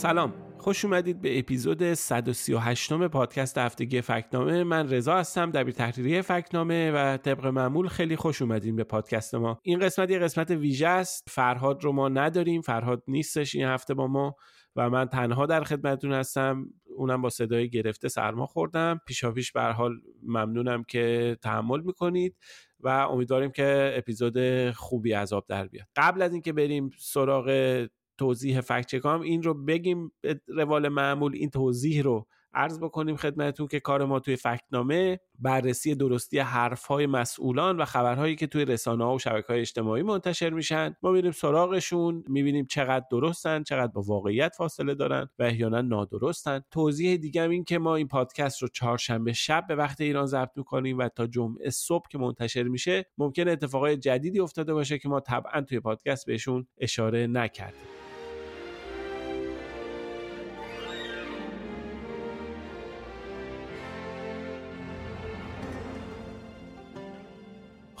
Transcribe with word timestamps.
سلام. 0.00 0.34
خوش 0.58 0.84
اومدید 0.84 1.20
به 1.20 1.38
اپیزود 1.38 1.94
138 1.94 2.92
م 2.92 3.08
پادکست 3.08 3.58
هفتگی 3.58 4.00
فکنامه. 4.00 4.64
من 4.64 4.90
رضا 4.90 5.16
هستم 5.16 5.50
دبیر 5.50 5.74
تحریریه 5.74 6.22
فکنامه 6.22 6.90
و 6.90 7.16
طبق 7.16 7.46
معمول 7.46 7.88
خیلی 7.88 8.16
خوش 8.16 8.42
اومدین 8.42 8.76
به 8.76 8.84
پادکست 8.84 9.34
ما. 9.34 9.58
این 9.62 9.78
قسمت 9.78 10.10
یه 10.10 10.18
قسمت 10.18 10.50
ویژه 10.50 10.88
است. 10.88 11.28
فرهاد 11.30 11.84
رو 11.84 11.92
ما 11.92 12.08
نداریم. 12.08 12.60
فرهاد 12.60 13.02
نیستش 13.08 13.54
این 13.54 13.64
هفته 13.64 13.94
با 13.94 14.06
ما 14.06 14.34
و 14.76 14.90
من 14.90 15.06
تنها 15.06 15.46
در 15.46 15.64
خدمتتون 15.64 16.12
هستم. 16.12 16.66
اونم 16.96 17.22
با 17.22 17.28
صدای 17.30 17.70
گرفته 17.70 18.08
سرما 18.08 18.46
خوردم. 18.46 19.00
پیشا 19.06 19.32
پیش 19.32 19.52
به 19.52 19.62
حال 19.62 19.92
ممنونم 20.22 20.84
که 20.84 21.36
تحمل 21.42 21.80
می‌کنید 21.80 22.36
و 22.80 22.88
امیدواریم 22.88 23.50
که 23.50 23.92
اپیزود 23.96 24.70
خوبی 24.70 25.14
از 25.14 25.32
آب 25.32 25.44
در 25.48 25.66
بیاد. 25.66 25.86
قبل 25.96 26.22
از 26.22 26.32
اینکه 26.32 26.52
بریم 26.52 26.90
سراغ 26.98 27.86
توضیح 28.20 28.60
فکچکام 28.60 29.20
این 29.20 29.42
رو 29.42 29.54
بگیم 29.64 30.12
به 30.20 30.40
روال 30.48 30.88
معمول 30.88 31.34
این 31.34 31.50
توضیح 31.50 32.02
رو 32.02 32.26
عرض 32.54 32.78
بکنیم 32.78 33.16
خدمتتون 33.16 33.66
که 33.66 33.80
کار 33.80 34.04
ما 34.04 34.20
توی 34.20 34.36
فکنامه 34.36 35.20
بررسی 35.38 35.94
درستی 35.94 36.38
حرفهای 36.38 37.06
مسئولان 37.06 37.76
و 37.76 37.84
خبرهایی 37.84 38.36
که 38.36 38.46
توی 38.46 38.64
رسانه 38.64 39.04
ها 39.04 39.14
و 39.14 39.18
شبکه 39.18 39.46
های 39.48 39.60
اجتماعی 39.60 40.02
منتشر 40.02 40.50
میشن. 40.50 40.96
ما 41.02 41.10
میریم 41.10 41.30
سراغشون 41.30 42.24
می‌بینیم 42.28 42.66
چقدر 42.66 43.04
درستن 43.10 43.62
چقدر 43.62 43.92
با 43.92 44.02
واقعیت 44.02 44.54
فاصله 44.58 44.94
دارن 44.94 45.28
و 45.38 45.42
احیانا 45.42 45.80
نادرستن. 45.80 46.60
توضیح 46.70 47.16
دیگه 47.16 47.42
این 47.42 47.64
که 47.64 47.78
ما 47.78 47.96
این 47.96 48.08
پادکست 48.08 48.62
رو 48.62 48.68
چهارشنبه 48.68 49.32
شب 49.32 49.64
به 49.68 49.74
وقت 49.74 50.00
ایران 50.00 50.26
ضبط 50.26 50.56
می‌کنیم 50.56 50.98
و 50.98 51.08
تا 51.08 51.26
جمعه 51.26 51.70
صبح 51.70 52.08
که 52.10 52.18
منتشر 52.18 52.62
میشه 52.62 53.06
ممکن 53.18 53.48
اتفاقای 53.48 53.96
جدیدی 53.96 54.40
افتاده 54.40 54.74
باشه 54.74 54.98
که 54.98 55.08
ما 55.08 55.20
طبعا 55.20 55.60
توی 55.60 55.80
پادکست 55.80 56.26
بهشون 56.26 56.66
اشاره 56.78 57.26
نکردیم. 57.26 57.99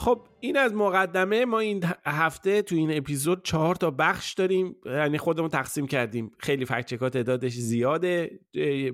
خب 0.00 0.26
این 0.40 0.56
از 0.56 0.74
مقدمه 0.74 1.44
ما 1.44 1.58
این 1.58 1.84
هفته 2.06 2.62
تو 2.62 2.74
این 2.74 2.96
اپیزود 2.96 3.44
چهار 3.44 3.74
تا 3.74 3.90
بخش 3.90 4.34
داریم. 4.34 4.76
یعنی 4.86 5.18
خودمون 5.18 5.48
تقسیم 5.48 5.86
کردیم. 5.86 6.30
خیلی 6.38 6.64
فکچک 6.64 6.98
ها 6.98 7.08
تعدادش 7.08 7.52
زیاده. 7.52 8.40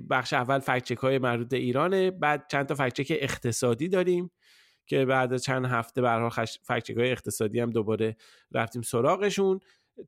بخش 0.09 0.33
اول 0.33 0.59
فکچک 0.59 0.97
های 0.97 1.19
مربوط 1.19 1.53
ایرانه. 1.53 2.11
بعد 2.11 2.45
چند 2.51 2.65
تا 2.65 2.75
فکچک 2.75 3.07
اقتصادی 3.09 3.89
داریم 3.89 4.31
که 4.87 5.05
بعد 5.05 5.37
چند 5.37 5.65
هفته 5.65 6.01
به 6.01 6.29
فکچک 6.63 6.97
های 6.97 7.11
اقتصادی 7.11 7.59
هم 7.59 7.69
دوباره 7.69 8.15
رفتیم 8.51 8.81
سراغشون. 8.81 9.59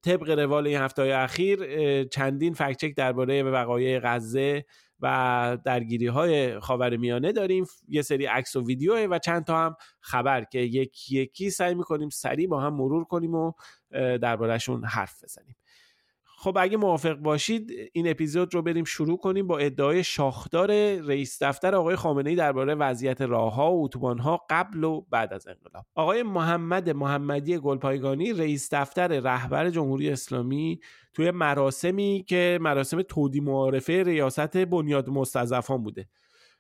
طبق 0.03 0.29
روال 0.29 0.67
این 0.67 0.77
هفته 0.77 1.01
های 1.01 1.11
اخیر 1.11 1.59
چندین 2.03 2.53
فکچک 2.53 2.95
درباره 2.95 3.44
وقایع 3.44 4.00
غزه 4.00 4.66
و 5.01 5.57
درگیری 5.66 6.07
های 6.07 6.59
خاور 6.59 6.97
میانه 6.97 7.31
داریم 7.31 7.66
یه 7.88 8.01
سری 8.01 8.25
عکس 8.25 8.55
و 8.55 8.66
ویدیو 8.66 9.07
و 9.07 9.19
چند 9.19 9.44
تا 9.45 9.57
هم 9.57 9.75
خبر 10.01 10.44
که 10.44 10.59
یکی 10.59 11.19
یکی 11.19 11.49
سعی 11.49 11.73
می‌کنیم 11.75 12.09
سریع 12.09 12.47
با 12.47 12.61
هم 12.61 12.73
مرور 12.73 13.03
کنیم 13.03 13.35
و 13.35 13.53
دربارهشون 13.91 14.85
حرف 14.85 15.23
بزنیم. 15.23 15.55
خب 16.41 16.57
اگه 16.59 16.77
موافق 16.77 17.13
باشید 17.13 17.72
این 17.94 18.09
اپیزود 18.09 18.53
رو 18.55 18.61
بریم 18.61 18.83
شروع 18.83 19.17
کنیم 19.17 19.47
با 19.47 19.57
ادعای 19.57 20.03
شاخدار 20.03 21.00
رئیس 21.00 21.44
دفتر 21.44 21.75
آقای 21.75 21.95
خامنه 21.95 22.29
ای 22.29 22.35
درباره 22.35 22.75
وضعیت 22.75 23.22
راهها 23.22 23.72
و 23.75 23.83
اتوبانها 23.83 24.45
قبل 24.49 24.83
و 24.83 25.01
بعد 25.01 25.33
از 25.33 25.47
انقلاب. 25.47 25.85
آقای 25.95 26.23
محمد 26.23 26.89
محمدی 26.89 27.57
گلپایگانی 27.57 28.33
رئیس 28.33 28.73
دفتر 28.73 29.07
رهبر 29.07 29.69
جمهوری 29.69 30.09
اسلامی 30.09 30.79
توی 31.13 31.31
مراسمی 31.31 32.25
که 32.28 32.59
مراسم 32.61 33.01
تودی 33.01 33.39
معارفه 33.39 34.03
ریاست 34.03 34.57
بنیاد 34.57 35.09
مستضعفان 35.09 35.83
بوده. 35.83 36.07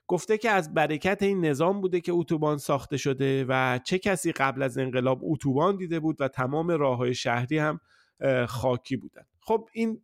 گفته 0.07 0.37
که 0.37 0.49
از 0.49 0.73
برکت 0.73 1.23
این 1.23 1.45
نظام 1.45 1.81
بوده 1.81 2.01
که 2.01 2.11
اتوبان 2.11 2.57
ساخته 2.57 2.97
شده 2.97 3.45
و 3.49 3.79
چه 3.83 3.99
کسی 3.99 4.31
قبل 4.31 4.63
از 4.63 4.77
انقلاب 4.77 5.19
اتوبان 5.23 5.77
دیده 5.77 5.99
بود 5.99 6.21
و 6.21 6.27
تمام 6.27 6.67
راههای 6.67 7.13
شهری 7.13 7.57
هم 7.57 7.79
خاکی 8.47 8.97
بودن 8.97 9.28
خب 9.49 9.69
این 9.73 10.01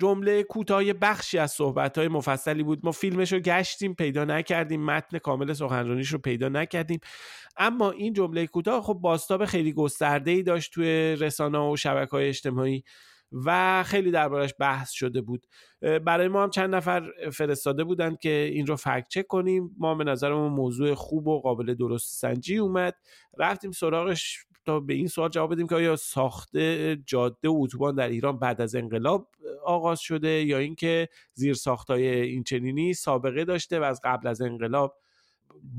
جمله 0.00 0.42
کوتاه 0.42 0.92
بخشی 0.92 1.38
از 1.38 1.52
صحبت 1.52 1.98
های 1.98 2.08
مفصلی 2.08 2.62
بود. 2.62 2.80
ما 2.82 2.92
فیلمش 2.92 3.32
رو 3.32 3.38
گشتیم 3.38 3.94
پیدا 3.94 4.24
نکردیم. 4.24 4.84
متن 4.84 5.18
کامل 5.18 5.52
سخنرانیش 5.52 6.08
رو 6.08 6.18
پیدا 6.18 6.48
نکردیم. 6.48 7.00
اما 7.56 7.90
این 7.90 8.12
جمله 8.12 8.46
کوتاه 8.46 8.82
خب 8.82 8.94
باستاب 8.94 9.44
خیلی 9.44 9.72
گسترده 9.72 10.30
ای 10.30 10.42
داشت 10.42 10.72
توی 10.72 11.16
رسانه 11.16 11.58
و 11.58 11.76
شبکه 11.76 12.10
های 12.10 12.28
اجتماعی 12.28 12.84
و 13.32 13.82
خیلی 13.82 14.10
دربارش 14.10 14.54
بحث 14.58 14.90
شده 14.90 15.20
بود. 15.20 15.46
برای 15.80 16.28
ما 16.28 16.42
هم 16.42 16.50
چند 16.50 16.74
نفر 16.74 17.02
فرستاده 17.32 17.84
بودند 17.84 18.18
که 18.18 18.50
این 18.52 18.66
رو 18.66 18.76
فکت 18.76 19.06
چک 19.08 19.26
کنیم. 19.26 19.76
ما 19.78 19.94
به 19.94 20.04
نظرمون 20.04 20.52
موضوع 20.52 20.94
خوب 20.94 21.26
و 21.26 21.40
قابل 21.40 21.74
درست 21.74 22.20
سنجی 22.20 22.56
اومد. 22.56 22.94
رفتیم 23.38 23.70
سراغش 23.70 24.46
تا 24.64 24.80
به 24.80 24.94
این 24.94 25.08
سوال 25.08 25.28
جواب 25.28 25.52
بدیم 25.52 25.66
که 25.66 25.74
آیا 25.74 25.96
ساخته 25.96 26.96
جاده 27.06 27.48
و 27.48 27.58
اتوبان 27.62 27.94
در 27.94 28.08
ایران 28.08 28.38
بعد 28.38 28.60
از 28.60 28.74
انقلاب 28.74 29.28
آغاز 29.64 30.00
شده 30.00 30.44
یا 30.44 30.58
اینکه 30.58 31.08
زیر 31.34 31.54
ساختای 31.54 32.08
این 32.08 32.44
چنینی 32.44 32.94
سابقه 32.94 33.44
داشته 33.44 33.80
و 33.80 33.82
از 33.82 34.00
قبل 34.04 34.28
از 34.28 34.42
انقلاب 34.42 34.96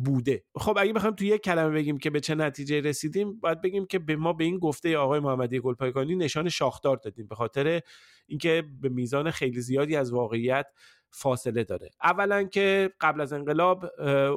بوده؟ 0.06 0.44
خب 0.56 0.78
اگه 0.78 0.94
بخوایم 0.94 1.16
تو 1.16 1.26
یک 1.26 1.42
کلمه 1.42 1.70
بگیم 1.76 1.98
که 1.98 2.10
به 2.10 2.20
چه 2.20 2.36
نتیجه 2.36 2.82
رسیدیم 2.82 3.40
باید 3.40 3.62
بگیم 3.62 3.86
که 3.86 4.00
به 4.00 4.16
ما 4.16 4.34
به 4.34 4.44
این 4.44 4.58
گفته 4.58 4.98
آقای 4.98 5.20
محمدی 5.20 5.60
گلپایگانی 5.60 6.16
نشان 6.16 6.50
شاخدار 6.50 6.98
دادیم 6.98 7.28
به 7.28 7.36
خاطر 7.36 7.82
اینکه 8.28 8.64
به 8.82 8.90
میزان 8.90 9.32
خیلی 9.32 9.62
زیادی 9.62 9.96
از 9.96 10.14
واقعیت 10.14 10.66
فاصله 11.14 11.64
داره. 11.64 11.90
اولا 12.04 12.44
که 12.44 12.92
قبل 13.02 13.22
از 13.22 13.34
انقلاب 13.34 13.86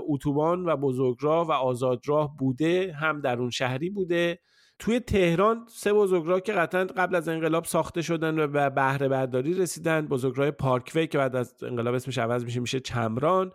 اتوبان 0.09 0.69
و 0.69 0.77
بزرگراه 0.77 1.47
و 1.47 1.53
آزادراه 1.53 2.37
بوده 2.37 2.93
هم 2.93 3.21
در 3.21 3.39
اون 3.39 3.51
شهری 3.51 3.91
بوده. 3.91 4.39
توی 4.79 5.01
تهران 5.01 5.67
سه 5.69 5.93
بزرگراه 5.93 6.41
که 6.41 6.53
قطعا 6.53 6.85
قبل 6.85 7.15
از 7.15 7.29
انقلاب 7.29 7.65
ساخته 7.65 8.03
شدن 8.03 8.39
و 8.39 8.47
به 8.47 8.71
بهره 8.71 9.09
برداری 9.09 9.55
رسیدن 9.55 10.07
بزرگراه 10.07 10.51
پارکوی 10.51 11.07
که 11.07 11.19
بعد 11.19 11.37
از 11.37 11.55
انقلاب 11.63 11.95
اسمش 11.95 12.19
عوض 12.19 12.45
میشه 12.45 12.61
میشه 12.61 12.81
چمران. 12.81 13.53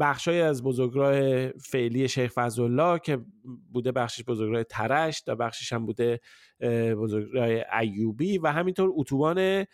بخشای 0.00 0.40
از 0.40 0.62
بزرگراه 0.62 1.48
فعلی 1.48 2.08
شیخ 2.08 2.32
فضلالله 2.32 2.98
که 2.98 3.18
بوده 3.72 3.92
بخشش 3.92 4.24
بزرگراه 4.24 4.64
ترشت 4.64 5.28
و 5.28 5.36
بخشش 5.36 5.72
هم 5.72 5.86
بوده 5.86 6.20
بزرگراه 6.96 7.80
ایوبی 7.80 8.38
و 8.38 8.46
همینطور 8.46 8.90
اتوبان 8.92 9.66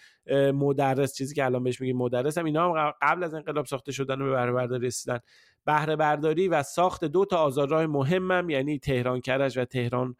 مدرس 0.54 1.14
چیزی 1.14 1.34
که 1.34 1.44
الان 1.44 1.64
بهش 1.64 1.80
میگیم 1.80 1.96
مدرس 1.96 2.38
هم 2.38 2.44
اینا 2.44 2.74
هم 2.74 2.92
قبل 3.02 3.24
از 3.24 3.34
انقلاب 3.34 3.66
ساخته 3.66 3.92
شدن 3.92 4.22
و 4.22 4.24
به 4.24 4.30
بهره 4.30 4.52
برداری 4.52 4.86
رسیدن. 4.86 5.18
بهره 5.64 5.96
برداری 5.96 6.48
و 6.48 6.62
ساخت 6.62 7.04
دو 7.04 7.24
تا 7.24 7.36
آزادراه 7.36 7.86
مهمم 7.86 8.50
یعنی 8.50 8.78
تهران 8.78 9.20
کرج 9.20 9.58
و 9.58 9.64
تهران 9.64 10.16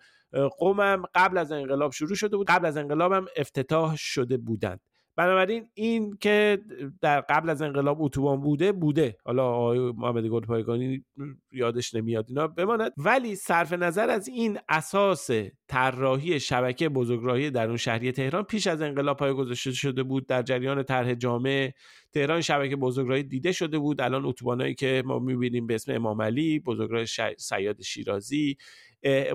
قومم 0.58 1.02
قبل 1.14 1.38
از 1.38 1.52
انقلاب 1.52 1.92
شروع 1.92 2.14
شده 2.14 2.36
بود. 2.36 2.46
قبل 2.46 2.66
از 2.66 2.76
انقلاب 2.76 3.12
هم 3.12 3.26
افتتاح 3.36 3.96
شده 3.96 4.36
بودند 4.36 4.80
بنابراین 5.20 5.68
این 5.74 6.16
که 6.16 6.58
در 7.00 7.20
قبل 7.20 7.50
از 7.50 7.62
انقلاب 7.62 8.02
اتوبان 8.02 8.40
بوده 8.40 8.72
بوده. 8.72 9.16
حالا 9.24 9.46
آقای 9.46 9.78
محمد 9.78 10.26
گل 10.26 10.40
پایگانی 10.40 11.04
یادش 11.52 11.94
نمیاد 11.94 12.24
اینا 12.28 12.46
بماند. 12.46 12.92
ولی 12.96 13.34
صرف 13.34 13.72
نظر 13.72 14.10
از 14.10 14.28
این 14.28 14.58
اساس 14.68 15.30
طراحی 15.68 16.40
شبکه 16.40 16.88
بزرگراهی 16.88 17.50
در 17.50 17.66
اون 17.66 17.76
شهری 17.76 18.12
تهران 18.12 18.42
پیش 18.42 18.66
از 18.66 18.82
انقلاب 18.82 19.16
پای 19.16 19.32
گذاشته 19.32 19.72
شده 19.72 20.02
بود. 20.02 20.26
در 20.26 20.42
جریان 20.42 20.82
طرح 20.82 21.14
جامعه 21.14 21.74
تهران 22.12 22.40
شبکه 22.40 22.76
بزرگراهی 22.76 23.22
دیده 23.22 23.52
شده 23.52 23.78
بود. 23.78 24.00
الان 24.00 24.24
اتوبانایی 24.24 24.74
که 24.74 25.02
ما 25.06 25.18
می‌بینیم 25.18 25.66
به 25.66 25.74
اسم 25.74 25.92
امام 25.92 26.22
علی 26.22 26.58
بزرگراه 26.58 27.04
سیاد 27.38 27.82
شیرازی 27.82 28.56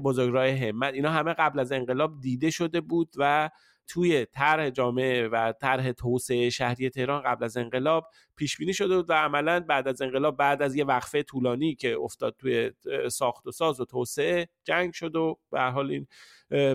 بزرگراه 0.04 0.50
همت 0.50 0.94
اینا 0.94 1.10
همه 1.10 1.34
قبل 1.34 1.60
از 1.60 1.72
انقلاب 1.72 2.20
دیده 2.22 2.50
شده 2.50 2.82
بود 2.82 3.14
و 3.18 3.50
توی 3.88 4.26
طرح 4.26 4.70
جامعه 4.70 5.28
و 5.28 5.54
طرح 5.62 5.92
توسعه 5.92 6.50
شهری 6.50 6.90
تهران 6.90 7.22
قبل 7.22 7.44
از 7.44 7.58
انقلاب 7.58 8.10
پیش 8.36 8.58
بینی 8.58 8.74
شده 8.74 8.96
بود 8.96 9.10
و 9.10 9.14
عملا 9.14 9.60
بعد 9.60 9.88
از 9.88 10.02
انقلاب 10.02 10.38
بعد 10.38 10.62
از 10.62 10.76
یه 10.76 10.86
وقفه 10.86 11.24
طولانی 11.24 11.76
که 11.76 11.98
افتاد 11.98 12.36
توی 12.40 12.72
ساخت 13.12 13.48
و 13.48 13.52
ساز 13.52 13.80
و 13.80 13.86
توسعه 13.86 14.48
جنگ 14.64 14.94
شد 14.94 15.16
و 15.16 15.40
به 15.52 15.62
حال 15.62 15.92
این 15.92 16.08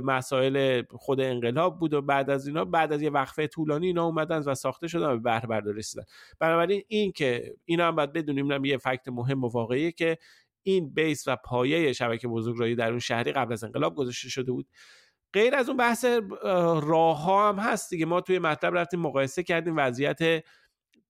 مسائل 0.01 0.83
خود 0.91 1.21
انقلاب 1.21 1.79
بود 1.79 1.95
و 1.95 2.03
بعد 2.03 2.31
از 2.31 2.47
اینا 2.47 2.65
بعد 2.65 2.93
از 2.93 3.03
یه 3.03 3.11
وقفه 3.11 3.47
طولانی 3.47 3.87
اینا 3.87 4.07
اومدن 4.07 4.39
و 4.39 4.55
ساخته 4.55 4.89
شدن 4.89 5.07
و 5.07 5.19
بهره 5.19 5.47
برداری 5.47 5.79
رسیدن 5.79 6.05
بنابراین 6.39 6.83
این 6.89 7.13
که 7.13 7.55
اینا 7.65 7.89
هم 7.89 7.97
باید 7.97 8.13
بدونیم 8.13 8.65
یه 8.65 8.77
فکت 8.77 9.09
مهم 9.09 9.45
و 9.45 9.49
واقعیه 9.49 9.93
که 9.93 10.19
این 10.63 10.95
بیس 10.95 11.29
و 11.29 11.37
پایه 11.37 11.93
شبکه 11.93 12.29
بزرگراهی 12.29 12.75
در 12.75 12.91
اون 12.91 12.99
شهری 12.99 13.33
قبل 13.33 13.53
از 13.53 13.65
انقلاب 13.65 13.95
گذاشته 13.95 14.29
شده 14.29 14.53
بود. 14.53 14.67
غیر 15.33 15.55
از 15.55 15.69
اون 15.69 15.77
بحث 15.77 16.05
راه 16.83 17.23
ها 17.23 17.49
هم 17.49 17.59
هست 17.59 17.91
دیگه. 17.91 18.07
ما 18.07 18.21
توی 18.21 18.39
مطلب 18.39 18.79
رفتیم 18.79 19.01
مقایسه 19.01 19.43
کردیم. 19.43 19.75
وضعیت 19.77 20.45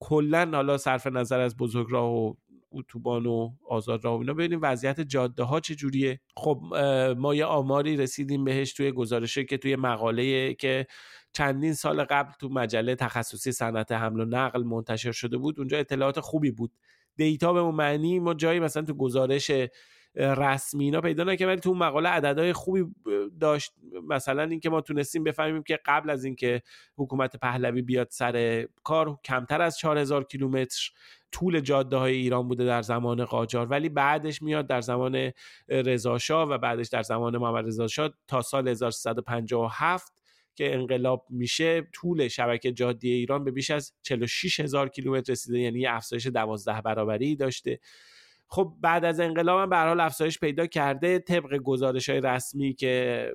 کلا 0.00 0.50
حالا 0.54 0.78
صرف 0.78 1.06
نظر 1.06 1.40
از 1.40 1.56
بزرگراه 1.56 2.10
و 2.10 2.34
اتوبان 2.72 3.26
و 3.26 3.50
آزاد 3.68 4.04
راه 4.04 4.16
و 4.16 4.18
اینا 4.18 4.34
ببینیم. 4.34 4.58
وضعیت 4.62 5.00
جاده 5.00 5.42
ها 5.42 5.60
چه 5.60 5.74
جوریه؟ 5.74 6.20
خب 6.36 6.60
ما 7.18 7.34
یه 7.34 7.44
آماری 7.44 7.96
رسیدیم 7.96 8.44
بهش 8.44 8.72
توی 8.72 8.92
گزارشه 8.92 9.44
که 9.44 9.58
توی 9.58 9.76
مقاله 9.76 10.54
که 10.54 10.86
چندین 11.32 11.72
سال 11.74 12.04
قبل 12.04 12.32
تو 12.40 12.48
مجله 12.48 12.94
تخصصی 12.94 13.52
صنعت 13.52 13.92
حمل 13.92 14.20
و 14.20 14.24
نقل 14.24 14.62
منتشر 14.62 15.12
شده 15.12 15.36
بود. 15.36 15.58
اونجا 15.58 15.78
اطلاعات 15.78 16.20
خوبی 16.20 16.50
بود. 16.50 16.72
دیتا 17.16 17.52
به 17.52 17.62
معنی 17.62 18.18
ما 18.18 18.34
جایی 18.34 18.60
مثلا 18.60 18.82
تو 18.82 18.94
گزارش 18.94 19.50
رسمی 20.14 20.84
اینا 20.84 21.00
پیدا 21.00 21.24
نکردیم 21.24 21.48
ولی 21.48 21.60
تو 21.60 21.68
اون 21.68 21.78
مقاله 21.78 22.08
عددهای 22.08 22.52
خوبی 22.52 22.84
داشت. 23.40 23.72
مثلا 24.08 24.42
اینکه 24.42 24.70
ما 24.70 24.80
تونستیم 24.80 25.24
بفهمیم 25.24 25.62
که 25.62 25.78
قبل 25.84 26.10
از 26.10 26.24
اینکه 26.24 26.62
حکومت 26.96 27.36
پهلوی 27.36 27.82
بیاد 27.82 28.08
سر 28.10 28.66
کار 28.84 29.18
کمتر 29.24 29.62
از 29.62 29.78
4000 29.78 30.24
کیلومتر 30.24 30.90
طول 31.32 31.60
جاده 31.60 31.96
های 31.96 32.14
ایران 32.14 32.48
بوده 32.48 32.64
در 32.64 32.82
زمان 32.82 33.24
قاجار. 33.24 33.66
ولی 33.66 33.88
بعدش 33.88 34.42
میاد 34.42 34.66
در 34.66 34.80
زمان 34.80 35.32
رضاشاه 35.68 36.48
و 36.48 36.58
بعدش 36.58 36.88
در 36.88 37.02
زمان 37.02 37.36
محمد 37.36 37.66
رضا 37.66 38.10
تا 38.28 38.42
سال 38.42 38.68
1357 38.68 40.12
که 40.54 40.74
انقلاب 40.74 41.26
میشه 41.30 41.88
طول 41.92 42.28
شبکه 42.28 42.72
جاده 42.72 43.08
ایران 43.08 43.44
به 43.44 43.50
بیش 43.50 43.70
از 43.70 43.92
46 44.02 44.60
هزار 44.60 44.88
کیلومتر 44.88 45.32
رسیده. 45.32 45.58
یعنی 45.58 45.86
افزایش 45.86 46.26
12 46.26 46.80
برابری 46.80 47.36
داشته. 47.36 47.80
خب 48.52 48.74
بعد 48.80 49.04
از 49.04 49.20
انقلاب 49.20 49.60
هم 49.60 49.70
به 49.70 49.76
حال 49.76 50.00
افزایش 50.00 50.38
پیدا 50.38 50.66
کرده 50.66 51.18
طبق 51.18 51.56
گزارش 51.56 52.08
های 52.08 52.20
رسمی 52.20 52.74
که 52.74 53.32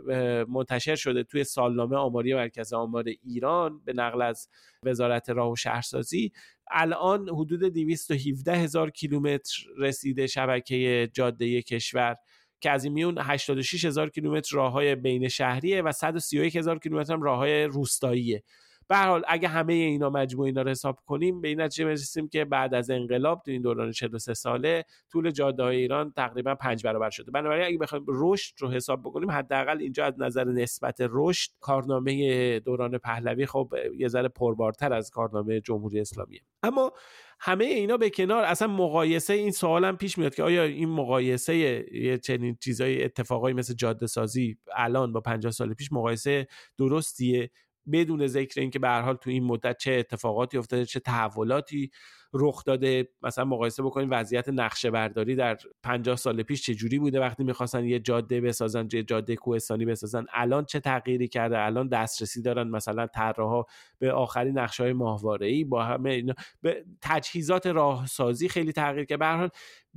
منتشر 0.50 0.96
شده 0.96 1.24
توی 1.24 1.44
سالنامه 1.44 1.96
آماری 1.96 2.34
مرکز 2.34 2.74
آمار 2.74 3.04
ایران 3.24 3.82
به 3.86 3.94
نقل 3.94 4.22
از 4.22 4.50
وزارت 4.84 5.30
راه 5.30 5.52
و 5.52 5.56
شهرسازی 5.56 6.32
الان 6.72 7.30
حدود 7.30 7.64
217 7.64 8.58
هزار 8.58 8.90
کیلومتر 8.92 9.54
رسیده 9.78 10.28
شبکه 10.28 11.10
جاده 11.14 11.62
کشور 11.62 12.16
که 12.62 12.72
از 12.72 12.84
این 12.84 12.94
میون 12.94 13.18
86 13.18 13.86
هزار 13.86 14.10
کیلومتر 14.10 14.56
راه 14.56 14.72
های 14.72 14.96
بین 14.96 15.28
شهریه 15.28 15.82
و 15.82 15.92
131 15.92 16.56
هزار 16.56 16.80
کیلومتر 16.80 17.14
هم 17.14 17.22
راه 17.22 17.38
های 17.38 17.64
روستاییه. 17.64 18.44
به 18.88 18.98
حال 18.98 19.24
اگه 19.28 19.48
همه 19.48 19.74
اینا 19.74 20.10
مجموع 20.10 20.46
اینا 20.46 20.62
رو 20.62 20.70
حساب 20.70 21.00
کنیم 21.06 21.42
به 21.42 21.48
این 21.48 21.62
نتیجه 21.62 21.86
می‌رسیم 21.86 22.28
که 22.28 22.46
بعد 22.46 22.74
از 22.74 22.90
انقلاب 22.90 23.42
تو 23.46 23.52
این 23.52 23.62
دوران 23.62 23.92
43 23.92 24.34
ساله 24.34 24.84
طول 25.12 25.32
جاده 25.32 25.64
ایران 25.64 26.12
تقریبا 26.12 26.56
پنج 26.56 26.84
برابر 26.84 27.10
شده. 27.10 27.32
بنابراین 27.32 27.66
اگه 27.66 27.78
بخوایم 27.78 28.06
رشد 28.08 28.54
رو 28.60 28.72
حساب 28.72 29.02
بکنیم 29.02 29.32
حداقل 29.32 29.78
اینجا 29.82 30.06
از 30.06 30.14
نظر 30.18 30.44
نسبت 30.44 30.98
رشد 31.00 31.52
کارنامه 31.60 32.60
دوران 32.60 32.98
پهلوی 32.98 33.46
خب 33.46 33.74
یه 33.98 34.08
ذره 34.08 34.28
پربارتر 34.28 34.94
از 34.94 35.10
کارنامه 35.10 35.62
جمهوری 35.62 36.00
اسلامیه. 36.00 36.42
اما 36.64 36.92
همه 37.40 37.66
اینا 37.66 37.98
به 37.98 38.10
کنار 38.10 38.44
اصلا 38.44 38.68
مقایسه 38.68 39.34
این 39.34 39.52
سوالم 39.52 39.98
پیش 39.98 40.18
میاد 40.18 40.36
که 40.36 40.44
آیا 40.44 40.64
این 40.64 40.90
مقایسه 40.90 41.56
یه 41.56 42.18
چنین 42.18 42.58
چیزای 42.62 43.04
اتفاقایی 43.04 43.56
مثل 43.56 43.74
جاده 43.74 44.08
سازی 44.08 44.58
الان 44.76 45.12
با 45.12 45.22
50 45.22 45.52
سال 45.52 45.74
پیش 45.74 45.92
مقایسه 45.92 46.48
درستیه؟ 46.78 47.52
بدون 47.92 48.28
ذکر 48.28 48.62
اینکه 48.62 48.80
به 48.80 48.88
هر 48.88 49.02
حال 49.02 49.16
تو 49.16 49.30
این 49.30 49.44
مدت 49.44 49.78
چه 49.78 49.92
اتفاقاتی 49.92 50.58
افتاده 50.58 50.86
چه 50.86 51.00
تحولاتی 51.00 51.92
رخ 52.34 52.64
داده 52.64 53.10
مثلا 53.22 53.46
مقایسه 53.46 53.84
بکنیم 53.84 54.08
وضعیت 54.12 54.50
نقشه 54.50 54.92
برداری 54.92 55.36
در 55.36 55.58
50 55.84 56.16
سال 56.16 56.44
پیش 56.44 56.66
چه 56.66 56.76
جوری 56.76 57.00
بوده 57.00 57.20
وقتی 57.20 57.44
می‌خواستن 57.44 57.86
یه 57.86 58.00
جاده 58.00 58.42
بسازن 58.42 58.88
یه 58.94 59.04
جاده 59.04 59.36
کوهستانی 59.36 59.86
بسازن؟ 59.86 60.26
الان 60.34 60.66
چه 60.66 60.80
تغییری 60.80 61.28
کرده؟ 61.28 61.60
الان 61.60 61.88
دسترسی 61.88 62.42
دارن؟ 62.42 62.68
مثلا 62.68 63.08
طراحا 63.08 63.64
به 64.00 64.12
آخرین 64.12 64.60
نقشه 64.60 64.84
های 64.84 64.94
ماهواره 64.94 65.48
ای 65.48 65.64
با 65.64 65.84
همه 65.84 66.10
اینا 66.10 66.34
به 66.62 66.86
تجهیزات 67.02 67.68
راهسازی 67.68 68.50
خیلی 68.50 68.72
تغییر 68.72 69.06
که 69.06 69.18
به 69.18 69.26
هر 69.26 69.50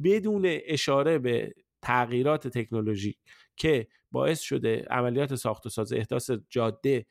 بدون 0.05 0.43
اشاره 0.44 1.19
به 1.19 1.55
تغییرات 1.82 2.49
تکنولوژی 2.49 3.17
که 3.56 3.88
باعث 4.11 4.41
شده 4.41 4.87
عملیات 4.91 5.34
ساخت 5.34 5.67
و 5.67 5.69
ساز 5.69 5.93
احداث 5.93 6.31
جاده 6.50 7.06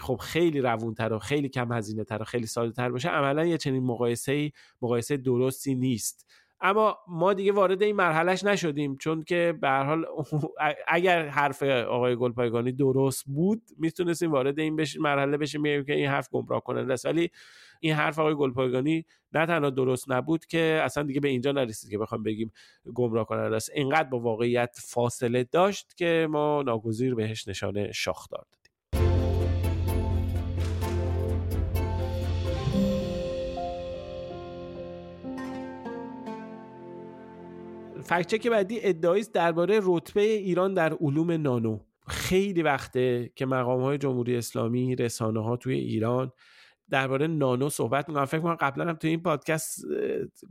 خب 0.00 0.16
خیلی 0.16 0.60
روونتر 0.60 1.12
و 1.12 1.18
خیلی 1.18 1.48
کم 1.48 1.72
هزینه 1.72 2.04
تر 2.04 2.22
و 2.22 2.24
خیلی 2.24 2.46
ساده 2.46 2.72
تر 2.72 2.90
باشه 2.90 3.08
عملا 3.08 3.46
یه 3.46 3.58
چنین 3.58 3.84
مقایسه 3.84 4.52
مقایسه 4.82 5.16
درستی 5.16 5.74
نیست. 5.74 6.26
اما 6.60 6.98
ما 7.08 7.32
دیگه 7.34 7.52
وارد 7.52 7.82
این 7.82 7.96
مرحلهش 7.96 8.44
نشدیم 8.44 8.96
چون 8.96 9.22
که 9.22 9.58
به 9.60 9.68
هر 9.68 9.84
حال 9.84 10.06
اگر 10.88 11.28
حرف 11.28 11.62
آقای 11.62 12.16
گلپایگانی 12.16 12.72
درست 12.72 13.24
بود 13.26 13.62
می‌تونستیم 13.78 14.32
وارد 14.32 14.58
این 14.58 14.76
بش... 14.76 14.96
مرحله 14.96 15.36
بشیم 15.36 15.60
میگیم 15.60 15.84
که 15.84 15.94
این 15.94 16.06
حرف 16.06 16.28
گمراه 16.30 16.62
کننده 16.64 16.92
است. 16.92 17.06
ولی 17.06 17.30
این 17.80 17.92
حرف 17.94 18.18
آقای 18.18 18.34
گلپایگانی 18.34 19.04
نه 19.32 19.46
تنها 19.46 19.70
درست 19.70 20.10
نبود 20.10 20.46
که 20.46 20.80
اصلا 20.84 21.02
دیگه 21.02 21.20
به 21.20 21.28
اینجا 21.28 21.52
نرسید 21.52 21.90
که 21.90 21.98
بخوام 21.98 22.22
بگیم 22.22 22.52
گمراه 22.94 23.26
کننده 23.26 23.56
است. 23.56 23.70
اینقدر 23.74 24.08
با 24.08 24.20
واقعیت 24.20 24.76
فاصله 24.82 25.44
داشت 25.44 25.96
که 25.96 26.28
ما 26.30 26.62
ناگزیر 26.62 27.14
بهش 27.14 27.48
نشانه 27.48 27.92
شاخ 27.92 28.28
داد. 28.28 28.59
فکچک 38.10 38.46
بعدی 38.46 38.78
ادعایی 38.82 39.24
درباره 39.34 39.80
رتبه 39.82 40.20
ایران 40.20 40.74
در 40.74 40.94
علوم 40.94 41.30
نانو. 41.30 41.78
خیلی 42.08 42.62
وقته 42.62 43.32
که 43.36 43.46
مقام 43.46 43.80
های 43.80 43.98
جمهوری 43.98 44.36
اسلامی 44.36 44.96
رسانه 44.96 45.44
ها 45.44 45.56
توی 45.56 45.74
ایران 45.74 46.32
درباره 46.90 47.26
نانو 47.26 47.68
صحبت 47.68 48.08
می‌کنم 48.08 48.24
فکر 48.24 48.40
کنم 48.40 48.54
قبلا 48.54 48.88
هم 48.88 48.96
توی 48.96 49.10
این 49.10 49.22
پادکست 49.22 49.84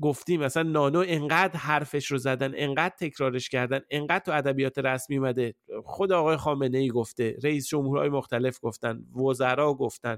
گفتیم 0.01 0.41
مثلا 0.41 0.63
نانو 0.63 1.03
انقدر 1.07 1.57
حرفش 1.60 2.05
رو 2.05 2.17
زدن 2.17 2.51
انقدر 2.55 2.95
تکرارش 3.00 3.50
کردن 3.50 3.79
انقدر 3.89 4.24
تو 4.25 4.31
ادبیات 4.31 4.77
رسمی 4.77 5.17
اومده. 5.17 5.55
خود 5.84 6.12
آقای 6.12 6.38
خامنه 6.38 6.77
ای 6.77 6.89
گفته 6.89 7.38
رئیس 7.43 7.67
جمهورهای 7.67 8.10
مختلف 8.10 8.60
گفتن 8.62 9.01
وزرا 9.15 9.74
گفتن. 9.74 10.17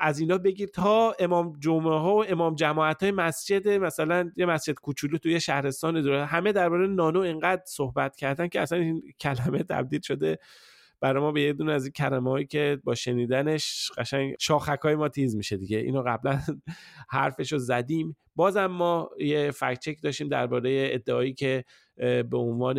از 0.00 0.18
اینا 0.20 0.38
بگیر 0.38 0.68
تا 0.68 1.14
امام 1.18 1.52
جمعه 1.60 1.98
ها 1.98 2.16
و 2.16 2.24
امام 2.28 2.54
جماعت 2.54 3.02
های 3.02 3.12
مسجد 3.12 3.68
مثلا 3.68 4.30
یه 4.36 4.46
مسجد 4.46 4.74
کوچولو 4.74 5.18
توی 5.18 5.40
شهرستان 5.40 6.02
داره. 6.02 6.26
همه 6.26 6.52
درباره 6.52 6.86
نانو 6.86 7.20
اینقدر 7.20 7.62
صحبت 7.66 8.16
کردن 8.16 8.48
که 8.48 8.60
اصلا 8.60 8.78
این 8.78 9.02
کلمه 9.20 9.62
تبدیل 9.62 10.00
شده 10.00 10.38
برای 11.00 11.22
ما 11.22 11.32
به 11.32 11.42
یه 11.42 11.52
دونه 11.52 11.72
از 11.72 11.84
این 11.84 11.92
کلمه 11.92 12.30
هایی 12.30 12.46
که 12.46 12.80
با 12.84 12.94
شنیدنش 12.94 13.90
قشنگ 13.96 14.34
شاخک 14.40 14.78
های 14.82 14.94
ما 14.94 15.08
تیز 15.08 15.36
میشه 15.36 15.56
دیگه. 15.56 15.78
اینو 15.78 16.02
قبلا 16.06 16.40
حرفش 17.10 17.52
رو 17.52 17.58
زدیم. 17.58 18.16
بازم 18.36 18.66
ما 18.66 19.10
یه 19.18 19.50
فکت 19.50 20.02
داشتیم 20.02 20.28
درباره 20.28 20.88
ادعایی 20.92 21.34
که 21.34 21.64
به 21.96 22.36
عنوان 22.38 22.78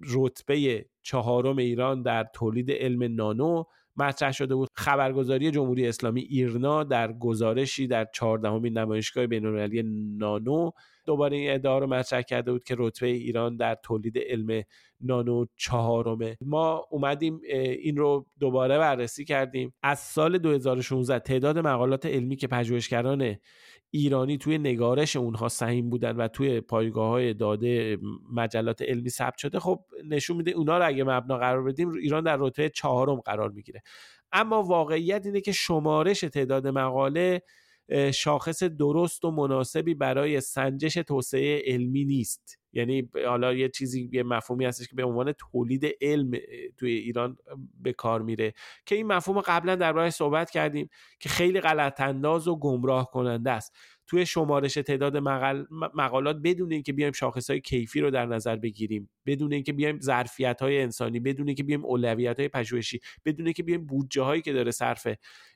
رتبه 0.00 0.86
چهارم 1.02 1.56
ایران 1.56 2.02
در 2.02 2.26
تولید 2.34 2.70
علم 2.70 3.14
نانو 3.14 3.64
مطرح 3.96 4.32
شده 4.32 4.54
بود. 4.54 4.68
خبرگزاری 4.76 5.50
جمهوری 5.50 5.88
اسلامی 5.88 6.20
ایرنا 6.20 6.84
در 6.84 7.12
گزارشی 7.12 7.86
در 7.86 8.06
چهاردهمین 8.14 8.78
نمایشگاه 8.78 9.26
بینالمللی 9.26 9.82
نانو 10.18 10.70
دوباره 11.06 11.36
این 11.36 11.50
ادعا 11.50 11.78
رو 11.78 11.86
مطرح 11.86 12.22
کرده 12.22 12.52
بود 12.52 12.64
که 12.64 12.74
رتبه 12.78 13.06
ایران 13.06 13.56
در 13.56 13.74
تولید 13.74 14.18
علم 14.18 14.62
نانو 15.00 15.44
چهارمه. 15.56 16.36
ما 16.40 16.86
اومدیم 16.90 17.40
این 17.78 17.96
رو 17.96 18.26
دوباره 18.40 18.78
بررسی 18.78 19.24
کردیم. 19.24 19.74
از 19.82 19.98
سال 19.98 20.38
2016 20.38 21.18
تعداد 21.18 21.58
مقالات 21.58 22.06
علمی 22.06 22.36
که 22.36 22.46
پژوهشگران 22.46 23.36
ایرانی 23.90 24.38
توی 24.38 24.58
نگارش 24.58 25.16
اونها 25.16 25.48
سهیم 25.48 25.90
بودن 25.90 26.16
و 26.16 26.28
توی 26.28 26.60
پایگاه 26.60 27.08
های 27.08 27.34
داده 27.34 27.98
مجلات 28.32 28.82
علمی 28.82 29.10
ثبت 29.10 29.38
شده 29.38 29.60
خب 29.60 29.80
نشون 30.08 30.36
میده 30.36 30.50
اونا 30.50 30.78
رو 30.78 30.86
اگه 30.86 31.04
مبنا 31.04 31.38
قرار 31.38 31.62
بدیم 31.62 31.90
ایران 31.92 32.24
در 32.24 32.36
رتبه 32.40 32.68
چهارم 32.68 33.20
قرار 33.20 33.50
می‌گیره. 33.50 33.82
اما 34.32 34.62
واقعیت 34.62 35.26
اینه 35.26 35.40
که 35.40 35.52
شمارش 35.52 36.20
تعداد 36.20 36.66
مقاله 36.66 37.42
شاخص 38.14 38.62
درست 38.62 39.24
و 39.24 39.30
مناسبی 39.30 39.94
برای 39.94 40.40
سنجش 40.40 40.94
توسعه 40.94 41.62
علمی 41.66 42.04
نیست. 42.04 42.58
یعنی 42.72 43.10
حالا 43.26 43.52
یه 43.54 43.68
چیزی 43.68 44.10
یه 44.12 44.22
مفهومی 44.22 44.64
هستش 44.64 44.88
که 44.88 44.96
به 44.96 45.04
عنوان 45.04 45.32
تولید 45.32 45.86
علم 46.00 46.30
توی 46.76 46.90
ایران 46.90 47.36
به 47.82 47.92
کار 47.92 48.22
میره 48.22 48.54
که 48.86 48.94
این 48.94 49.06
مفهوم 49.06 49.40
قبلا 49.40 49.74
در 49.74 50.10
صحبت 50.10 50.50
کردیم 50.50 50.88
که 51.20 51.28
خیلی 51.28 51.60
غلط 51.60 52.00
انداز 52.00 52.48
و 52.48 52.56
گمراه 52.56 53.10
کننده 53.10 53.50
است. 53.50 53.76
توی 54.06 54.26
شمارش 54.26 54.74
تعداد 54.74 55.16
مقالات 55.94 56.36
بدون 56.44 56.72
اینکه 56.72 56.92
بیایم 56.92 57.12
شاخص 57.12 57.50
های 57.50 57.60
کیفی 57.60 58.00
رو 58.00 58.10
در 58.10 58.26
نظر 58.26 58.56
بگیریم 58.56 59.10
بدون 59.26 59.52
اینکه 59.52 59.72
بیایم 59.72 60.00
ظرفیت 60.00 60.62
های 60.62 60.82
انسانی 60.82 61.20
بدون 61.20 61.46
اینکه 61.46 61.62
بیایم 61.62 61.84
اولویت 61.84 62.38
های 62.38 62.48
پژوهشی 62.48 63.00
بدون 63.24 63.46
اینکه 63.46 63.62
بیایم 63.62 63.86
بودجه 63.86 64.22
هایی 64.22 64.42
که 64.42 64.52
داره 64.52 64.70
صرف 64.70 65.08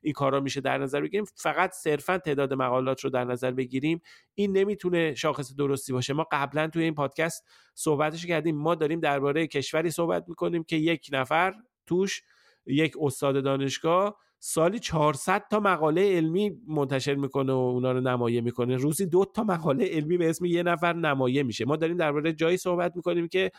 این 0.02 0.12
کارا 0.12 0.40
میشه 0.40 0.60
در 0.60 0.78
نظر 0.78 1.00
بگیریم 1.00 1.24
فقط 1.34 1.72
صرفا 1.72 2.18
تعداد 2.18 2.54
مقالات 2.54 3.04
رو 3.04 3.10
در 3.10 3.24
نظر 3.24 3.50
بگیریم 3.50 4.00
این 4.34 4.56
نمی‌تونه 4.56 5.14
شاخص 5.14 5.54
درستی 5.54 5.92
باشه. 5.92 6.12
ما 6.12 6.26
قبلا 6.32 6.68
توی 6.68 6.84
این 6.84 6.94
پادکست 6.94 7.44
صحبتش 7.74 8.26
کردیم. 8.26 8.56
ما 8.56 8.74
داریم 8.74 9.00
درباره 9.00 9.46
کشوری 9.46 9.90
صحبت 9.90 10.24
می‌کنیم 10.28 10.64
که 10.64 10.76
یک 10.76 11.08
نفر 11.12 11.54
توش 11.86 12.22
یک 12.66 12.94
استاد 13.00 13.44
دانشگاه 13.44 14.18
سالی 14.42 14.78
400 14.78 15.44
تا 15.50 15.60
مقاله 15.60 16.16
علمی 16.16 16.52
منتشر 16.68 17.14
می‌کنه 17.14 17.52
و 17.52 17.56
اونا 17.56 17.92
رو 17.92 18.00
نمایه 18.00 18.40
می‌کنه. 18.40 18.76
روزی 18.76 19.06
دو 19.06 19.24
تا 19.34 19.44
مقاله 19.44 19.86
علمی 19.86 20.18
به 20.18 20.30
اسم 20.30 20.44
یه 20.44 20.62
نفر 20.62 20.92
نمایه 20.92 21.42
میشه. 21.42 21.64
ما 21.64 21.76
داریم 21.76 21.96
درباره 21.96 22.32
جایی 22.32 22.56
صحبت 22.56 22.96
می‌کنیم 22.96 23.28
که 23.28 23.50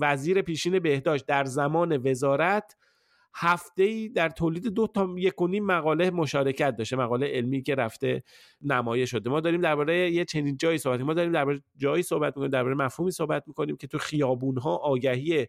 وزیر 0.00 0.42
پیشین 0.42 0.78
بهداشت 0.78 1.26
در 1.26 1.44
زمان 1.44 1.96
وزارت 1.96 2.76
هفته 3.34 3.82
ای 3.82 4.08
در 4.08 4.28
تولید 4.28 4.66
دو 4.66 4.86
تا 4.86 5.08
یک 5.18 5.42
و 5.42 5.48
نیم 5.48 5.66
مقاله 5.66 6.10
مشارکت 6.10 6.76
داشته. 6.76 6.96
مقاله 6.96 7.26
علمی 7.26 7.62
که 7.62 7.74
رفته 7.74 8.22
نمایش 8.60 9.10
شده. 9.10 9.30
ما 9.30 9.40
داریم 9.40 9.60
درباره 9.60 10.10
یه 10.10 10.24
چنین 10.24 10.56
جایی 10.56 10.78
صحبت 10.78 11.00
ما 11.00 11.14
داریم 11.14 11.32
درباره 11.32 11.62
جایی 11.76 12.02
صحبت 12.02 12.36
می‌کنیم. 12.36 12.50
درباره 12.50 12.74
مفهومی 12.74 13.10
صحبت 13.10 13.44
می‌کنیم 13.46 13.76
که 13.76 13.86
تو 13.86 13.98
خیابون 13.98 14.58
ها 14.58 14.76
آگهی 14.76 15.46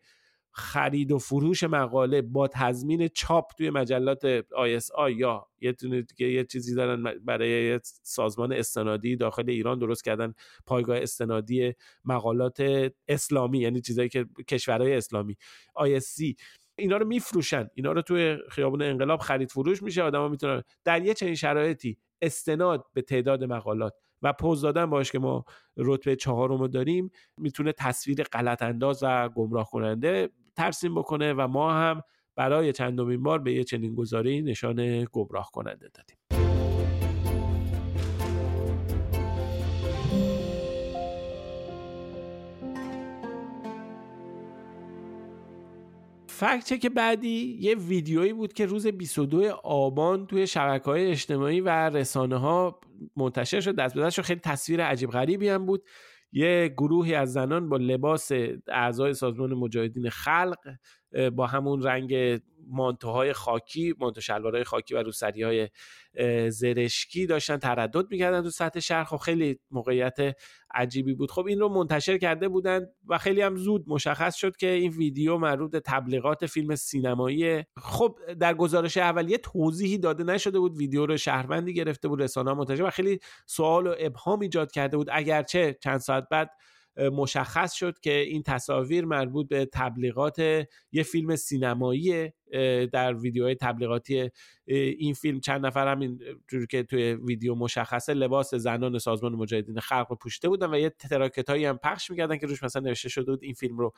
خرید 0.51 1.11
و 1.11 1.17
فروش 1.19 1.63
مقاله 1.63 2.21
با 2.21 2.47
تضمین 2.47 3.07
چاپ 3.07 3.51
توی 3.57 3.69
مجلات 3.69 4.41
ISI 4.41 5.11
یا 5.15 5.47
یه 5.61 5.75
یه 6.19 6.43
چیزی 6.43 6.75
دارن 6.75 7.03
برای 7.25 7.79
سازمان 7.83 8.53
استنادی 8.53 9.15
داخل 9.15 9.49
ایران 9.49 9.79
درست 9.79 10.03
کردن 10.03 10.33
پایگاه 10.65 10.97
استنادی 10.97 11.73
مقالات 12.05 12.89
اسلامی 13.07 13.59
یعنی 13.59 13.81
چیزایی 13.81 14.09
که 14.09 14.25
کشورهای 14.47 14.95
اسلامی 14.95 15.35
ISC 15.79 16.35
اینا 16.79 16.97
رو 16.97 17.07
میفروشن. 17.07 17.69
اینا 17.73 17.91
رو 17.91 18.01
توی 18.01 18.37
خیابون 18.49 18.81
انقلاب 18.81 19.19
خرید 19.19 19.51
فروش 19.51 19.83
میشه. 19.83 20.03
آدما 20.03 20.27
می‌تونن 20.27 20.63
در 20.83 21.05
یه 21.05 21.13
چنین 21.13 21.35
شرایطی 21.35 21.97
استناد 22.21 22.85
به 22.93 23.01
تعداد 23.01 23.43
مقالات 23.43 23.93
و 24.21 24.33
پوز 24.33 24.61
دادن. 24.61 24.85
باش 24.85 25.11
که 25.11 25.19
ما 25.19 25.45
رتبه 25.77 26.15
چهارم 26.15 26.57
رو 26.57 26.67
داریم. 26.67 27.11
می‌تونه 27.37 27.71
تصویر 27.71 28.23
غلط 28.23 28.61
انداز 28.61 28.99
و 29.03 29.29
گمراه 29.29 29.69
کننده 29.69 30.29
ترسیم 30.59 30.95
بکنه 30.95 31.33
و 31.33 31.47
ما 31.47 31.73
هم 31.73 32.01
برای 32.35 32.73
چندمین 32.73 33.23
بار 33.23 33.39
به 33.39 33.53
یه 33.53 33.63
چنین 33.63 33.95
گذاری 33.95 34.41
نشان 34.41 35.07
گمراه 35.11 35.49
کننده 35.53 35.89
دادیم. 35.93 36.17
فکت 46.27 46.79
که 46.79 46.89
بعدی 46.89 47.57
یه 47.59 47.75
ویدیویی 47.75 48.33
بود 48.33 48.53
که 48.53 48.65
روز 48.65 48.87
22 48.87 49.49
آبان 49.63 50.27
توی 50.27 50.47
شبکه 50.47 50.85
های 50.85 51.11
اجتماعی 51.11 51.61
و 51.61 51.69
رسانه 51.69 52.37
ها 52.37 52.79
منتشر 53.17 53.59
شد. 53.59 53.75
دست 53.75 53.95
به 53.95 54.01
دست 54.01 54.21
خیلی 54.21 54.39
تصویر 54.39 54.83
عجیب 54.83 55.09
غریبی 55.09 55.49
هم 55.49 55.65
بود. 55.65 55.83
یه 56.31 56.73
گروهی 56.77 57.15
از 57.15 57.33
زنان 57.33 57.69
با 57.69 57.77
لباس 57.77 58.31
اعضای 58.67 59.13
سازمان 59.13 59.53
مجاهدین 59.53 60.09
خلق 60.09 60.57
با 61.35 61.47
همون 61.47 61.83
رنگ 61.83 62.39
مانتوهای 62.67 63.33
خاکی 63.33 63.93
مانتو 63.99 64.21
شلوارهای 64.21 64.63
خاکی 64.63 64.95
و 64.95 65.03
روسری 65.03 65.43
های 65.43 65.69
زرشکی 66.49 67.25
داشتن 67.25 67.57
تردد 67.57 68.11
می‌کردن 68.11 68.43
تو 68.43 68.49
سطح 68.49 68.79
شهر. 68.79 69.03
خب 69.03 69.17
خیلی 69.17 69.59
موقعیت 69.71 70.17
عجیبی 70.73 71.13
بود. 71.13 71.31
خب 71.31 71.45
این 71.45 71.59
رو 71.59 71.69
منتشر 71.69 72.17
کرده 72.17 72.47
بودن 72.47 72.87
و 73.07 73.17
خیلی 73.17 73.41
هم 73.41 73.55
زود 73.55 73.83
مشخص 73.87 74.35
شد 74.35 74.57
که 74.57 74.67
این 74.67 74.91
ویدیو 74.91 75.37
مربوط 75.37 75.75
تبلیغات 75.75 76.45
فیلم 76.45 76.75
سینمایی. 76.75 77.63
خب 77.77 78.19
در 78.39 78.53
گزارش 78.53 78.97
اولیه 78.97 79.37
توضیحی 79.37 79.97
داده 79.97 80.23
نشده 80.23 80.59
بود 80.59 80.77
ویدیو 80.77 81.05
رو 81.05 81.17
شهروندی 81.17 81.73
گرفته 81.73 82.07
بود 82.07 82.21
رسانه 82.21 82.53
منتشر 82.53 82.83
و 82.83 82.89
خیلی 82.89 83.19
سوال 83.45 83.87
و 83.87 83.95
ابهام 83.99 84.39
ایجاد 84.39 84.71
کرده 84.71 84.97
بود. 84.97 85.07
اگرچه 85.11 85.77
چند 85.83 85.97
ساعت 85.97 86.27
بعد 86.31 86.51
مشخص 86.97 87.73
شد 87.73 87.99
که 87.99 88.13
این 88.19 88.43
تصاویر 88.43 89.05
مربوط 89.05 89.47
به 89.47 89.69
تبلیغات 89.73 90.39
یه 90.91 91.03
فیلم 91.03 91.35
سینمایی 91.35 92.31
در 92.91 93.13
ویدیوهای 93.13 93.55
تبلیغاتی 93.55 94.29
این 94.65 95.13
فیلم 95.13 95.39
چند 95.39 95.65
نفر 95.65 95.87
همین 95.87 96.19
جوری 96.47 96.67
که 96.67 96.83
توی 96.83 97.13
ویدیو 97.13 97.55
مشخصه 97.55 98.13
لباس 98.13 98.55
زنان 98.55 98.97
سازمان 98.99 99.35
مجاهدین 99.35 99.79
خلق 99.79 100.05
رو 100.09 100.15
پوشیده 100.15 100.49
بودن 100.49 100.73
و 100.73 100.79
یه 100.79 100.89
تراکت 100.89 101.49
هایی 101.49 101.65
هم 101.65 101.77
پخش 101.77 102.11
می‌کردن 102.11 102.37
که 102.37 102.47
روش 102.47 102.63
مثلا 102.63 102.81
نوشته 102.81 103.09
شده 103.09 103.31
بود 103.31 103.43
این 103.43 103.53
فیلم 103.53 103.77
رو 103.77 103.93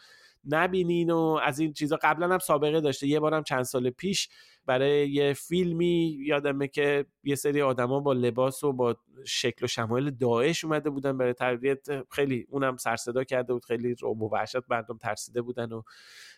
نبینین 0.47 1.11
و 1.11 1.39
از 1.43 1.59
این 1.59 1.73
چیزا. 1.73 1.99
قبلا 2.01 2.29
هم 2.29 2.39
سابقه 2.39 2.81
داشته. 2.81 3.07
یه 3.07 3.19
بارم 3.19 3.43
چند 3.43 3.63
سال 3.63 3.89
پیش 3.89 4.29
برای 4.65 5.09
یه 5.09 5.33
فیلمی 5.33 6.17
یادمه 6.25 6.67
که 6.67 7.05
یه 7.23 7.35
سری 7.35 7.61
آدما 7.61 7.99
با 7.99 8.13
لباس 8.13 8.63
و 8.63 8.73
با 8.73 8.97
شکل 9.25 9.65
و 9.65 9.67
شمایل 9.67 10.11
داعش 10.11 10.63
اومده 10.63 10.89
بودن 10.89 11.17
برای 11.17 11.33
تربیت. 11.33 11.87
خیلی 12.09 12.45
اونم 12.49 12.77
سرصدا 12.77 13.23
کرده 13.23 13.53
بود. 13.53 13.65
خیلی 13.65 13.95
رعب 14.01 14.21
و 14.21 14.29
وحشت 14.29 14.55
مردم 14.69 14.97
ترسیده 14.97 15.41
بودن 15.41 15.71
و 15.71 15.81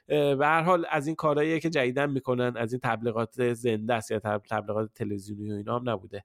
به 0.07 0.37
هر 0.41 0.61
حال 0.61 0.85
از 0.89 1.07
این 1.07 1.15
کارهایی 1.15 1.59
که 1.59 1.69
جدیدن 1.69 2.09
می‌کنن 2.09 2.57
از 2.57 2.73
این 2.73 2.79
تبلیغات 2.83 3.53
زنده 3.53 3.93
است 3.93 4.11
یا 4.11 4.19
تبلیغات 4.19 4.89
تلویزیونی 4.95 5.51
و 5.51 5.55
اینا 5.55 5.79
هم 5.79 5.89
نبوده. 5.89 6.23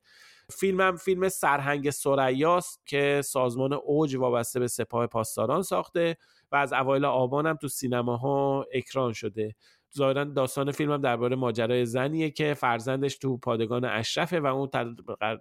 فیلم 0.50 0.80
هم 0.80 0.97
فیلم 0.97 1.28
سرهنگ 1.28 1.90
سریاست 1.90 2.87
که 2.87 3.23
سازمان 3.25 3.73
اوج 3.73 4.16
وابسته 4.16 4.61
به 4.61 4.68
سپاه 4.68 5.06
پاسداران 5.06 5.62
ساخته 5.62 6.16
و 6.52 6.56
از 6.56 6.73
اوایل 6.73 7.04
آبان 7.04 7.47
هم 7.47 7.56
تو 7.56 7.68
سینماها 7.68 8.66
اکران 8.73 9.12
شده. 9.12 9.54
ظاهرا 9.97 10.25
داستان 10.25 10.73
فیلم 10.73 10.92
هم 10.92 11.00
درباره 11.00 11.37
ماجرای 11.37 11.87
زنیه 11.87 12.30
که 12.30 12.54
فرزندش 12.54 13.18
تو 13.18 13.37
پادگان 13.38 13.85
اشرفه 13.85 14.40
و 14.40 14.47
اون 14.47 14.68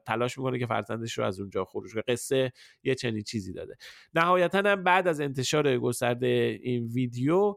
تلاش 0.06 0.38
می‌کنه 0.38 0.60
که 0.60 0.66
فرزندش 0.66 1.18
رو 1.18 1.24
از 1.24 1.40
اونجا 1.40 1.66
خروج 1.66 1.94
کنه. 1.94 2.04
قصه 2.08 2.52
یه 2.84 2.96
چنین 2.96 3.22
چیزی 3.24 3.54
داده. 3.54 3.76
نهایتا 4.14 4.58
هم 4.58 4.84
بعد 4.84 5.08
از 5.08 5.22
انتشار 5.22 5.78
گسترده 5.78 6.60
این 6.64 6.88
ویدیو 6.88 7.56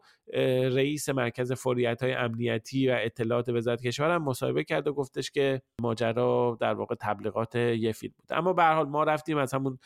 رئیس 0.73 1.09
مرکز 1.09 1.53
فوریت 1.53 2.03
های 2.03 2.13
امنیتی 2.13 2.89
و 2.89 2.97
اطلاعات 3.01 3.49
وزارت 3.49 3.83
کشور 3.83 4.11
هم 4.11 4.25
مصاحبه 4.25 4.65
کرد 4.65 4.89
و 4.89 4.93
گفتش 4.93 5.31
که 5.31 5.63
ماجرا 5.81 6.59
در 6.61 6.75
واقع 6.75 6.95
تبلیغات 7.01 7.55
یه 7.55 7.93
فیلم 7.93 8.13
بود. 8.17 8.27
اما 8.31 8.53
به 8.53 8.65
حال 8.65 8.89
ما 8.89 9.05
رفتیم 9.05 9.37
از 9.39 9.55
همون 9.55 9.79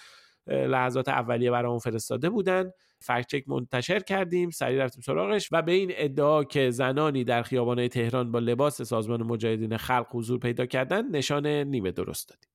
لحظات 0.46 1.08
اولیه 1.08 1.50
برامون 1.50 1.78
فرستاده 1.78 2.30
بودن. 2.30 2.70
فکت 3.00 3.26
چک 3.26 3.48
منتشر 3.48 4.00
کردیم 4.00 4.50
سریع 4.50 4.84
رفتیم 4.84 5.02
سراغش 5.02 5.48
و 5.52 5.62
به 5.62 5.72
این 5.72 5.92
ادعا 5.94 6.44
که 6.44 6.70
زنانی 6.70 7.24
در 7.24 7.42
خیابانهای 7.42 7.88
تهران 7.88 8.32
با 8.32 8.38
لباس 8.38 8.82
سازمان 8.82 9.22
مجاهدین 9.22 9.76
خلق 9.76 10.06
حضور 10.10 10.38
پیدا 10.38 10.66
کردن 10.66 11.08
نشان 11.08 11.46
نیمه 11.46 11.90
درست 11.90 12.28
دادیم. 12.28 12.54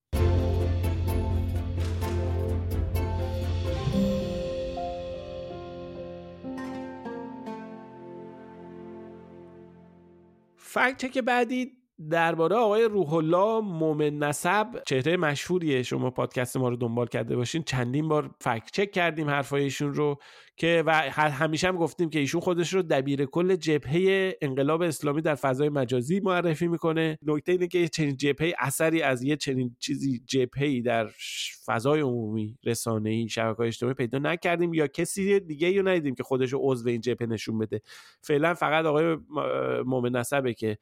فکت 10.58 10.98
چک 10.98 11.17
بعدی 11.17 11.79
درباره 12.12 12.56
آقای 12.56 12.84
روح 12.84 13.13
الله 13.13 13.62
مومن 13.62 14.18
نسب 14.18 14.84
چهره 14.86 15.18
مشهوریه. 15.18 15.84
شما 15.84 16.10
پادکست 16.10 16.58
ما 16.58 16.70
رو 16.70 16.75
دنبال 16.75 17.08
کرده 17.08 17.36
باشین. 17.36 17.63
چندین 17.63 18.08
بار 18.08 18.36
فکت 18.41 18.70
چک 18.74 18.91
کردیم 18.91 19.29
حرفایشون 19.29 19.94
رو 19.94 20.18
که 20.58 20.84
و 20.86 20.91
همیشه 21.12 21.68
هم 21.68 21.77
گفتیم 21.77 22.10
که 22.10 22.20
ایشون 22.20 22.41
خودش 22.41 22.74
رو 22.74 22.82
دبیر 22.82 23.25
کل 23.25 23.56
جبهه 23.56 24.34
انقلاب 24.41 24.82
اسلامی 24.82 25.22
در 25.22 25.36
فضای 25.36 25.70
مجازی 25.70 26.20
معرفی 26.20 26.68
می‌کنه. 26.68 27.20
نکته 27.24 27.51
اینه 27.51 27.68
که 27.68 27.88
چنین 27.88 28.18
جبهه 28.18 28.53
اثری 28.60 29.01
از 29.01 29.24
یه 29.24 29.36
چنین 29.36 29.75
چیزی 29.79 30.22
جبهه 30.27 30.82
در 30.82 31.10
فضای 31.65 32.01
عمومی 32.01 32.58
رسانه 32.65 33.10
ای 33.10 33.29
شبکه 33.29 33.60
اجتماعی 33.63 33.96
پیدا 33.96 34.20
نکردیم 34.20 34.74
یا 34.74 34.88
کسی 34.88 35.39
دیگه 35.39 35.77
رو 35.82 35.88
ندیدیم 35.88 36.15
که 36.15 36.24
خودش 36.24 36.53
رو 36.53 36.60
عضو 36.62 36.89
این 36.89 37.01
جبهه 37.01 37.27
نشون 37.27 37.58
بده. 37.58 37.82
فعلا 38.22 38.53
فقط 38.53 38.86
آقای 38.86 39.18
مومن 39.86 40.15
نسبه 40.15 40.53
که 40.53 40.77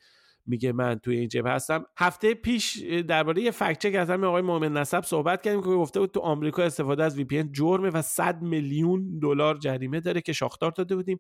میگه 0.48 0.72
من 0.72 1.00
توی 1.00 1.18
این 1.18 1.28
جبهه 1.28 1.54
هستم. 1.54 1.86
هفته 1.98 2.34
پیش 2.34 2.78
درباره 3.08 3.42
یه 3.42 3.52
فکت 3.52 3.80
چک 3.80 3.96
از 3.96 4.10
همین 4.10 4.26
آقای 4.26 4.42
مومن 4.42 4.74
نسب 4.74 5.02
صحبت 5.02 5.42
کردیم 5.42 5.62
که 5.62 5.68
گفته 5.68 6.00
بود 6.00 6.12
تو 6.12 6.20
آمریکا 6.20 6.64
استفاده 6.64 7.04
از 7.04 7.18
وی 7.18 7.24
پی 7.24 7.44
جرمه 7.44 7.90
و 7.90 8.02
100 8.02 8.42
میلیون 8.42 9.20
دلار 9.20 9.58
جریمه 9.58 10.00
داره 10.00 10.22
که 10.22 10.34
شاختار 10.34 10.72
داده 10.72 10.96
بودیم. 10.96 11.18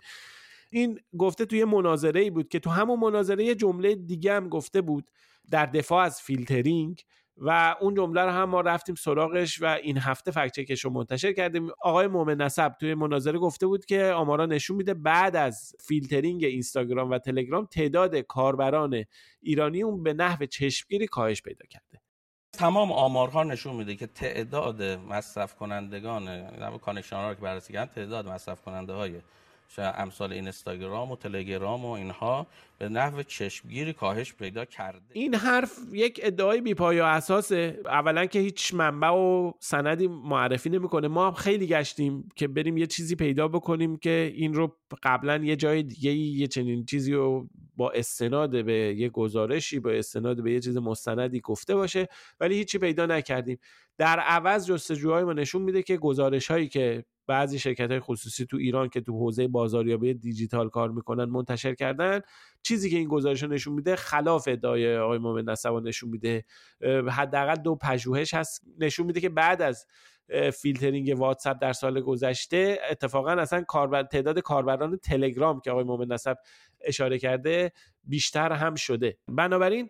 این 0.72 1.00
گفته 1.18 1.46
توی 1.46 1.66
مناظره 1.66 2.22
ای 2.22 2.30
بود 2.30 2.50
که 2.50 2.60
تو 2.60 2.70
همون 2.70 3.00
مناظره 3.00 3.44
یه 3.44 3.56
جمله 3.56 3.96
دیگه 3.96 4.34
هم 4.34 4.50
گفته 4.50 4.82
بود 4.82 5.10
در 5.50 5.66
دفاع 5.66 6.06
از 6.06 6.22
فیلترینگ. 6.22 7.02
و 7.38 7.75
اون 7.82 7.96
جمله 7.96 8.22
رو 8.22 8.29
هم 8.29 8.50
ما 8.50 8.62
رفتیم 8.62 8.96
سراغش 8.96 9.62
و 9.62 9.65
این 9.65 9.98
هفته 9.98 10.32
fact 10.32 10.51
check 10.51 10.76
ش 10.76 10.86
رو 10.86 10.91
منتشر 10.91 11.34
کردیم. 11.34 11.70
آقای 11.82 12.08
مومن 12.08 12.41
نسب 12.41 12.74
توی 12.79 12.96
مناظره 12.96 13.39
گفته 13.39 13.67
بود 13.67 13.86
که 13.86 14.03
آمارا 14.03 14.46
نشون 14.46 14.77
میده 14.77 14.94
بعد 14.94 15.36
از 15.36 15.75
فیلترینگ 15.79 16.44
اینستاگرام 16.44 17.12
و 17.12 17.17
تلگرام 17.17 17.65
تعداد 17.65 18.15
کاربران 18.15 19.03
ایرانی 19.41 19.84
اون 19.84 20.03
به 20.03 20.13
نحو 20.13 20.46
چشمگیری 20.46 21.08
کاهش 21.08 21.41
پیدا 21.41 21.65
کرده. 21.70 22.01
تمام 22.53 22.91
آمارها 22.91 23.44
نشون 23.44 23.75
میده 23.75 23.96
که 23.96 24.08
تعداد 24.08 24.84
مصرف 24.84 25.56
کنندگان 25.56 26.50
connection 26.78 27.16
ها 27.15 27.29
رو 27.29 27.36
که 27.36 27.41
بررسی 27.41 27.74
کردن 27.74 27.94
تعداد 27.94 28.27
مصرف 28.27 28.62
کننده 28.62 28.94
های 28.94 29.22
امثال 29.78 30.34
اینستاگرام 30.34 31.12
و 31.12 31.16
تلگرام 31.16 31.86
و 31.86 31.92
اینها 31.92 32.48
به 32.78 32.90
نحو 32.90 33.24
چشمگیری 33.24 33.94
کاهش 33.94 34.34
پیدا 34.34 34.66
کرده. 34.66 35.06
این 35.14 35.36
حرف 35.36 35.80
یک 35.92 36.20
ادعای 36.24 36.62
بی‌پایه 36.62 37.00
و 37.00 37.04
اساسه. 37.04 37.80
اولا 37.86 38.26
که 38.26 38.40
هیچ 38.40 38.74
منبع 38.74 39.10
و 39.10 39.52
سندی 39.60 40.08
معرفی 40.08 40.70
نمی‌کنه. 40.70 41.08
ما 41.08 41.32
خیلی 41.32 41.68
گشتیم 41.68 42.30
که 42.36 42.48
بریم 42.48 42.78
یه 42.78 42.88
چیزی 42.88 43.16
پیدا 43.16 43.48
بکنیم 43.48 43.98
که 43.98 44.34
این 44.36 44.54
رو 44.54 44.78
قبلا 45.04 45.38
یه 45.38 45.56
جای 45.56 45.84
دیگه 45.84 46.12
یه 46.12 46.48
چنین 46.48 46.86
چیزی 46.86 47.14
رو 47.14 47.48
با 47.76 47.92
استناد 47.92 48.66
به 48.66 48.74
یه 48.74 49.10
گزارشی 49.10 49.80
با 49.80 49.92
استناد 49.92 50.44
به 50.44 50.52
یه 50.52 50.60
چیز 50.60 50.78
مستندی 50.78 51.40
گفته 51.40 51.76
باشه. 51.76 52.08
ولی 52.40 52.56
هیچی 52.56 52.78
پیدا 52.78 53.06
نکردیم. 53.06 53.60
در 53.98 54.20
عوض 54.20 54.68
جستجوهای 54.68 55.24
ما 55.24 55.34
نشون 55.34 55.62
میده 55.62 55.84
که 55.84 55.98
گزارش 55.98 56.52
هایی 56.52 56.68
که 56.68 57.06
بعضی 57.28 57.60
شرکت 57.60 57.92
های 57.92 58.00
خصوصی 58.00 58.46
تو 58.46 58.58
ایران 58.58 58.90
که 58.90 59.02
تو 59.02 59.14
حوزه 59.20 59.48
بازاریابی 59.48 60.14
دیجیتال 60.14 60.70
کار 60.70 60.92
می‌کنن 60.92 61.26
منتشر 61.26 61.74
کردن. 61.74 62.20
چیزی 62.64 62.90
که 62.90 62.98
این 62.98 63.08
گزارش 63.08 63.44
نشون 63.44 63.74
میده 63.74 63.96
خلاف 63.96 64.48
ادعای 64.48 64.98
آقای 64.98 65.18
مومن 65.18 65.44
نسبو 65.50 65.80
نشون 65.80 66.10
میده. 66.10 66.46
حداقل 67.10 67.56
دو 67.56 67.76
پژوهش 67.76 68.34
هست. 68.34 68.64
نشون 68.80 69.06
میده 69.06 69.22
که 69.22 69.30
بعد 69.30 69.62
از 69.62 69.86
فیلترینگ 70.54 71.20
واتساپ 71.20 71.58
در 71.62 71.74
سال 71.74 72.02
گذشته 72.02 72.80
اتفاقا 72.92 73.32
اصلا 73.32 73.62
کاربر 73.62 74.04
تعداد 74.04 74.40
کاربران 74.40 74.98
تلگرام 74.98 75.60
که 75.60 75.72
آقای 75.72 75.84
مومن 75.84 76.08
نسب 76.08 76.38
اشاره 76.86 77.20
کرده 77.20 77.72
بیشتر 78.04 78.52
هم 78.52 78.76
شده. 78.76 79.18
بنابراین 79.28 79.90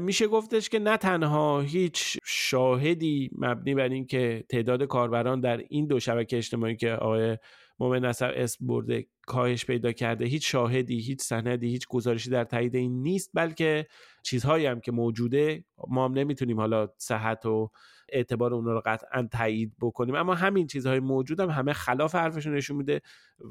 میشه 0.00 0.26
گفتش 0.26 0.68
که 0.68 0.78
نه 0.78 0.96
تنها 0.96 1.60
هیچ 1.60 2.18
شاهدی 2.24 3.30
مبنی 3.38 3.74
بر 3.74 3.88
اینکه 3.88 4.44
تعداد 4.48 4.82
کاربران 4.82 5.40
در 5.40 5.64
این 5.68 5.86
دو 5.86 6.00
شبکه 6.00 6.36
اجتماعی 6.36 6.76
که 6.76 6.92
آقای 6.92 7.38
مومن 7.78 8.04
نصب 8.04 8.32
اسم 8.34 8.66
برده 8.66 9.06
کاهش 9.26 9.64
پیدا 9.64 9.92
کرده 9.92 10.24
هیچ 10.24 10.52
شاهدی 10.52 11.00
هیچ 11.00 11.20
سندی 11.20 11.68
هیچ 11.68 11.88
گزارشی 11.88 12.30
در 12.30 12.44
تایید 12.44 12.74
این 12.74 13.02
نیست 13.02 13.30
بلکه 13.34 13.86
چیزهایی 14.22 14.66
هم 14.66 14.80
که 14.80 14.92
موجوده 14.92 15.64
ما 15.88 16.04
هم 16.04 16.12
نمی‌تونیم 16.12 16.60
حالا 16.60 16.88
صحت 16.98 17.46
و 17.46 17.70
اعتبار 18.08 18.54
اون 18.54 18.64
رو 18.64 18.82
قطعا 18.86 19.28
تایید 19.32 19.72
بکنیم. 19.80 20.14
اما 20.14 20.34
همین 20.34 20.66
چیزهای 20.66 21.00
موجود 21.00 21.40
هم 21.40 21.50
همه 21.50 21.72
خلاف 21.72 22.14
حرفشون 22.14 22.54
نشون 22.54 22.76
میده 22.76 23.00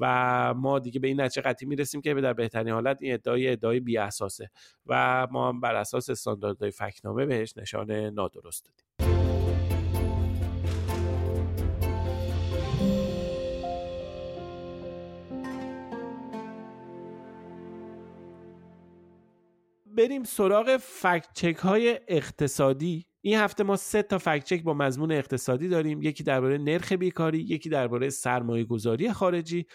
و 0.00 0.54
ما 0.54 0.78
دیگه 0.78 1.00
به 1.00 1.08
این 1.08 1.20
نتیجه 1.20 1.42
قطعی 1.42 1.68
می‌رسیم 1.68 2.00
که 2.00 2.14
در 2.14 2.32
بهترین 2.32 2.68
حالت 2.68 2.98
این 3.00 3.14
ادعای 3.14 3.48
ادعای 3.48 3.80
بی 3.80 3.98
اساسه 3.98 4.50
و 4.86 5.26
ما 5.30 5.48
هم 5.48 5.60
بر 5.60 5.74
اساس 5.74 6.10
استانداردهای 6.10 6.70
فکنامه 6.70 7.26
بهش 7.26 7.56
نشان 7.56 7.90
نادرست 7.90 8.64
دادیم. 8.64 9.05
بریم 19.96 20.24
سراغ 20.24 20.76
فکت 20.76 21.28
چک 21.34 21.56
های 21.56 22.00
اقتصادی. 22.08 23.06
این 23.20 23.38
هفته 23.38 23.64
ما 23.64 23.76
سه 23.76 24.02
تا 24.02 24.18
فکت 24.18 24.44
چک 24.44 24.62
با 24.62 24.74
مضمون 24.74 25.12
اقتصادی 25.12 25.68
داریم. 25.68 26.02
یکی 26.02 26.24
درباره 26.24 26.58
نرخ 26.58 26.92
بیکاری 26.92 27.38
یکی 27.38 27.68
درباره 27.68 28.10
سرمایه 28.10 28.64
گذاری 28.64 29.12
خارجی 29.12 29.66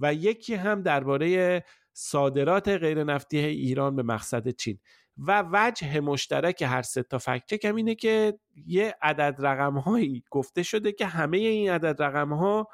و 0.00 0.14
یکی 0.14 0.54
هم 0.54 0.82
درباره 0.82 1.62
صادرات 1.92 2.68
غیر 2.68 3.04
نفتی 3.04 3.38
ایران 3.38 3.96
به 3.96 4.02
مقصد 4.02 4.48
چین. 4.48 4.78
و 5.18 5.44
وجه 5.52 6.00
مشترک 6.00 6.62
هر 6.62 6.82
سه 6.82 7.02
تا 7.02 7.18
فکت 7.18 7.44
چک 7.46 7.64
هم 7.64 7.76
اینه 7.76 7.94
که 7.94 8.38
یه 8.66 8.94
عدد 9.02 9.36
رقم 9.38 9.78
هایی 9.78 10.24
گفته 10.30 10.62
شده 10.62 10.92
که 10.92 11.06
همه 11.06 11.36
این 11.36 11.70
عدد 11.70 12.02
رقم 12.02 12.32
ها 12.32 12.68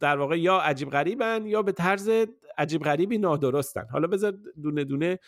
در 0.00 0.16
واقع 0.16 0.40
یا 0.40 0.58
عجیب 0.58 0.90
غریبن 0.90 1.46
یا 1.46 1.62
به 1.62 1.72
طرز 1.72 2.10
عجیب 2.58 2.82
غریبی 2.82 3.18
نادرستن. 3.18 3.86
حالا 3.92 4.06
بذار 4.06 4.34
دونه 4.62 4.84
دونه 4.84 5.18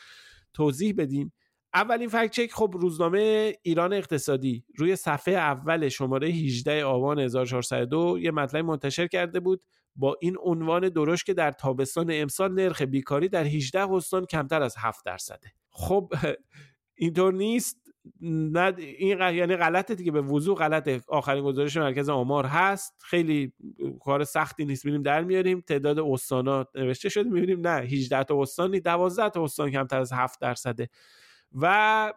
توضیح 0.55 0.95
بدیم. 0.99 1.33
اولین 1.75 2.09
فکت 2.09 2.31
چک 2.31 2.53
خب 2.53 2.75
روزنامه 2.81 3.55
ایران 3.62 3.93
اقتصادی 3.93 4.64
روی 4.77 4.97
صفحه 4.97 5.35
اول 5.35 5.88
شماره 5.88 6.29
18 6.29 6.85
آبان 6.85 7.19
1402 7.19 8.19
یه 8.21 8.31
مطلب 8.31 8.64
منتشر 8.64 9.07
کرده 9.07 9.40
بود 9.40 9.62
با 9.97 10.17
این 10.21 10.37
عنوان 10.40 10.88
درشت 10.88 11.27
که 11.27 11.35
در 11.35 11.53
تابستان 11.53 12.11
امسال 12.12 12.55
نرخ 12.55 12.83
بیکاری 12.83 13.29
در 13.29 13.45
18 13.45 13.93
استان 13.93 14.27
کمتر 14.27 14.62
از 14.62 14.75
7 14.79 15.05
درصده. 15.05 15.53
خب 15.71 16.12
اینطور 16.97 17.33
نیست. 17.33 17.84
نه 18.21 18.75
این 18.79 19.19
یعنی 19.19 19.57
غلطه 19.57 19.95
دیگه 19.95 20.12
به 20.12 20.21
وضوح 20.21 20.57
غلطه. 20.57 21.01
آخرین 21.09 21.45
گزارش 21.45 21.77
مرکز 21.77 22.09
آمار 22.09 22.47
هست. 22.47 23.03
خیلی 23.05 23.53
کار 24.01 24.25
سختی 24.25 24.64
نیست. 24.64 24.85
میریم 24.85 25.03
در 25.03 25.25
میاریم. 25.25 25.61
تعداد 25.61 25.99
استانات 25.99 26.69
نوشته 26.75 27.09
شده. 27.09 27.31
می‌بینیم 27.31 27.67
نه 27.67 27.81
18 27.81 28.25
تا 28.25 28.43
استان 28.43 28.71
12 28.71 29.29
تا 29.29 29.45
استان 29.45 29.71
کمتر 29.71 30.01
از 30.01 30.12
7 30.12 30.40
درصده. 30.40 30.88
و 31.61 32.12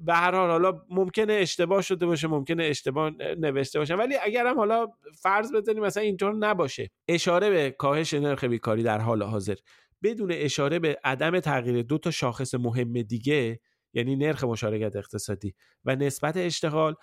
به 0.00 0.14
هر 0.14 0.34
حال 0.34 0.50
حالا 0.50 0.82
ممکنه 0.90 1.32
اشتباه 1.32 1.82
شده 1.82 2.06
باشه 2.06 2.28
ممکنه 2.28 2.64
اشتباه 2.64 3.10
نوشته 3.38 3.78
باشه. 3.78 3.94
ولی 3.94 4.14
هم 4.36 4.56
حالا 4.56 4.86
فرض 5.22 5.52
بزنیم 5.52 5.82
مثلا 5.82 6.02
اینطور 6.02 6.34
نباشه. 6.34 6.90
اشاره 7.08 7.50
به 7.50 7.70
کاهش 7.70 8.14
نرخ 8.14 8.44
بیکاری 8.44 8.82
در 8.82 8.98
حال 8.98 9.22
حاضر. 9.22 9.54
بدون 10.02 10.32
اشاره 10.32 10.78
به 10.78 10.98
عدم 11.04 11.40
تغییر 11.40 11.82
دو 11.82 11.98
تا 11.98 12.10
شاخص 12.10 12.54
مهم 12.54 13.02
دیگه 13.02 13.60
یعنی 13.94 14.16
نرخ 14.16 14.44
مشارکت 14.44 14.96
اقتصادی. 14.96 15.54
و 15.84 15.96
نسبت 15.96 16.36
اشتغال 16.36 16.94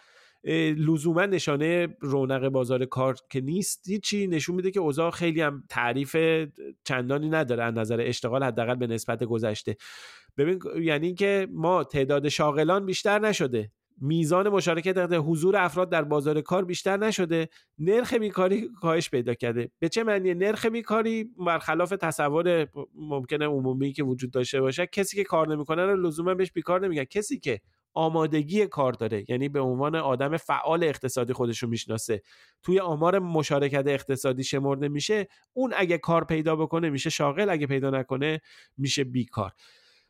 لزوما 0.78 1.26
نشانه 1.26 1.88
رونق 2.00 2.50
بازار 2.50 2.86
کار 2.86 3.16
که 3.30 3.42
نیست 3.42 3.90
هیچی 3.90 4.28
نشون 4.28 4.56
میده 4.56 4.72
که 4.72 4.80
اوضاع 4.80 5.12
خیلی 5.12 5.42
هم 5.42 5.64
تعریف 5.70 6.18
چندانی 6.84 7.30
نداره 7.30 7.64
از 7.64 7.74
نظر 7.74 8.02
اشتغال 8.02 8.44
حداقل 8.44 8.76
به 8.76 8.88
نسبت 8.88 9.24
گذشته. 9.24 9.78
ببین 10.38 10.60
یعنی 10.82 11.14
که 11.14 11.48
ما 11.52 11.84
تعداد 11.84 12.30
شاغلان 12.30 12.86
بیشتر 12.86 13.20
نشده. 13.20 13.72
میزان 14.02 14.50
مشارکت 14.50 14.98
حضور 15.14 15.58
افراد 15.58 15.90
در 15.90 16.04
بازار 16.04 16.42
کار 16.42 16.66
بیشتر 16.66 16.98
نشده 16.98 17.50
نرخ 17.80 18.14
بیکاری 18.14 18.70
کاهش 18.82 19.10
پیدا 19.10 19.34
کرده. 19.34 19.72
به 19.80 19.90
چه 19.90 20.04
معنی 20.04 20.34
نرخ 20.34 20.66
بیکاری؟ 20.66 21.24
برخلاف 21.46 21.90
تصور 21.90 22.68
ممکنه 22.96 23.46
عمومی 23.46 23.94
که 23.94 24.04
وجود 24.04 24.32
داشته 24.32 24.62
باشه 24.62 24.88
کسی 24.88 25.18
که 25.18 25.24
کار 25.24 25.56
نمی‌کنه 25.56 25.86
رو 25.86 25.96
لزوما 25.96 26.34
بهش 26.34 26.52
بیکار 26.52 26.86
نمیگن. 26.86 27.04
کسی 27.04 27.40
که 27.40 27.62
آمادگی 27.94 28.68
کار 28.68 28.94
داره 28.94 29.26
یعنی 29.30 29.50
به 29.50 29.60
عنوان 29.60 29.96
آدم 29.96 30.38
فعال 30.38 30.84
اقتصادی 30.84 31.34
خودش 31.34 31.64
رو 31.64 31.70
می‌شناسه 31.70 32.22
توی 32.64 32.80
آمار 32.80 33.20
مشارکت 33.20 33.88
اقتصادی 33.88 34.44
شمرده 34.44 34.88
میشه 34.88 35.28
اون 35.54 35.74
اگه 35.78 35.98
کار 35.98 36.24
پیدا 36.24 36.56
بکنه 36.56 36.90
میشه 36.90 37.10
شاغل 37.10 37.50
اگه 37.50 37.68
پیدا 37.68 37.90
نکنه 37.90 38.42
میشه 38.78 39.04
بیکار. 39.04 39.52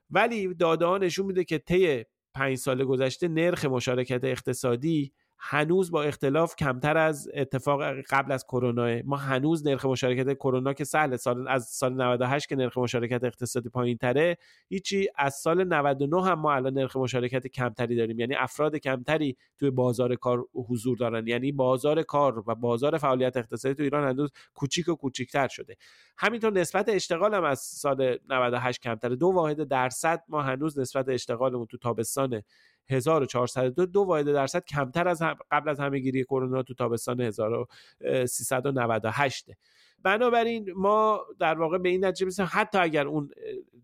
ولی 0.10 0.54
داده 0.54 1.06
نشون 1.06 1.26
میده 1.26 1.43
که 1.43 1.58
طی 1.58 2.04
پنج 2.33 2.57
سال 2.57 2.85
گذشته 2.85 3.27
نرخ 3.27 3.65
مشارکت 3.65 4.23
اقتصادی 4.23 5.13
هنوز 5.39 5.91
با 5.91 6.04
اختلاف 6.04 6.56
کمتر 6.56 6.97
از 6.97 7.30
اتفاق 7.34 8.02
قبل 8.02 8.32
از 8.32 8.43
کرونا. 8.43 9.02
ما 9.06 9.17
هنوز 9.17 9.67
نرخ 9.67 9.86
مشارکت 9.86 10.34
کرونا 10.34 10.73
که 10.73 10.84
سهل 10.84 11.15
سال 11.15 11.47
از 11.47 11.65
سال 11.67 11.93
98 11.93 12.50
که 12.50 12.56
نرخ 12.56 12.78
مشارکت 12.78 13.23
اقتصادی 13.23 13.69
پایین 13.69 13.97
تره 13.97 14.38
هیچی 14.69 15.08
از 15.15 15.36
سال 15.36 15.63
99 15.63 16.26
هم 16.26 16.39
ما 16.39 16.54
الان 16.54 16.73
نرخ 16.73 16.97
مشارکت 16.97 17.47
کمتری 17.47 17.95
داریم. 17.95 18.19
یعنی 18.19 18.36
افراد 18.36 18.76
کمتری 18.76 19.38
توی 19.60 19.69
بازار 19.69 20.15
کار 20.15 20.45
حضور 20.69 20.97
دارن. 20.97 21.28
یعنی 21.28 21.52
بازار 21.52 22.04
کار 22.04 22.43
و 22.47 22.56
بازار 22.56 22.97
فعالیت 22.97 23.38
اقتصادی 23.38 23.76
تو 23.76 23.84
ایران 23.84 24.08
هنوز 24.08 24.32
کوچیک 24.54 24.89
و 24.89 24.95
کوچیکتر 24.95 25.47
شده. 25.47 25.76
همینطور 26.17 26.54
نسبت 26.54 26.89
اشتغال 26.89 27.34
هم 27.34 27.43
از 27.43 27.60
سال 27.60 28.17
98 28.30 28.82
کمتره. 28.82 29.15
دو 29.15 29.28
واحد 29.28 29.63
درصد 29.63 30.23
ما 30.28 30.41
هنوز 30.41 30.80
نسبت 30.80 31.10
اشتغالمون 31.10 31.65
تو 31.65 31.78
تابستان 31.78 32.41
1402 32.89 33.86
دو 33.86 34.02
واحد 34.02 34.26
درصد 34.26 34.65
کمتر 34.65 35.08
از 35.08 35.21
قبل 35.52 35.69
از 35.69 35.80
همهگیری 35.80 36.23
کرونا 36.23 36.63
تو 36.63 36.73
تابستان 36.73 37.21
1398 37.21 39.50
بنابراین 40.04 40.69
ما 40.76 41.21
در 41.39 41.60
واقع 41.60 41.78
به 41.78 41.89
این 41.89 42.06
نتیجه 42.06 42.26
می‌رسیم. 42.26 42.47
حتی 42.50 42.78
اگر 42.78 43.08
اون 43.08 43.30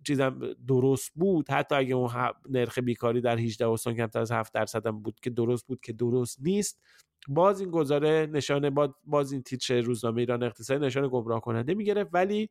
چیزم 0.07 0.39
درست 0.67 1.11
بود 1.15 1.49
حتی 1.49 1.75
اگر 1.75 1.95
اون 1.95 2.09
نرخ 2.49 2.79
بیکاری 2.79 3.21
در 3.21 3.37
18 3.37 3.67
استان 3.67 3.95
کمتر 3.95 4.19
از 4.19 4.31
7 4.31 4.53
درصد 4.53 4.87
هم 4.87 4.99
بود 4.99 5.19
که 5.19 5.29
درست 5.29 5.67
بود 5.67 5.81
که 5.81 5.93
درست 5.93 6.37
نیست 6.41 6.79
باز 7.27 7.59
این 7.59 7.71
گزاره 7.71 8.29
نشانه 8.31 8.71
باز 9.03 9.31
این 9.31 9.43
تیتر 9.43 9.81
روزنامه 9.81 10.21
ایران 10.21 10.43
اقتصادی 10.43 10.85
نشانه 10.85 11.07
گمراه 11.07 11.41
کننده 11.41 11.73
می‌گرفت. 11.73 12.09
ولی 12.13 12.49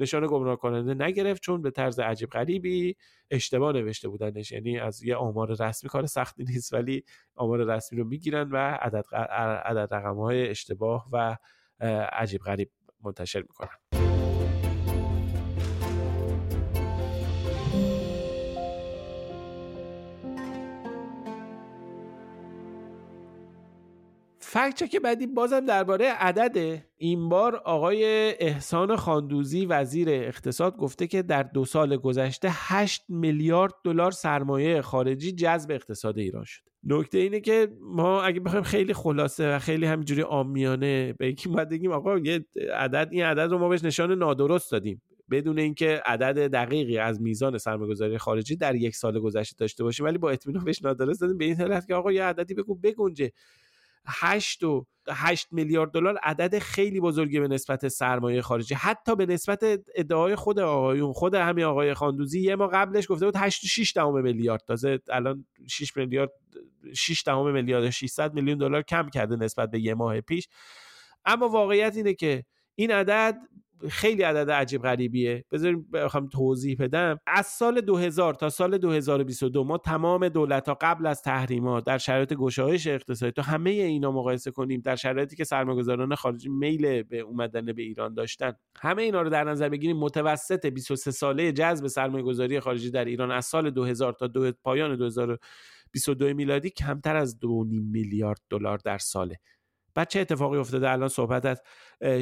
نشان 0.00 0.26
گمراه 0.26 0.56
کننده 0.56 1.04
نگرفت 1.04 1.42
چون 1.42 1.62
به 1.62 1.70
طرز 1.70 1.98
عجیب 1.98 2.28
غریبی 2.30 2.96
اشتباه 3.30 3.72
نوشته 3.72 4.08
بودنش. 4.08 4.52
یعنی 4.52 4.78
از 4.78 5.02
یه 5.02 5.16
آمار 5.16 5.50
رسمی 5.50 5.90
کار 5.90 6.06
سختی 6.06 6.44
نیست 6.44 6.72
ولی 6.72 7.04
آمار 7.34 7.64
رسمی 7.64 7.98
رو 7.98 8.04
می‌گیرن 8.04 8.50
و 8.50 8.56
عدد, 8.56 9.04
عدد 9.64 9.94
رقم 9.94 10.16
های 10.16 10.48
اشتباه 10.48 11.08
و 11.12 11.36
عجیب 12.12 12.40
غریب 12.40 12.70
منتشر 13.04 13.40
می‌کنن. 13.40 14.09
فکت 24.52 24.90
که 24.90 25.00
بعدی 25.00 25.26
بازم 25.26 25.66
درباره 25.66 26.08
عدده 26.08 26.86
این 26.96 27.28
بار 27.28 27.56
آقای 27.56 28.04
احسان 28.40 28.96
خاندوزی 28.96 29.66
وزیر 29.66 30.08
اقتصاد 30.10 30.76
گفته 30.76 31.06
که 31.06 31.22
در 31.22 31.42
دو 31.42 31.64
سال 31.64 31.96
گذشته 31.96 32.48
8 32.52 33.04
میلیارد 33.08 33.72
دلار 33.84 34.10
سرمایه 34.10 34.82
خارجی 34.82 35.32
جذب 35.32 35.70
اقتصاد 35.70 36.18
ایران 36.18 36.44
شد. 36.44 36.62
نکته 36.84 37.18
اینه 37.18 37.40
که 37.40 37.68
ما 37.80 38.22
اگه 38.22 38.40
بخوایم 38.40 38.64
خیلی 38.64 38.94
خلاصه 38.94 39.54
و 39.54 39.58
خیلی 39.58 39.86
همینجوری 39.86 40.22
آمیانه 40.22 41.12
به 41.12 41.28
یکی 41.28 41.48
باید 41.48 41.68
بگیم 41.68 41.92
آقا 41.92 42.18
یه 42.18 42.44
عدد 42.74 43.08
این 43.12 43.24
عدد 43.24 43.50
رو 43.50 43.58
ما 43.58 43.68
بهش 43.68 43.84
نشان 43.84 44.12
نادرست 44.12 44.72
دادیم. 44.72 45.02
بدون 45.30 45.58
اینکه 45.58 46.02
عدد 46.04 46.50
دقیقی 46.50 46.98
از 46.98 47.20
میزان 47.20 47.58
سرمایه‌گذاری 47.58 48.18
خارجی 48.18 48.56
در 48.56 48.74
یک 48.74 48.96
سال 48.96 49.20
گذشته 49.20 49.56
داشته 49.58 49.84
باشیم 49.84 50.06
ولی 50.06 50.18
با 50.18 50.30
اطمینان 50.30 50.64
بهش 50.64 50.82
نادرست 50.82 51.20
دادیم. 51.20 51.38
به 51.38 51.44
این 51.44 51.56
حالت 51.56 51.86
که 51.86 51.94
آقا 51.94 52.12
یه 52.12 52.24
عددی 52.24 52.54
بگو 52.54 52.74
بگنجه. 52.74 53.32
8 54.10 54.64
و 54.64 54.86
8 55.08 55.48
میلیارد 55.52 55.90
دلار 55.90 56.16
عدد 56.16 56.58
خیلی 56.58 57.00
بزرگی 57.00 57.40
به 57.40 57.48
نسبت 57.48 57.88
سرمایه 57.88 58.42
خارجی. 58.42 58.74
حتی 58.74 59.16
به 59.16 59.26
نسبت 59.26 59.64
ادعای 59.94 60.36
خود 60.36 60.58
آقایون 60.58 61.12
خود 61.12 61.34
همین 61.34 61.64
آقای 61.64 61.94
خاندوزی 61.94 62.40
یه 62.40 62.56
ما 62.56 62.66
قبلش 62.66 63.06
گفته 63.10 63.26
بود 63.26 63.36
8 63.36 63.66
6 63.66 63.92
دهم 63.96 64.22
میلیارد. 64.22 64.62
تازه 64.66 64.98
الان 65.08 65.46
6 65.68 65.96
میلیارد 65.96 66.30
6 66.94 67.22
دهم 67.26 67.52
میلیارد 67.52 67.90
600 67.90 68.34
میلیون 68.34 68.58
دلار 68.58 68.82
کم 68.82 69.08
کرده 69.08 69.36
نسبت 69.36 69.70
به 69.70 69.80
یه 69.80 69.94
ماه 69.94 70.20
پیش. 70.20 70.48
اما 71.24 71.48
واقعیت 71.48 71.96
اینه 71.96 72.14
که 72.14 72.44
این 72.74 72.90
عدد 72.90 73.38
خیلی 73.88 74.22
عدد 74.22 74.50
عجیب 74.50 74.82
غریبیه. 74.82 75.44
بذاریم 75.52 75.88
بخوام 75.92 76.28
توضیح 76.28 76.76
بدم. 76.80 77.20
از 77.26 77.46
سال 77.46 77.80
2000 77.80 78.34
تا 78.34 78.48
سال 78.48 78.78
2022 78.78 79.64
ما 79.64 79.78
تمام 79.78 80.28
دولت 80.28 80.68
ها 80.68 80.78
قبل 80.80 81.06
از 81.06 81.22
تحریمات 81.22 81.84
در 81.84 81.98
شرایط 81.98 82.34
گشایش 82.34 82.86
اقتصادی 82.86 83.32
تو 83.32 83.42
همه 83.42 83.70
اینا 83.70 84.12
مقایسه 84.12 84.50
کنیم 84.50 84.80
در 84.80 84.96
شرایطی 84.96 85.36
که 85.36 85.44
سرمایه‌گذاران 85.44 86.14
خارجی 86.14 86.48
میل 86.48 87.02
به 87.02 87.18
اومدن 87.18 87.72
به 87.72 87.82
ایران 87.82 88.14
داشتن. 88.14 88.52
همه 88.80 89.02
اینا 89.02 89.22
رو 89.22 89.30
در 89.30 89.44
نظر 89.44 89.68
بگیریم 89.68 89.96
متوسط 89.96 90.66
23 90.66 91.10
ساله 91.10 91.52
جذب 91.52 91.86
سرمایه‌گذاری 91.86 92.60
خارجی 92.60 92.90
در 92.90 93.04
ایران 93.04 93.30
از 93.30 93.46
سال 93.46 93.70
2000 93.70 94.12
تا 94.12 94.26
دو 94.26 94.52
پایان 94.52 94.96
2022 94.96 96.34
میلادی 96.34 96.70
کمتر 96.70 97.16
از 97.16 97.38
2.5 97.40 97.46
میلیارد 97.92 98.40
دلار 98.50 98.78
در 98.78 98.98
ساله. 98.98 99.36
بعد 99.94 100.08
چه 100.08 100.20
اتفاقی 100.20 100.58
افتاده؟ 100.58 100.90
الان 100.90 101.08
صحبت 101.08 101.46
از 101.46 101.62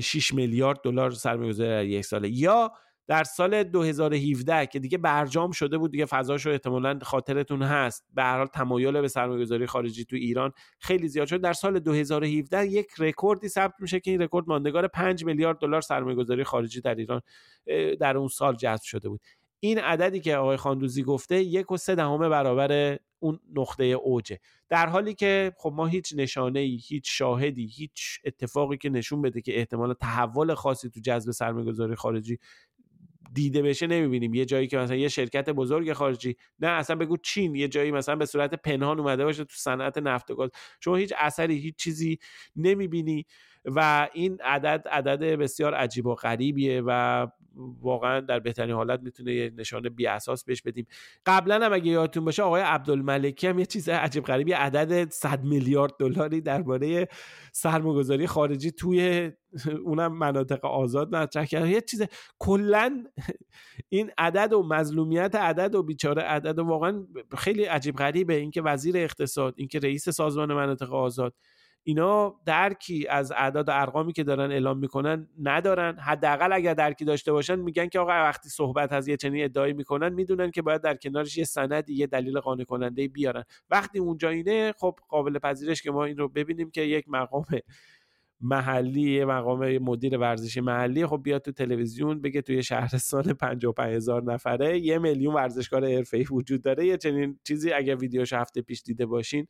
6 0.00 0.35
میلیارد 0.35 0.81
دلار 0.85 1.11
سرمایه‌گذاری 1.11 1.70
در 1.70 1.85
یک 1.85 2.04
ساله. 2.04 2.28
یا 2.28 2.72
در 3.07 3.24
سال 3.24 3.62
2017 3.62 4.66
که 4.66 4.78
دیگه 4.78 4.98
برجام 4.98 5.50
شده 5.50 5.78
بود 5.78 5.90
دیگه 5.90 6.04
فضاش 6.04 6.46
رو 6.46 6.52
احتمالا 6.52 6.98
خاطرتون 7.02 7.62
هست. 7.62 8.04
به 8.14 8.22
هر 8.22 8.37
حال 8.37 8.46
تمایل 8.46 9.00
به 9.00 9.09
سرمایه‌گذاری 9.09 9.66
خارجی 9.66 10.04
تو 10.04 10.16
ایران 10.16 10.52
خیلی 10.78 11.09
زیاد 11.09 11.26
شد. 11.26 11.40
در 11.40 11.52
سال 11.52 11.78
2017 11.78 12.66
یک 12.66 12.87
رکوردی 12.98 13.48
ثبت 13.48 13.74
میشه 13.81 14.00
که 14.00 14.11
این 14.11 14.22
رکورد 14.22 14.48
ماندگار 14.48 14.88
5 14.88 15.24
میلیارد 15.24 15.59
دلار 15.59 15.81
سرمایه‌گذاری 15.81 16.44
خارجی 16.44 16.81
در 16.81 16.94
ایران 16.94 17.20
در 18.00 18.16
اون 18.16 18.28
سال 18.28 18.57
جذب 18.57 18.83
شده 18.83 19.09
بود. 19.09 19.20
این 19.61 19.79
عددی 19.79 20.21
که 20.21 20.37
آقای 20.37 20.57
خاندوزی 20.57 21.03
گفته 21.03 21.42
یک 21.42 21.73
و 21.73 21.77
سه 21.77 21.94
دهم 21.94 22.29
برابر 22.29 22.99
اون 23.18 23.40
نقطه 23.55 23.85
اوجه. 23.85 24.38
در 24.68 24.87
حالی 24.87 25.14
که 25.14 25.53
خب 25.57 25.73
ما 25.77 25.87
هیچ 25.87 26.14
نشانه 26.16 26.61
ای 26.61 26.81
هیچ 26.85 27.18
شاهدی 27.18 27.66
هیچ 27.66 28.21
اتفاقی 28.25 28.77
که 28.77 28.88
نشون 28.88 29.23
بده 29.23 29.40
که 29.40 29.59
احتمال 29.59 29.94
تحول 29.94 30.55
خاصی 30.55 30.90
تو 30.90 31.01
جذب 31.01 31.31
سرمایه‌گذاری 31.31 31.94
خارجی 31.94 32.38
دیده 33.33 33.62
بشه 33.62 33.87
نمی‌بینیم. 33.87 34.35
یه 34.35 34.44
جایی 34.44 34.66
که 34.66 34.79
مثلا 34.79 34.97
یه 34.97 35.09
شرکت 35.09 35.51
بزرگ 35.51 35.92
خارجی 35.92 36.37
نه 36.61 36.68
اصلا 36.68 36.97
بگو 36.97 37.16
چین 37.16 37.55
یه 37.55 37.68
جایی 37.68 37.90
مثلا 37.90 38.16
به 38.16 38.27
صورت 38.27 38.55
پنهان 38.55 39.01
اومده 39.01 39.25
باشه 39.25 39.44
تو 39.44 39.55
صنعت 39.57 39.99
نفت 39.99 40.31
و 40.31 40.35
گاز. 40.35 40.51
شما 40.81 40.97
هیچ 40.97 41.12
اثری 41.18 41.59
هیچ 41.59 41.77
چیزی 41.77 42.18
نمی‌بینی 42.57 43.25
و 43.64 44.09
این 44.12 44.38
عدد 44.40 44.88
عدد 44.90 45.23
بسیار 45.23 45.75
عجیب 45.75 46.07
و 46.07 46.14
غریبیه 46.14 46.83
و 46.87 47.27
واقعا 47.81 48.21
در 48.21 48.38
بهترین 48.38 48.75
حالت 48.75 49.01
می‌تونه 49.01 49.35
یه 49.35 49.53
نشانه 49.57 49.88
بی 49.88 50.07
اساس 50.07 50.44
بهش 50.44 50.62
بدیم. 50.62 50.87
قبلا 51.27 51.64
هم 51.64 51.73
اگه 51.73 51.90
یادتون 51.90 52.25
باشه 52.25 52.42
آقای 52.42 52.62
عبدالملکی 52.62 53.47
هم 53.47 53.59
یه 53.59 53.66
چیز 53.66 53.88
عجیب 53.88 54.25
غریبی 54.25 54.53
عدد 54.53 55.11
100 55.11 55.44
میلیارد 55.44 55.92
دلاری 55.99 56.40
درباره 56.40 57.09
سرمایه‌گذاری 57.53 58.27
خارجی 58.27 58.71
توی 58.71 59.31
اونم 59.85 60.18
مناطق 60.18 60.64
آزاد 60.64 61.16
مطرح 61.16 61.44
کرد. 61.44 61.68
یه 61.68 61.81
چیز 61.81 62.03
کلا 62.38 63.05
این 63.88 64.11
عدد 64.18 64.53
و 64.53 64.62
مظلومیت 64.62 65.35
عدد 65.35 65.75
و 65.75 65.83
بیچاره 65.83 66.23
عدد 66.23 66.59
و 66.59 66.64
واقعا 66.64 67.07
خیلی 67.38 67.64
عجیب 67.64 67.97
غریبه. 67.97 68.35
اینکه 68.35 68.62
وزیر 68.62 68.97
اقتصاد 68.97 69.55
اینکه 69.57 69.79
رئیس 69.79 70.09
سازمان 70.09 70.55
مناطق 70.55 70.94
آزاد 70.94 71.35
اینا 71.88 72.35
درکی 72.44 73.07
از 73.07 73.33
اعداد 73.33 73.68
و 73.68 73.72
ارقامی 73.74 74.12
که 74.12 74.24
دارن 74.24 74.51
اعلام 74.51 74.79
می‌کنن 74.79 75.29
ندارن. 75.42 75.98
حداقل 75.98 76.53
اگر 76.53 76.74
درکی 76.74 77.05
داشته 77.05 77.33
باشن 77.33 77.57
میگن 77.57 77.87
که 77.88 78.01
آقا 78.01 78.12
وقتی 78.12 78.48
صحبت 78.48 78.92
از 78.92 79.09
یه 79.09 79.16
چنین 79.16 79.44
ادعایی 79.44 79.72
می‌کنن 79.72 80.09
می‌دونن 80.09 80.51
که 80.51 80.62
باید 80.62 80.81
در 80.81 80.96
کنارش 80.96 81.37
یه 81.37 81.44
سندی 81.44 81.94
یه 81.94 82.07
دلیل 82.07 82.40
قانع 82.40 82.64
کننده 82.64 83.09
بیارن. 83.09 83.44
وقتی 83.70 83.98
اونجا 83.98 84.29
اینه 84.29 84.72
خب 84.79 84.98
قابل 85.09 85.38
پذیرش 85.38 85.83
که 85.83 85.90
ما 85.90 86.05
این 86.05 86.16
رو 86.16 86.29
ببینیم 86.29 86.70
که 86.70 86.83
یک 86.83 87.05
مقام 87.09 87.44
محلی 88.40 89.24
مقام 89.24 89.79
مدیر 89.79 90.18
ورزشی 90.18 90.61
محلی 90.61 91.07
خب 91.07 91.20
بیاد 91.24 91.42
تو 91.42 91.53
تلویزیون 91.53 92.20
بگه 92.20 92.42
توی 92.42 92.62
شهرستان 92.62 93.22
55 93.22 93.96
هزار 93.96 94.22
نفره 94.22 94.79
یه 94.79 94.98
میلیون 94.98 95.35
ورزشکار 95.35 95.85
حرفه‌ای 95.85 96.24
وجود 96.31 96.62
داره. 96.62 96.87
یه 96.87 96.96
چنین 96.96 97.38
چیزی 97.44 97.72
اگر 97.72 97.96
ویدیوش 97.96 98.33
هفته 98.33 98.62
پیش 98.62 98.83
دیده 98.83 99.07
باشین 99.07 99.46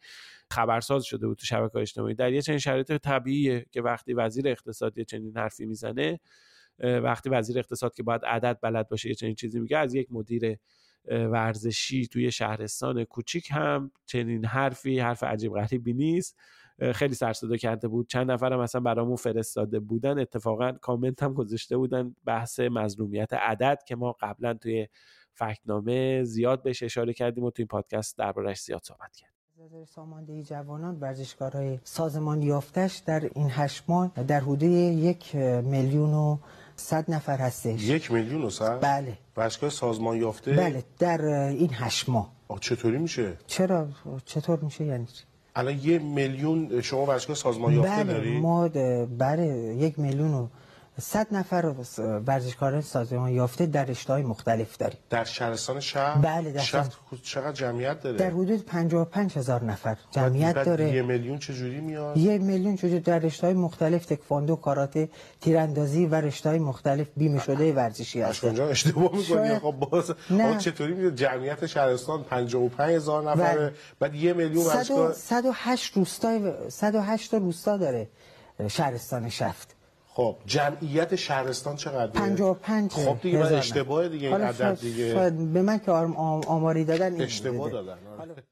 خبرساز 0.50 1.04
شده 1.04 1.26
بود 1.26 1.38
تو 1.38 1.46
شبکه 1.46 1.78
اجتماعی. 1.78 2.14
در 2.14 2.32
یه 2.32 2.42
چنین 2.42 2.58
شرایط 2.58 2.92
طبیعیه 2.92 3.66
که 3.70 3.82
وقتی 3.82 4.14
وزیر 4.14 4.48
اقتصاد 4.48 4.98
یه 4.98 5.04
چنین 5.04 5.36
حرفی 5.36 5.66
می‌زنه 5.66 6.20
وقتی 6.78 7.30
وزیر 7.30 7.58
اقتصاد 7.58 7.94
که 7.94 8.02
باید 8.02 8.24
عدد 8.24 8.58
بلد 8.62 8.88
باشه 8.88 9.08
یه 9.08 9.14
چنین 9.14 9.34
چیزی 9.34 9.60
میگه 9.60 9.78
از 9.78 9.94
یک 9.94 10.08
مدیر 10.10 10.56
ورزشی 11.10 12.06
توی 12.06 12.30
شهرستان 12.30 13.04
کوچیک 13.04 13.48
هم 13.50 13.90
چنین 14.06 14.44
حرفی 14.44 14.98
حرف 14.98 15.22
عجیب 15.22 15.52
غریبی 15.52 15.92
نیست. 15.92 16.38
خیلی 16.94 17.14
سرصدا 17.14 17.56
کرده 17.56 17.88
بود. 17.88 18.08
چند 18.08 18.30
نفر 18.30 18.52
هم 18.52 18.60
مثلا 18.60 18.80
برامون 18.80 19.16
فرستاده 19.16 19.80
بودن. 19.80 20.18
اتفاقا 20.18 20.72
کامنت 20.72 21.22
هم 21.22 21.34
گذاشته 21.34 21.76
بودن 21.76 22.14
بحث 22.24 22.60
مظلومیت 22.60 23.32
عدد 23.32 23.82
که 23.86 23.96
ما 23.96 24.16
قبلا 24.20 24.54
توی 24.54 24.88
فکنامه 25.34 26.24
زیاد 26.24 26.62
بهش 26.62 26.82
اشاره 26.82 27.12
کردیم 27.12 27.44
و 27.44 27.50
توی 27.50 27.62
این 27.62 27.68
پادکست 27.68 28.18
دربارش 28.18 28.60
زیاد 28.60 28.82
صحبت 28.84 29.16
کردیم. 29.16 29.38
ساماندهی 29.84 30.42
جوانان 30.42 30.96
ورزشکارهای 31.00 31.78
سازمان 31.84 32.42
یافتش 32.42 32.96
در 32.96 33.30
این 33.34 33.48
هشت 33.50 33.84
ماه 33.88 34.12
در 34.26 34.40
حدود 34.40 34.62
یک 34.62 35.34
میلیون 35.64 36.14
و 36.14 36.38
صد 36.76 37.10
نفر 37.10 37.36
هستش. 37.36 37.82
یک 37.82 38.12
میلیون 38.12 38.44
و 38.44 38.50
صد؟ 38.50 38.80
بله. 38.80 39.18
ورزشکار 39.36 39.70
سازمان 39.70 40.16
یافته؟ 40.16 40.52
بله 40.52 40.84
در 40.98 41.24
این 41.48 41.70
هشت 41.72 42.08
ماه. 42.08 42.32
چطوری 42.60 42.98
میشه؟ 42.98 43.36
چرا؟ 43.46 43.88
چطور 44.24 44.60
میشه؟ 44.60 44.84
یعنی 44.84 45.06
الان 45.58 45.80
یه 45.84 45.98
میلیون 45.98 46.80
شما 46.80 47.06
ورزشگاه 47.06 47.36
سازمان 47.36 47.72
یافته 47.72 48.04
بله 48.04 48.12
داری؟ 48.12 48.40
ما 48.40 48.68
بله 49.18 49.46
یک 49.78 49.98
میلیون 49.98 50.34
و 50.34 50.46
صد 51.00 51.26
نفر 51.30 51.74
ورزشکاران 52.26 52.80
سازمان 52.80 53.30
یافته 53.30 53.66
در 53.66 53.84
رشته‌های 53.84 54.22
مختلف 54.22 54.76
داریم 54.76 54.98
در 55.10 55.24
شهرستان 55.24 55.80
شهر؟ 55.80 56.18
بله 56.18 56.52
در 56.52 56.60
شهر 56.60 56.88
چقدر 57.22 57.52
جمعیت 57.52 58.00
داره؟ 58.00 58.16
در 58.16 58.30
حدود 58.30 58.66
55 58.66 59.38
هزار 59.38 59.64
نفر 59.64 59.96
جمعیت 60.10 60.64
داره 60.64 60.92
یه 60.92 61.02
میلیون 61.02 61.38
چجوری 61.38 61.80
میاد؟ 61.80 62.16
یه 62.16 62.38
میلیون 62.38 62.76
چجوری 62.76 63.00
در 63.00 63.18
رشته‌های 63.18 63.54
مختلف 63.54 64.06
تکواندو، 64.06 64.56
کاراته، 64.56 65.08
تیراندازی 65.40 66.06
و 66.06 66.14
رشته‌های 66.14 66.58
مختلف 66.58 67.06
بیمه 67.16 67.40
شده 67.40 67.72
ورزشی 67.72 68.20
هست. 68.20 68.44
اونجا 68.44 68.68
اشتباه 68.68 69.16
می‌کنی 69.16 69.58
خب 69.58 69.74
باز 69.90 70.14
نه. 70.30 70.58
چطوری 70.58 70.94
میاد 70.94 71.14
جمعیت 71.14 71.66
شهرستان 71.66 72.22
55 72.22 72.96
هزار 72.96 73.30
نفره 73.30 73.58
بله. 73.58 73.72
بعد 74.00 74.14
یه 74.14 74.32
میلیون 74.32 74.66
ورزشکار 74.66 75.12
108 75.12 75.96
روستای 75.96 76.52
108 76.68 77.30
تا 77.30 77.36
روستا 77.36 77.76
داره 77.76 78.08
شهرستان 78.68 79.28
شفت 79.28 79.77
خب. 80.18 80.36
جمعیت 80.46 81.16
شهرستان 81.16 81.76
چقدره؟ 81.76 82.12
55 82.12 82.90
خب 82.90 83.18
دیگه 83.22 83.38
نفر. 83.38 83.54
اشتباه 83.54 84.08
دیگه 84.08 84.28
این 84.28 84.40
عدد 84.40 84.80
دیگه. 84.80 85.12
شاید 85.12 85.52
به 85.52 85.62
من 85.62 85.78
که 85.78 85.90
آماری 85.92 86.84
دادن 86.84 87.12
این 87.12 87.22
اشتباه. 87.22 87.70
دادن. 87.70 87.98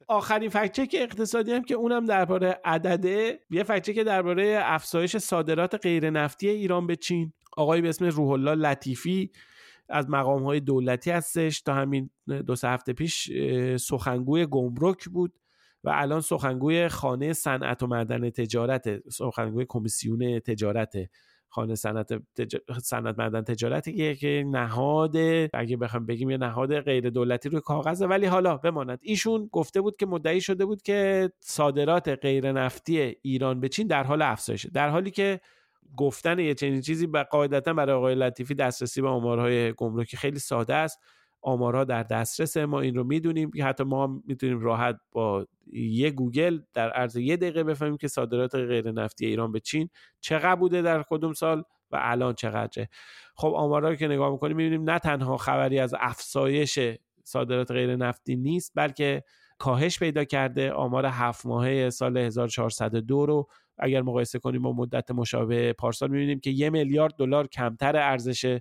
آخرین 0.08 0.50
فکچک 0.50 0.96
اقتصادی 0.98 1.52
هم 1.52 1.62
که 1.62 1.74
اونم 1.74 2.06
درباره 2.06 2.60
عدده. 2.64 3.40
یه 3.50 3.62
فکچک 3.62 3.98
درباره 3.98 4.60
افزایش 4.62 5.16
صادرات 5.16 5.74
غیر 5.74 6.10
نفتی 6.10 6.48
ایران 6.48 6.86
به 6.86 6.96
چین. 6.96 7.32
آقای 7.56 7.80
به 7.80 7.88
اسم 7.88 8.04
روح 8.04 8.30
الله 8.30 8.54
لطیفی 8.54 9.30
از 9.88 10.10
مقام 10.10 10.44
های 10.44 10.60
دولتی 10.60 11.10
هستش. 11.10 11.62
تا 11.62 11.74
همین 11.74 12.10
دو 12.46 12.56
سه 12.56 12.68
هفته 12.68 12.92
پیش 12.92 13.30
سخنگوی 13.80 14.46
گمرک 14.46 15.04
بود 15.04 15.38
و 15.84 15.90
الان 15.94 16.20
سخنگوی 16.20 16.88
خانه 16.88 17.32
صنعت 17.32 17.82
و 17.82 17.86
معدن 17.86 18.30
تجارت 18.30 19.08
سخنگوی 19.08 19.66
کمیسیون 19.68 20.40
تجارت 20.40 20.96
خانه 21.56 21.74
صنعت. 21.74 22.08
صنعت 22.82 23.18
معدن 23.18 23.42
تجارت 23.42 23.96
که 24.20 24.44
نهاد 24.46 25.16
اگه 25.54 25.76
بخوام 25.76 26.06
بگیم 26.06 26.30
یه 26.30 26.36
نهاد 26.36 26.80
غیر 26.80 27.10
دولتی 27.10 27.48
روی 27.48 27.60
کاغذه 27.60 28.06
ولی 28.06 28.26
حالا 28.26 28.56
بماند 28.56 28.98
ایشون 29.02 29.48
گفته 29.52 29.80
بود 29.80 29.96
که 29.96 30.06
مدعی 30.06 30.40
شده 30.40 30.64
بود 30.64 30.82
که 30.82 31.30
صادرات 31.40 32.08
غیر 32.08 32.52
نفتی 32.52 33.16
ایران 33.22 33.60
به 33.60 33.68
چین 33.68 33.86
در 33.86 34.04
حال 34.04 34.22
افزایشه 34.22 34.70
در 34.74 34.88
حالی 34.88 35.10
که 35.10 35.40
گفتن 35.96 36.38
یه 36.38 36.54
چنین 36.54 36.80
چیزی 36.80 37.06
قاعدتا 37.30 37.72
برای 37.72 37.96
آقای 37.96 38.14
لطیفی 38.14 38.54
دسترسی 38.54 39.02
به 39.02 39.08
آمارهای 39.08 39.72
گمرکی 39.72 40.16
خیلی 40.16 40.38
ساده 40.38 40.74
است 40.74 40.98
آمارها 41.46 41.84
در 41.84 42.02
دسترس 42.02 42.56
ما 42.56 42.80
این 42.80 42.94
رو 42.94 43.04
می‌دونیم. 43.04 43.50
که 43.50 43.64
حتی 43.64 43.84
ما 43.84 44.22
می‌تونیم 44.26 44.60
راحت 44.60 44.96
با 45.12 45.46
یه 45.72 46.10
گوگل 46.10 46.60
در 46.74 46.90
عرض 46.90 47.16
یه 47.16 47.36
دقیقه 47.36 47.64
بفهمیم 47.64 47.96
که 47.96 48.08
صادرات 48.08 48.54
غیر 48.54 48.90
نفتی 48.90 49.26
ایران 49.26 49.52
به 49.52 49.60
چین 49.60 49.88
چقدر 50.20 50.54
بوده 50.54 50.82
در 50.82 51.02
کدوم 51.10 51.32
سال 51.32 51.62
و 51.90 51.98
الان 52.00 52.34
چقدره. 52.34 52.88
خب 53.36 53.52
آمارها 53.56 53.94
که 53.94 54.08
نگاه 54.08 54.30
می‌کنیم 54.32 54.56
می‌بینیم 54.56 54.90
نه 54.90 54.98
تنها 54.98 55.36
خبری 55.36 55.78
از 55.78 55.94
افزایش 55.98 56.78
صادرات 57.24 57.70
غیر 57.70 57.96
نفتی 57.96 58.36
نیست 58.36 58.72
بلکه 58.74 59.22
کاهش 59.58 59.98
پیدا 59.98 60.24
کرده. 60.24 60.72
آمار 60.72 61.06
هفت 61.06 61.46
ماهه 61.46 61.90
سال 61.90 62.16
1402 62.16 63.26
رو 63.26 63.48
اگر 63.78 64.02
مقایسه 64.02 64.38
کنیم 64.38 64.62
با 64.62 64.72
مدت 64.72 65.10
مشابه 65.10 65.72
پارسال 65.72 66.10
می‌بینیم 66.10 66.40
که 66.40 66.50
یه 66.50 66.70
میلیارد 66.70 67.14
دلار 67.18 67.46
کمتر 67.46 67.96
ارزش 67.96 68.58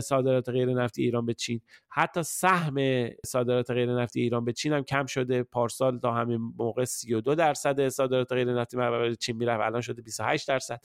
صادرات 0.00 0.48
غیر 0.48 0.74
نفتی 0.74 1.02
ایران 1.02 1.26
به 1.26 1.34
چین. 1.34 1.60
حتی 1.88 2.22
سهم 2.22 3.08
صادرات 3.26 3.70
غیر 3.70 4.00
نفتی 4.00 4.20
ایران 4.20 4.44
به 4.44 4.52
چین 4.52 4.72
هم 4.72 4.82
کم 4.82 5.06
شده. 5.06 5.42
پارسال 5.42 5.98
تا 5.98 6.14
همین 6.14 6.52
موقع 6.58 6.84
32 6.84 7.34
درصد 7.34 7.88
صادرات 7.88 8.32
غیر 8.32 8.54
نفتی 8.54 8.76
به 8.76 9.16
چین 9.20 9.36
می‌رفت 9.36 9.62
الان 9.62 9.80
شده 9.80 10.02
28 10.02 10.48
درصد. 10.48 10.80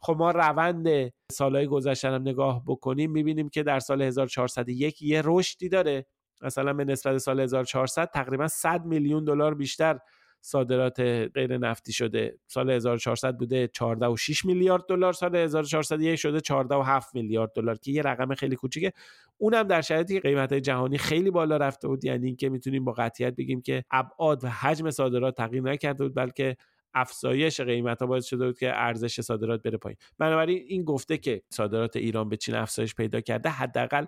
خب 0.00 0.16
ما 0.18 0.30
روند 0.30 1.12
سالهای 1.32 1.66
گذشته 1.66 2.08
هم 2.08 2.22
نگاه 2.22 2.62
بکنیم 2.66 3.10
می‌بینیم 3.10 3.48
که 3.48 3.62
در 3.62 3.78
سال 3.80 4.02
1401 4.02 5.02
یه 5.02 5.22
رشدی 5.24 5.68
داره. 5.68 6.06
مثلا 6.42 6.72
به 6.72 6.84
نسبت 6.84 7.18
سال 7.18 7.40
1400 7.40 8.10
تقریبا 8.14 8.48
100 8.48 8.84
میلیون 8.84 9.24
دلار 9.24 9.54
بیشتر 9.54 9.98
صادرات 10.44 11.00
غیر 11.34 11.58
نفتی 11.58 11.92
شده. 11.92 12.38
سال 12.46 12.70
1400 12.70 13.38
بوده 13.38 13.68
14 13.68 14.06
و 14.06 14.16
6 14.16 14.44
میلیارد 14.44 14.82
دلار 14.88 15.12
سال 15.12 15.36
1401 15.36 16.16
شده 16.16 16.40
14 16.40 16.74
و 16.74 16.82
7 16.82 17.14
میلیارد 17.14 17.52
دلار 17.54 17.78
که 17.78 17.92
یه 17.92 18.02
رقم 18.02 18.34
خیلی 18.34 18.56
کوچیکه. 18.56 18.92
اونم 19.38 19.62
در 19.62 19.80
شرایطی 19.80 20.14
که 20.14 20.20
قیمت 20.20 20.54
جهانی 20.54 20.98
خیلی 20.98 21.30
بالا 21.30 21.56
رفته 21.56 21.88
بود 21.88 22.04
یعنی 22.04 22.26
اینکه 22.26 22.48
می‌تونیم 22.48 22.84
با 22.84 22.92
قطعیت 22.92 23.36
بگیم 23.36 23.62
که 23.62 23.84
ابعاد 23.90 24.44
و 24.44 24.48
حجم 24.48 24.90
صادرات 24.90 25.36
تغییر 25.36 25.62
نکرده 25.62 26.04
بود 26.04 26.14
بلکه 26.14 26.56
افزایش 26.94 27.60
قیمت 27.60 28.00
ها 28.00 28.06
باعث 28.06 28.24
شده 28.24 28.46
بود 28.46 28.58
که 28.58 28.72
ارزش 28.74 29.20
صادرات 29.20 29.62
بره 29.62 29.78
پایین. 29.78 29.96
بنابراین 30.18 30.64
این 30.66 30.84
گفته 30.84 31.18
که 31.18 31.42
صادرات 31.50 31.96
ایران 31.96 32.28
به 32.28 32.36
چین 32.36 32.54
افزایش 32.54 32.94
پیدا 32.94 33.20
کرده 33.20 33.48
حداقل 33.48 34.04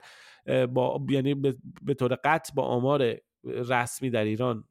با 0.66 1.06
یعنی 1.10 1.34
به 1.82 1.94
طور 1.98 2.18
قطع 2.24 2.52
با 2.54 2.62
آمار 2.62 3.14
رسمی 3.44 4.10
در 4.10 4.24
ایران 4.24 4.64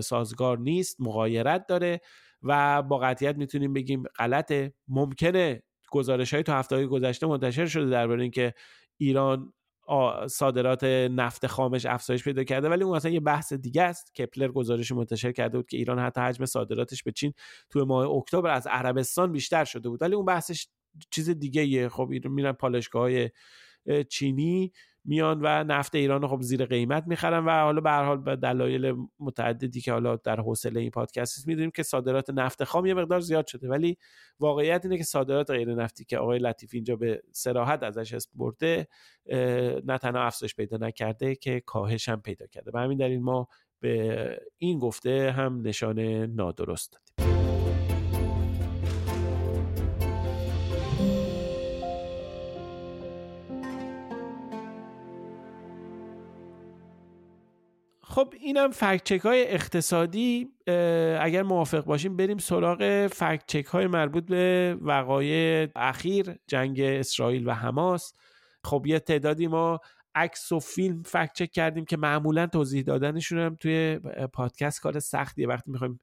سازگار 0.00 0.58
نیست 0.58 1.00
مغایرت 1.00 1.66
داره 1.66 2.00
و 2.42 2.82
با 2.82 2.98
قطعیت 2.98 3.36
می‌تونیم 3.36 3.72
بگیم 3.72 4.02
غلطه 4.18 4.74
ممکنه 4.88 5.62
گزارش 5.90 6.34
های 6.34 6.42
تو 6.42 6.52
هفته 6.52 6.76
های 6.76 6.86
گذشته 6.86 7.26
منتشر 7.26 7.66
شده 7.66 7.90
درباره 7.90 8.22
اینکه 8.22 8.54
ایران 8.96 9.52
صادرات 10.26 10.84
نفت 11.10 11.46
خامش 11.46 11.86
افزایش 11.86 12.24
پیدا 12.24 12.44
کرده 12.44 12.68
ولی 12.68 12.84
اون 12.84 12.96
اصلا 12.96 13.10
یه 13.10 13.20
بحث 13.20 13.52
دیگه 13.52 13.82
است. 13.82 14.14
کپلر 14.14 14.48
گزارش 14.48 14.92
منتشر 14.92 15.32
کرده 15.32 15.58
بود 15.58 15.66
که 15.66 15.76
ایران 15.76 15.98
حتی 15.98 16.20
حجم 16.20 16.44
صادراتش 16.44 17.02
به 17.02 17.12
چین 17.12 17.32
تو 17.70 17.86
ماه 17.86 18.06
اکتبر 18.10 18.50
از 18.50 18.66
عربستان 18.66 19.32
بیشتر 19.32 19.64
شده 19.64 19.88
بود. 19.88 20.02
ولی 20.02 20.14
اون 20.14 20.24
بحثش 20.24 20.68
چیز 21.10 21.30
دیگه 21.30 21.64
یه 21.64 21.88
خب 21.88 22.08
میرن 22.24 22.52
پالشگاه 22.52 23.02
های 23.02 23.30
چینی 24.08 24.72
میان 25.04 25.40
و 25.42 25.64
نفت 25.64 25.94
ایران 25.94 26.26
خب 26.26 26.40
زیر 26.40 26.64
قیمت 26.64 27.04
می‌خرن 27.06 27.44
و 27.44 27.50
حالا 27.50 27.80
به 27.80 27.90
هر 27.90 28.04
حال 28.04 28.18
به 28.18 28.36
دلایل 28.36 28.94
متعددی 29.20 29.80
که 29.80 29.92
حالا 29.92 30.16
در 30.16 30.40
حوصله 30.40 30.80
این 30.80 30.90
پادکست 30.90 31.46
می‌دونیم 31.48 31.70
که 31.70 31.82
صادرات 31.82 32.30
نفت 32.30 32.64
خام 32.64 32.86
یه 32.86 32.94
مقدار 32.94 33.20
زیاد 33.20 33.46
شده. 33.46 33.68
ولی 33.68 33.96
واقعیت 34.40 34.80
اینه 34.84 34.98
که 34.98 35.04
صادرات 35.04 35.50
غیر 35.50 35.74
نفتی 35.74 36.04
که 36.04 36.18
آقای 36.18 36.38
لطیفی 36.38 36.76
اینجا 36.76 36.96
به 36.96 37.22
سراحت 37.32 37.82
ازش 37.82 38.14
اسم 38.14 38.30
برده 38.34 38.88
نه 39.84 39.98
تنها 39.98 40.22
افزایش 40.22 40.54
پیدا 40.54 40.76
نکرده 40.76 41.34
که 41.34 41.60
کاهش 41.60 42.08
هم 42.08 42.20
پیدا 42.22 42.46
کرده. 42.46 42.70
و 42.74 42.78
همین 42.78 43.02
این 43.02 43.22
ما 43.22 43.48
به 43.80 44.40
این 44.58 44.78
گفته 44.78 45.30
هم 45.30 45.60
نشان 45.62 46.00
نادرست 46.26 46.92
دادیم. 46.92 47.29
خب 58.10 58.34
اینم 58.40 58.70
فکت 58.70 59.26
های 59.26 59.48
اقتصادی 59.48 60.48
اگر 61.20 61.42
موافق 61.42 61.84
باشیم 61.84 62.16
بریم 62.16 62.38
سراغ 62.38 63.06
فکت 63.06 63.66
های 63.66 63.86
مربوط 63.86 64.24
به 64.24 64.76
وقایع 64.80 65.68
اخیر 65.76 66.34
جنگ 66.46 66.80
اسرائیل 66.80 67.48
و 67.48 67.52
حماس. 67.52 68.12
خب 68.64 68.84
یه 68.86 68.98
تعدادی 68.98 69.46
ما 69.46 69.80
عکس 70.14 70.52
و 70.52 70.58
فیلم 70.60 71.02
فکت 71.02 71.32
چک 71.34 71.50
کردیم 71.50 71.84
که 71.84 71.96
معمولا 71.96 72.46
توضیح 72.46 72.82
دادنشون 72.82 73.38
هم 73.38 73.56
توی 73.60 74.00
پادکست 74.32 74.80
کار 74.80 74.98
سختیه. 74.98 75.48
وقتی 75.48 75.70
می‌خوایم 75.70 76.00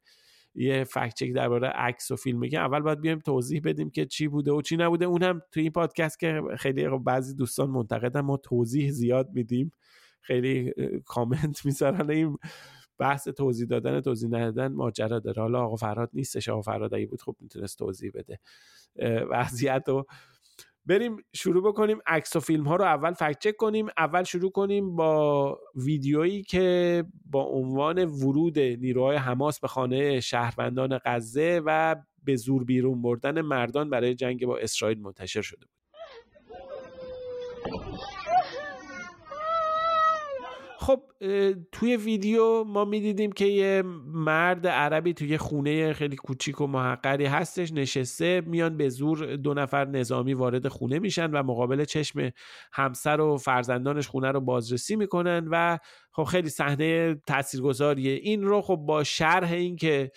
یه 0.55 0.83
فکت 0.83 1.13
چک 1.13 1.33
درباره 1.33 1.67
عکس 1.67 2.11
و 2.11 2.15
فیلم 2.15 2.39
بگیم 2.39 2.59
اول 2.59 2.79
باید 2.79 3.01
بیایم 3.01 3.19
توضیح 3.19 3.61
بدیم 3.63 3.89
که 3.89 4.05
چی 4.05 4.27
بوده 4.27 4.51
و 4.51 4.61
چی 4.61 4.77
نبوده. 4.77 5.05
اون 5.05 5.23
هم 5.23 5.41
توی 5.51 5.63
این 5.63 5.71
پادکست 5.71 6.19
که 6.19 6.41
خیلی 6.57 6.89
خب 6.89 7.01
بعضی 7.05 7.35
دوستان 7.35 7.69
منتقدن 7.69 8.21
ما 8.21 8.37
توضیح 8.37 8.91
زیاد 8.91 9.29
میدیم. 9.33 9.71
خیلی 10.27 10.73
کامنت 11.05 11.65
می‌ذارن 11.65 12.09
این 12.09 12.37
بحث 12.97 13.27
توضیح 13.27 13.67
دادن 13.67 14.01
توضیح 14.01 14.29
ندادن 14.29 14.73
ماجرا 14.73 15.19
داره. 15.19 15.41
حالا 15.41 15.61
آقا 15.61 15.75
فراد 15.75 16.09
نیستش 16.13 16.49
آقا 16.49 16.61
فراد 16.61 16.93
اگه 16.93 17.05
بود 17.05 17.21
خب 17.21 17.35
می‌تونست 17.39 17.77
توضیح 17.77 18.11
بده. 18.13 18.39
وضعیت 19.29 19.83
رو 19.87 20.05
بریم 20.85 21.17
شروع 21.33 21.63
بکنیم. 21.63 21.99
عکس 22.05 22.35
و 22.35 22.39
فیلم 22.39 22.67
ها 22.67 22.75
رو 22.75 22.85
اول 22.85 23.13
فکت 23.13 23.39
چک 23.39 23.55
کنیم. 23.55 23.87
اول 23.97 24.23
شروع 24.23 24.51
کنیم 24.51 24.95
با 24.95 25.59
ویدیویی 25.75 26.43
که 26.43 27.03
با 27.25 27.43
عنوان 27.43 28.05
ورود 28.05 28.59
نیروهای 28.59 29.17
حماس 29.17 29.59
به 29.59 29.67
خانه 29.67 30.19
شهروندان 30.19 30.99
غزه 31.05 31.61
و 31.65 31.95
به 32.23 32.35
زور 32.35 32.63
بیرون 32.63 33.01
بردن 33.01 33.41
مردان 33.41 33.89
برای 33.89 34.15
جنگ 34.15 34.45
با 34.45 34.57
اسرائیل 34.57 35.01
منتشر 35.01 35.41
شده 35.41 35.65
بود. 35.65 35.77
خب 40.87 41.03
توی 41.71 41.97
ویدیو 41.97 42.63
ما 42.63 42.85
می‌دیدیم 42.85 43.31
که 43.31 43.45
یه 43.45 43.83
مرد 44.07 44.67
عربی 44.67 45.13
توی 45.13 45.37
خونه 45.37 45.93
خیلی 45.93 46.15
کوچیک 46.15 46.61
و 46.61 46.67
محقری 46.67 47.25
هستش 47.25 47.71
نشسته 47.71 48.41
میان 48.45 48.77
به 48.77 48.89
زور 48.89 49.35
دو 49.35 49.53
نفر 49.53 49.85
نظامی 49.85 50.33
وارد 50.33 50.67
خونه 50.67 50.99
میشن 50.99 51.31
و 51.31 51.43
مقابل 51.43 51.85
چشم 51.85 52.31
همسر 52.73 53.21
و 53.21 53.37
فرزندانش 53.37 54.07
خونه 54.07 54.31
رو 54.31 54.41
بازرسی 54.41 54.95
می‌کنن 54.95 55.47
و 55.51 55.77
خب 56.11 56.23
خیلی 56.23 56.49
صحنه 56.49 57.15
تاثیرگذاریه 57.15 58.13
این 58.13 58.43
رو 58.43 58.61
خب 58.61 58.75
با 58.75 59.03
شرح 59.03 59.51
این 59.51 59.75
که 59.75 60.11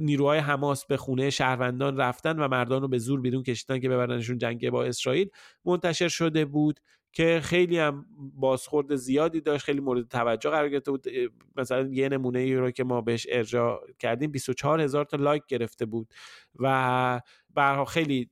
نیروهای 0.00 0.38
حماس 0.38 0.86
به 0.86 0.96
خونه 0.96 1.30
شهروندان 1.30 1.96
رفتن 1.96 2.38
و 2.38 2.48
مردان 2.48 2.82
رو 2.82 2.88
به 2.88 2.98
زور 2.98 3.20
بیرون 3.20 3.42
کشیدن 3.42 3.80
که 3.80 3.88
ببرنشون 3.88 4.38
جنگ 4.38 4.70
با 4.70 4.84
اسرائیل 4.84 5.30
منتشر 5.64 6.08
شده 6.08 6.44
بود. 6.44 6.80
که 7.12 7.40
خیلی 7.42 7.78
هم 7.78 8.06
بازخورد 8.34 8.94
زیادی 8.94 9.40
داشت 9.40 9.64
خیلی 9.64 9.80
مورد 9.80 10.08
توجه 10.08 10.50
قرار 10.50 10.68
گرفته 10.68 10.90
بود. 10.90 11.06
مثلا 11.56 11.88
یه 11.92 12.08
نمونه 12.08 12.38
ای 12.38 12.54
رو 12.54 12.70
که 12.70 12.84
ما 12.84 13.00
بهش 13.00 13.26
ارجاع 13.30 13.80
کردیم 13.98 14.30
24 14.30 14.80
هزار 14.80 15.04
تا 15.04 15.16
لایک 15.16 15.42
گرفته 15.48 15.86
بود 15.86 16.14
و 16.58 17.20
برها 17.54 17.84
خیلی 17.84 18.30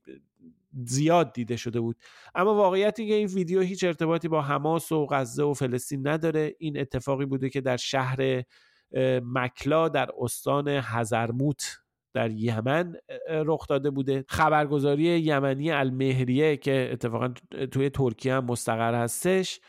زیاد 0.84 1.32
دیده 1.32 1.56
شده 1.56 1.80
بود. 1.80 1.96
اما 2.34 2.54
واقعیت 2.54 2.96
که 2.96 3.02
این 3.02 3.26
ویدیو 3.26 3.60
هیچ 3.60 3.84
ارتباطی 3.84 4.28
با 4.28 4.42
حماس 4.42 4.92
و 4.92 5.06
غزه 5.06 5.42
و 5.42 5.54
فلسطین 5.54 6.08
نداره. 6.08 6.54
این 6.58 6.80
اتفاقی 6.80 7.26
بوده 7.26 7.50
که 7.50 7.60
در 7.60 7.76
شهر 7.76 8.42
مکلا 9.22 9.88
در 9.88 10.08
استان 10.18 10.68
هزرموت 10.68 11.78
در 12.14 12.30
یمن 12.30 12.94
رخ 13.30 13.66
داده 13.68 13.90
بوده. 13.90 14.24
خبرگزاری 14.28 15.02
یمنی 15.02 15.70
المهریه 15.70 16.56
که 16.56 16.88
اتفاقا 16.92 17.34
توی 17.72 17.90
ترکیه 17.90 18.34
هم 18.34 18.44
مستقر 18.44 18.94
هستش 18.94 19.60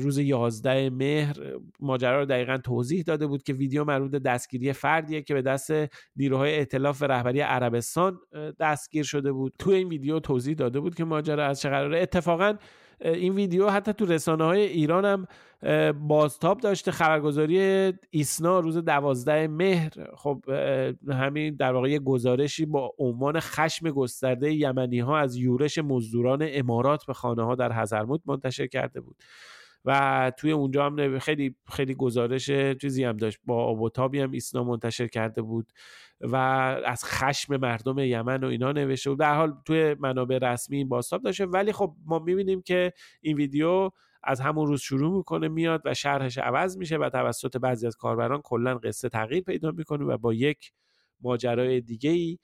روز 0.00 0.18
11 0.18 0.90
مهر 0.90 1.36
ماجرا 1.80 2.20
رو 2.20 2.26
دقیقا 2.26 2.58
توضیح 2.58 3.02
داده 3.02 3.26
بود 3.26 3.42
که 3.42 3.52
ویدیو 3.52 3.84
مربوط 3.84 4.10
دستگیری 4.10 4.72
فردیه 4.72 5.22
که 5.22 5.34
به 5.34 5.42
دست 5.42 5.70
نیروهای 6.16 6.56
ائتلاف 6.56 7.02
رهبری 7.02 7.40
عربستان 7.40 8.18
دستگیر 8.60 9.04
شده 9.04 9.32
بود. 9.32 9.52
توی 9.58 9.74
این 9.74 9.88
ویدیو 9.88 10.20
توضیح 10.20 10.54
داده 10.54 10.80
بود 10.80 10.94
که 10.94 11.04
ماجرا 11.04 11.46
از 11.46 11.60
چه 11.60 11.68
قراره. 11.68 12.00
اتفاقا 12.00 12.54
این 13.00 13.34
ویدیو 13.34 13.68
حتی 13.70 13.92
تو 13.92 14.06
رسانه 14.06 14.44
های 14.44 14.60
ایران 14.62 15.04
هم 15.04 15.26
بازتاب 15.92 16.60
داشته. 16.60 16.90
خبرگزاری 16.90 17.92
ایسنا 18.10 18.60
روز 18.60 18.76
دوازده 18.76 19.48
مهر. 19.48 19.90
خب 20.16 20.44
همین 21.08 21.54
در 21.54 21.72
واقع 21.72 21.98
گزارشی 21.98 22.66
با 22.66 22.94
عنوان 22.98 23.40
خشم 23.40 23.90
گسترده 23.90 24.54
یمنی 24.54 25.00
ها 25.00 25.18
از 25.18 25.36
یورش 25.36 25.78
مزدوران 25.78 26.46
امارات 26.50 27.06
به 27.06 27.12
خانه 27.12 27.42
ها 27.42 27.54
در 27.54 27.72
حضرموت 27.72 28.20
منتشر 28.26 28.66
کرده 28.66 29.00
بود. 29.00 29.16
و 29.84 30.32
توی 30.38 30.52
اونجا 30.52 30.86
هم 30.86 31.18
خیلی 31.18 31.56
خیلی 31.72 31.94
گزارش 31.94 32.50
چیزی 32.80 33.04
هم 33.04 33.16
داشت. 33.16 33.38
با 33.44 33.64
آب 33.64 33.80
و 33.80 33.90
تابی 33.90 34.20
هم 34.20 34.30
ایسنا 34.30 34.64
منتشر 34.64 35.06
کرده 35.06 35.42
بود 35.42 35.72
و 36.20 36.36
از 36.86 37.04
خشم 37.04 37.56
مردم 37.56 37.98
یمن 37.98 38.44
و 38.44 38.46
اینا 38.46 38.72
نوشته 38.72 39.10
بود. 39.10 39.18
در 39.18 39.34
حال 39.34 39.54
توی 39.64 39.96
منابع 40.00 40.38
رسمی 40.38 40.76
این 40.76 40.88
باستاب 40.88 41.22
داشته. 41.22 41.46
ولی 41.46 41.72
خب 41.72 41.96
ما 42.06 42.18
می‌بینیم 42.18 42.62
که 42.62 42.92
این 43.20 43.36
ویدیو 43.36 43.90
از 44.22 44.40
همون 44.40 44.66
روز 44.66 44.80
شروع 44.80 45.16
می‌کنه 45.16 45.48
میاد 45.48 45.82
و 45.84 45.94
شرحش 45.94 46.38
عوض 46.38 46.76
میشه 46.76 46.96
و 46.96 47.10
توسط 47.10 47.56
بعضی 47.56 47.86
از 47.86 47.96
کاربران 47.96 48.40
کلا 48.44 48.78
قصه 48.78 49.08
تغییر 49.08 49.42
پیدا 49.42 49.70
می‌کنه 49.70 50.04
و 50.04 50.18
با 50.18 50.34
یک 50.34 50.72
ماجرای 51.20 51.80
دیگه 51.80 52.10
ای 52.10 52.38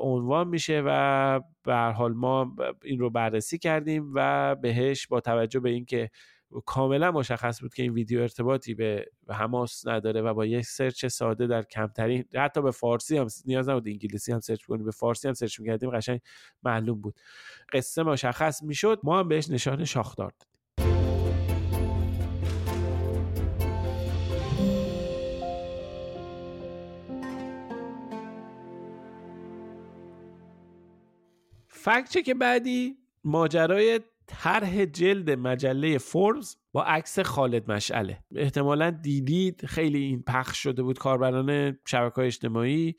عنوان 0.00 0.48
میشه 0.48 0.82
و 0.86 1.40
به 1.64 1.74
حال 1.74 2.12
ما 2.12 2.56
این 2.84 2.98
رو 2.98 3.10
بررسی 3.10 3.58
کردیم 3.58 4.12
و 4.14 4.54
بهش 4.54 5.06
با 5.06 5.20
توجه 5.20 5.60
به 5.60 5.70
اینکه 5.70 6.10
کاملا 6.66 7.10
مشخص 7.10 7.60
بود 7.60 7.74
که 7.74 7.82
این 7.82 7.92
ویدیو 7.92 8.20
ارتباطی 8.20 8.74
به 8.74 9.06
حماس 9.28 9.86
نداره 9.86 10.22
و 10.22 10.34
با 10.34 10.46
یک 10.46 10.64
search 10.64 11.06
ساده 11.06 11.46
در 11.46 11.62
کمترین 11.62 12.24
حتی 12.34 12.62
به 12.62 12.70
فارسی 12.70 13.16
هم 13.16 13.26
نیاز 13.44 13.68
نبود 13.68 13.88
انگلیسی 13.88 14.32
هم 14.32 14.40
search 14.40 14.64
کنیم 14.64 14.84
به 14.84 14.90
فارسی 14.90 15.28
هم 15.28 15.34
search 15.34 15.60
می‌کردیم 15.60 15.90
قشنگ 15.90 16.20
معلوم 16.62 17.00
بود. 17.00 17.14
قصه 17.72 18.02
مشخص 18.02 18.62
می‌شد 18.62 19.00
ما 19.02 19.18
هم 19.18 19.28
بهش 19.28 19.50
نشان 19.50 19.84
شاخدار 19.84 20.32
دادیم. 20.40 20.56
فکت 31.68 32.24
که 32.24 32.34
بعدی 32.34 32.96
ماجرای 33.24 34.00
طرح 34.26 34.84
جلد 34.84 35.30
مجله 35.30 35.98
فوربس 35.98 36.56
با 36.72 36.84
عکس 36.84 37.18
خالد 37.18 37.72
مشعله. 37.72 38.18
احتمالا 38.34 38.90
دیدید 38.90 39.66
خیلی 39.66 39.98
این 39.98 40.22
پخش 40.22 40.62
شده 40.62 40.82
بود 40.82 40.98
کاربران 40.98 41.78
شبکه 41.86 42.18
اجتماعی 42.18 42.94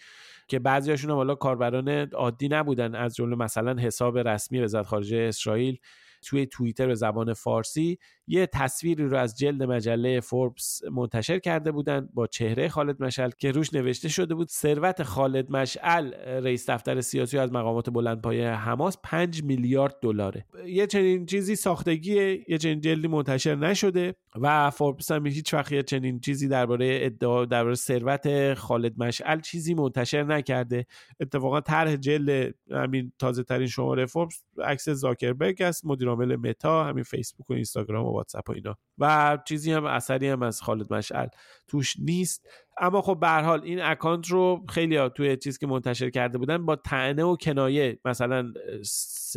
که 0.48 0.60
بعضیاشون 0.60 1.10
هم 1.10 1.16
حالا 1.16 1.36
کاربران 1.36 1.90
عادی 2.10 2.48
نبودن. 2.48 2.96
از 2.96 3.16
جمله 3.16 3.36
مثلا 3.36 3.82
حساب 3.82 4.18
رسمی 4.18 4.60
وزارت 4.60 4.86
خارجه 4.86 5.18
اسرائیل 5.18 5.78
توی 6.22 6.46
توییتر 6.46 6.88
به 6.88 6.96
زبان 6.96 7.34
فارسی 7.34 7.98
یه 8.28 8.46
تصویری 8.46 9.06
رو 9.06 9.18
از 9.18 9.38
جلد 9.38 9.64
مجله 9.64 10.20
فوربس 10.20 10.84
منتشر 10.92 11.40
کرده 11.40 11.72
بودن 11.72 12.10
با 12.14 12.28
چهره 12.28 12.70
خالد 12.70 13.04
مشعل 13.04 13.30
که 13.30 13.52
روش 13.52 13.74
نوشته 13.74 14.10
شده 14.10 14.36
بود 14.36 14.50
ثروت 14.50 15.04
خالد 15.04 15.52
مشعل 15.52 16.14
رئیس 16.14 16.70
دفتر 16.70 17.02
سیاسی 17.02 17.38
از 17.38 17.52
مقامات 17.52 17.90
بلندپایه 17.90 18.50
حماس 18.50 18.98
5 19.04 19.44
میلیارد 19.44 19.96
دلاره. 20.02 20.46
یه 20.66 20.88
چنین 20.88 21.26
چیزی 21.26 21.56
ساختگی 21.56 22.44
یه 22.48 22.58
چنین 22.58 22.82
جلدی 22.82 23.08
منتشر 23.08 23.56
نشده 23.56 24.16
و 24.42 24.70
فوربس 24.70 25.12
هم 25.12 25.26
هیچ 25.26 25.54
وقت 25.54 25.72
یه 25.72 25.84
چنین 25.84 26.20
چیزی 26.20 26.48
درباره 26.48 27.00
ادعا 27.02 27.46
درباره 27.46 27.76
ثروت 27.76 28.54
خالد 28.54 28.94
مشعل 29.04 29.42
چیزی 29.42 29.74
منتشر 29.74 30.24
نکرده. 30.24 30.86
اتفاقا 31.20 31.62
طرح 31.62 31.96
جلد 31.96 32.56
همین 32.72 33.12
تازه 33.20 33.44
ترین 33.44 33.68
شماره 33.68 34.06
فوربس 34.06 34.44
عکس 34.64 34.90
زاکربرگ 34.90 35.62
است 35.62 35.86
مدیر 35.86 36.08
عامل 36.08 36.36
متا 36.36 36.84
همین 36.84 37.04
فیسبوک 37.04 37.50
و 37.50 37.54
اینستاگرام 37.54 38.06
و 38.06 38.17
واتساپ 38.18 38.50
و 38.50 38.54
اینا. 38.54 38.78
و 38.98 39.38
چیزی 39.48 39.72
هم 39.72 39.86
اثری 39.86 40.28
هم 40.28 40.44
از 40.44 40.62
خالد 40.62 40.94
مشعل 40.94 41.28
توش 41.68 41.96
نیست. 42.00 42.48
اما 42.80 43.02
خب 43.02 43.18
به 43.20 43.30
حال 43.30 43.62
این 43.64 43.82
account 43.82 44.28
رو 44.28 44.66
خیلی 44.70 44.96
ها 44.96 45.10
توی 45.10 45.38
چیزی 45.38 45.60
که 45.60 45.68
منتشر 45.68 46.10
کرده 46.10 46.38
بودن 46.38 46.66
با 46.66 46.76
طعنه 46.76 47.24
و 47.24 47.36
کنایه 47.36 48.00
مثلا 48.06 48.54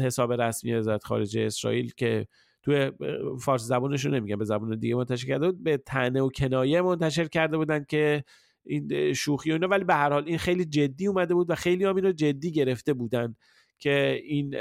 حساب 0.02 0.32
رسمی 0.32 0.74
وزارت 0.74 1.04
خارجه 1.04 1.40
اسرائیل 1.40 1.92
که 1.96 2.26
توی 2.62 2.92
فارسی 3.40 3.66
زبانش 3.66 4.04
رو 4.04 4.10
نمیگم 4.10 4.36
به 4.36 4.44
زبان 4.44 4.78
دیگه 4.78 4.94
منتشر 4.94 5.26
کرده 5.26 5.46
بود 5.46 5.62
به 5.64 5.76
تنه 5.76 6.22
و 6.22 6.28
کنایه 6.28 6.82
منتشر 6.82 7.24
کرده 7.24 7.56
بودن 7.56 7.84
که 7.84 8.24
این 8.66 9.12
شوخی 9.12 9.50
و 9.50 9.52
اینا. 9.52 9.68
ولی 9.68 9.84
به 9.84 9.94
هر 9.94 10.12
حال 10.12 10.24
این 10.26 10.38
خیلی 10.38 10.64
جدی 10.64 11.06
اومده 11.06 11.34
بود 11.34 11.50
و 11.50 11.54
خیلی 11.54 11.84
هم 11.84 11.96
این 11.96 12.04
رو 12.04 12.12
جدی 12.12 12.52
گرفته 12.52 12.94
بودن 12.94 13.34
که 13.78 14.20
این 14.24 14.54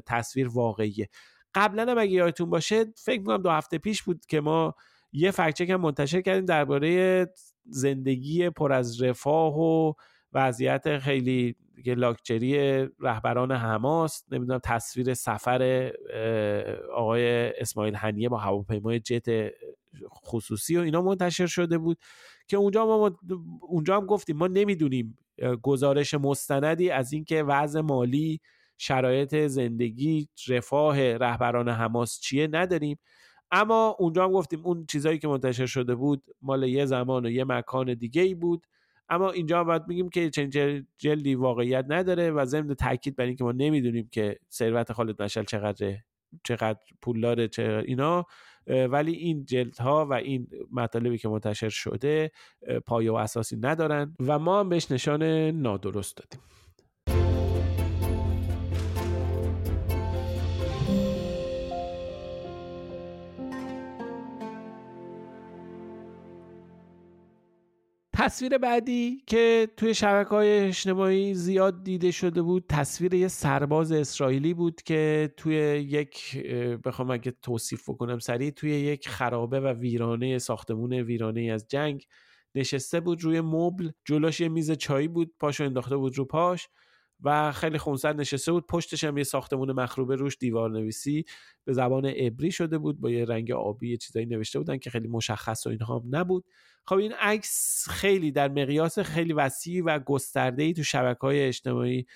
تصویر 0.00 0.48
واقعیه. 0.48 1.08
قبلا 1.54 1.90
هم 1.90 1.98
اگه 1.98 2.12
یادتون 2.12 2.50
باشه 2.50 2.84
فکر 2.96 3.20
می‌کنم 3.20 3.42
دو 3.42 3.50
هفته 3.50 3.78
پیش 3.78 4.02
بود 4.02 4.26
که 4.26 4.40
ما 4.40 4.74
یه 5.12 5.30
فکچک 5.30 5.70
هم 5.70 5.80
منتشر 5.80 6.20
کردیم 6.20 6.44
درباره 6.44 7.26
زندگی 7.66 8.50
پر 8.50 8.72
از 8.72 9.02
رفاه 9.02 9.58
و 9.58 9.92
وضعیت 10.32 10.98
خیلی 10.98 11.56
لاکچری 11.86 12.82
رهبران 13.00 13.52
حماس 13.52 14.24
نمی‌دونم 14.30 14.60
تصویر 14.64 15.14
سفر 15.14 15.90
آقای 16.94 17.52
اسماعیل 17.60 17.94
هنیه 17.94 18.28
با 18.28 18.38
هواپیمای 18.38 19.00
جت 19.00 19.50
خصوصی 20.26 20.76
و 20.76 20.80
اینا 20.80 21.02
منتشر 21.02 21.46
شده 21.46 21.78
بود 21.78 21.98
که 22.48 22.56
اونجا 22.56 22.86
ما 22.86 23.18
اونجا 23.60 23.96
هم 23.96 24.06
گفتیم 24.06 24.36
ما 24.36 24.46
نمی‌دونیم 24.46 25.18
گزارش 25.62 26.14
مستندی 26.14 26.90
از 26.90 27.12
اینکه 27.12 27.42
وضع 27.42 27.80
مالی 27.80 28.40
شرایط 28.78 29.36
زندگی 29.36 30.28
رفاه 30.48 31.16
رهبران 31.16 31.68
حماس 31.68 32.20
چیه 32.20 32.46
نداریم. 32.46 32.98
اما 33.50 33.96
اونجا 33.98 34.24
هم 34.24 34.32
گفتیم 34.32 34.60
اون 34.66 34.86
چیزهایی 34.86 35.18
که 35.18 35.28
منتشر 35.28 35.66
شده 35.66 35.94
بود 35.94 36.22
مال 36.42 36.62
یه 36.62 36.86
زمان 36.86 37.26
و 37.26 37.30
یه 37.30 37.44
مکان 37.44 37.94
دیگه 37.94 38.22
ای 38.22 38.34
بود. 38.34 38.66
اما 39.08 39.30
اینجا 39.30 39.64
باید 39.64 39.82
میگیم 39.88 40.08
که 40.08 40.30
چنین 40.30 40.86
جلدی 40.98 41.34
واقعیت 41.34 41.84
نداره 41.88 42.30
و 42.30 42.44
ضمن 42.44 42.74
تاکید 42.74 43.16
بر 43.16 43.24
اینکه 43.24 43.44
ما 43.44 43.52
نمی‌دونیم 43.52 44.08
که 44.12 44.38
ثروت 44.50 44.92
خالد 44.92 45.22
مشعل 45.22 45.44
چقدره 45.44 46.04
چقدر 46.44 46.80
پول 47.02 47.20
داره 47.20 47.48
چقدر 47.48 47.84
اینا. 47.86 48.26
ولی 48.66 49.12
این 49.12 49.44
جلدها 49.44 50.06
و 50.06 50.12
این 50.12 50.48
مطالبی 50.72 51.18
که 51.18 51.28
منتشر 51.28 51.68
شده 51.68 52.30
پایه 52.86 53.12
و 53.12 53.14
اساسی 53.14 53.56
ندارن 53.56 54.16
و 54.20 54.38
ما 54.38 54.60
هم 54.60 54.68
بهش 54.68 54.90
نشان 54.90 55.22
نادرست 55.50 56.16
دادیم. 56.16 56.40
تصویر 68.24 68.58
بعدی 68.58 69.22
که 69.26 69.68
توی 69.76 69.94
شبکه 69.94 70.28
های 70.28 70.58
اجتماعی 70.58 71.34
زیاد 71.34 71.84
دیده 71.84 72.10
شده 72.10 72.42
بود 72.42 72.64
تصویر 72.68 73.14
یه 73.14 73.28
سرباز 73.28 73.92
اسرائیلی 73.92 74.54
بود 74.54 74.82
که 74.82 75.34
توی 75.36 75.54
یک 75.88 76.42
بخوام 76.84 77.10
اگه 77.10 77.32
توصیف 77.42 77.90
بکنم 77.90 78.18
سریع 78.18 78.50
توی 78.50 78.70
یک 78.70 79.08
خرابه 79.08 79.60
و 79.60 79.66
ویرانه 79.66 80.38
ساختمون 80.38 80.92
ویرانه 80.92 81.52
از 81.52 81.68
جنگ 81.68 82.04
نشسته 82.54 83.00
بود. 83.00 83.24
روی 83.24 83.40
مبل 83.40 83.90
جلوش 84.04 84.40
یه 84.40 84.48
میز 84.48 84.70
چایی 84.72 85.08
بود 85.08 85.32
پاشو 85.40 85.64
انداخته 85.64 85.96
بود 85.96 86.18
رو 86.18 86.24
پاش. 86.24 86.68
و 87.24 87.52
خیلی 87.52 87.78
خونسرد 87.78 88.20
نشسته 88.20 88.52
بود. 88.52 88.66
پشتش 88.66 89.04
هم 89.04 89.18
یه 89.18 89.24
ساختمون 89.24 89.72
مخروبه 89.72 90.16
روش 90.16 90.36
دیوار 90.40 90.70
نویسی 90.70 91.24
به 91.64 91.72
زبان 91.72 92.06
عبری 92.06 92.50
شده 92.50 92.78
بود. 92.78 93.00
با 93.00 93.10
یه 93.10 93.24
رنگ 93.24 93.52
آبی 93.52 93.90
یه 93.90 93.96
چیزایی 93.96 94.26
نوشته 94.26 94.58
بودن 94.58 94.78
که 94.78 94.90
خیلی 94.90 95.08
مشخص 95.08 95.66
و 95.66 95.70
اینها 95.70 96.02
نبود. 96.10 96.44
خب 96.86 96.96
این 96.96 97.12
عکس 97.12 97.84
خیلی 97.88 98.32
در 98.32 98.48
مقیاس 98.48 98.98
خیلی 98.98 99.32
وسیع 99.32 99.82
و 99.84 99.98
گسترده 99.98 100.62
ای 100.62 100.72
تو 100.72 100.82
شبکه 100.82 101.20
های 101.20 101.40
اجتماعی 101.40 102.06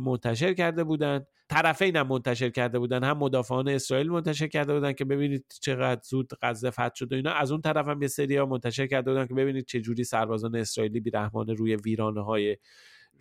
منتشر 0.00 0.54
کرده 0.54 0.84
بودن. 0.84 1.24
طرفین 1.48 1.96
هم 1.96 2.06
منتشر 2.06 2.50
کرده 2.50 2.78
بودن. 2.78 3.04
هم 3.04 3.18
مدافعان 3.18 3.68
اسرائیل 3.68 4.10
منتشر 4.10 4.46
کرده 4.46 4.74
بودن 4.74 4.92
که 4.92 5.04
ببینید 5.04 5.44
چقدر 5.60 6.00
زود 6.04 6.32
غزه 6.42 6.70
فتح 6.70 6.94
شد 6.94 7.12
و 7.12 7.16
اینا. 7.16 7.32
از 7.32 7.52
اون 7.52 7.60
طرف 7.60 7.88
هم 7.88 8.02
یه 8.02 8.08
سری 8.08 8.36
ها 8.36 8.46
منتشر 8.46 8.86
کرده 8.86 9.10
بودن 9.10 9.26
که 9.26 9.34
ببینید 9.34 9.66
چه 9.66 9.80
جوری 9.80 10.04
سربازان 10.04 10.56
اسرائیلی 10.56 11.00
بیرحمانه 11.00 11.52
روی 11.52 11.76
ویرانه 11.76 12.24
های 12.24 12.56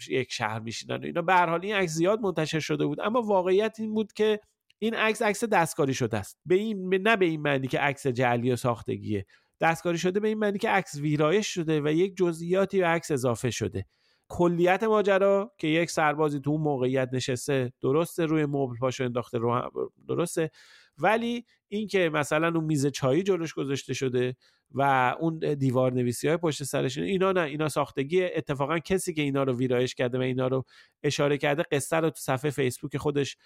یک 0.10 0.32
شهر 0.32 0.60
میشینن. 0.60 0.96
و 0.96 1.06
اینا 1.06 1.22
به 1.22 1.34
هر 1.34 1.50
حال 1.50 1.60
این 1.64 1.76
عکس 1.76 1.92
زیاد 1.92 2.20
منتشر 2.20 2.60
شده 2.60 2.86
بود 2.86 3.00
اما 3.02 3.22
واقعیت 3.22 3.76
این 3.80 3.94
بود 3.94 4.14
که 4.14 4.40
این 4.80 4.94
عکس 4.96 5.22
عکس 5.22 5.44
دستکاری 5.44 5.94
شده 5.94 6.18
است. 6.18 6.40
به 6.46 6.56
این 6.56 6.96
نه 6.96 7.16
به 7.18 7.26
این 7.26 7.42
معنی 7.42 7.68
که 7.68 7.80
عکس 7.80 8.08
جعلی 8.08 8.52
و 8.52 8.56
ساختگیه. 8.56 9.26
دستکاری 9.62 9.98
شده 9.98 10.20
به 10.20 10.28
این 10.28 10.38
معنی 10.38 10.58
که 10.58 10.70
عکس 10.70 10.96
ویرایش 10.96 11.48
شده 11.54 11.82
و 11.82 11.88
یک 11.88 12.18
جزئیاتی 12.18 12.80
به 12.80 12.86
عکس 12.86 13.12
اضافه 13.12 13.52
شده. 13.52 13.86
کلیت 14.28 14.84
ماجرا 14.84 15.52
که 15.58 15.68
یک 15.68 15.92
سربازی 15.92 16.40
تو 16.40 16.52
اون 16.52 16.62
موقعیت 16.62 17.10
نشسته 17.14 17.74
درسته 17.82 18.26
روی 18.26 18.46
مبل 18.46 18.78
پاشو 18.80 19.04
انداخته 19.04 19.38
رو 19.38 19.72
درسته. 20.08 20.52
ولی 20.98 21.46
اینکه 21.68 22.10
مثلا 22.14 22.48
اون 22.48 22.64
میز 22.64 22.88
چایی 22.88 23.24
جلوش 23.24 23.54
گذاشته 23.54 23.94
شده 23.94 24.36
و 24.72 25.16
اون 25.20 25.40
دیوار 25.40 25.94
نویسی 25.94 26.28
های 26.28 26.38
پشت 26.38 26.64
سرش 26.64 26.98
اینا 26.98 27.32
نه 27.32 27.42
اینا 27.42 27.70
ساختگی 27.70 28.24
اتفاقا 28.24 28.80
کسی 28.80 29.14
که 29.14 29.22
اینا 29.22 29.44
رو 29.44 29.58
ویرایش 29.58 29.96
کرده 29.96 30.18
و 30.18 30.22
اینا 30.22 30.48
رو 30.48 30.64
اشاره 31.04 31.38
کرده 31.38 31.64
قصه 31.72 31.98
رو 31.98 32.10
تو 32.10 32.20
صفحه 32.20 32.52
فیسبوک 32.52 32.98
خودش 32.98 33.38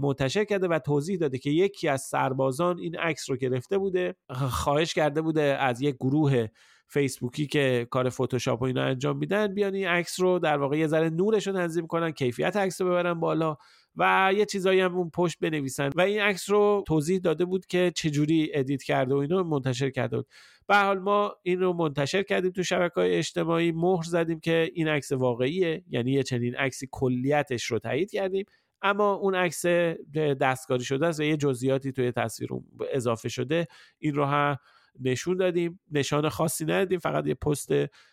منتشر 0.00 0.44
کرده 0.44 0.68
و 0.68 0.78
توضیح 0.78 1.18
داده 1.18 1.38
که 1.38 1.50
یکی 1.50 1.88
از 1.88 2.02
سربازان 2.02 2.78
این 2.78 2.96
عکس 2.96 3.30
رو 3.30 3.36
گرفته 3.36 3.78
بوده 3.78 4.14
خواهش 4.30 4.94
کرده 4.94 5.22
بوده 5.22 5.42
از 5.42 5.80
یک 5.80 5.96
گروه 5.96 6.46
فیسبوکی 6.88 7.46
که 7.46 7.86
کار 7.90 8.08
فتوشاپ 8.08 8.62
و 8.62 8.64
اینا 8.64 8.82
انجام 8.82 9.18
میدن 9.18 9.54
بیان 9.54 9.74
این 9.74 9.86
عکس 9.86 10.20
رو 10.20 10.38
در 10.38 10.58
واقع 10.58 10.78
یه 10.78 10.86
ذره 10.86 11.10
نورش 11.10 11.46
رو 11.46 11.52
تنظیم 11.52 11.86
کنن 11.86 12.10
کیفیت 12.10 12.56
عکس 12.56 12.80
رو 12.80 12.88
ببرن 12.88 13.14
بالا 13.14 13.56
و 13.96 14.32
یه 14.36 14.44
چیزایی 14.44 14.80
هم 14.80 14.96
اون 14.96 15.10
پشت 15.10 15.38
بنویسن. 15.40 15.90
و 15.94 16.00
این 16.00 16.20
عکس 16.20 16.50
رو 16.50 16.84
توضیح 16.86 17.18
داده 17.18 17.44
بود 17.44 17.66
که 17.66 17.92
چجوری 17.96 18.50
edit 18.54 18.82
کرده 18.82 19.14
و 19.14 19.18
اینو 19.18 19.44
منتشر 19.44 19.90
کرده 19.90 20.16
بود. 20.16 20.26
به 20.68 20.76
حال 20.76 20.98
ما 20.98 21.34
این 21.42 21.60
رو 21.60 21.72
منتشر 21.72 22.22
کردیم 22.22 22.50
تو 22.50 22.62
شبکه 22.62 22.94
های 22.94 23.14
اجتماعی 23.14 23.72
مهر 23.72 24.02
زدیم 24.02 24.40
که 24.40 24.70
این 24.74 24.88
عکس 24.88 25.12
واقعیه 25.12 25.84
یعنی 25.88 26.12
یه 26.12 26.22
چنین 26.22 26.56
عکسی 26.56 26.88
کلیتش 26.90 27.64
رو 27.64 27.78
تایید 27.78 28.10
کردیم. 28.10 28.44
اما 28.82 29.14
اون 29.14 29.34
عکس 29.34 29.66
دستکاری 30.40 30.84
شده 30.84 31.06
است 31.06 31.20
و 31.20 31.22
یه 31.22 31.36
جزئیاتی 31.36 31.92
توی 31.92 32.12
تصویر 32.12 32.50
اضافه 32.92 33.28
شده. 33.28 33.66
این 33.98 34.14
رو 34.14 34.24
هم 34.24 34.56
نشون 35.00 35.36
دادیم. 35.36 35.80
نشان 35.92 36.28
خاصی 36.28 36.64
ندیم 36.64 36.98
فقط 36.98 37.26
یه 37.26 37.34
پست 37.34 37.70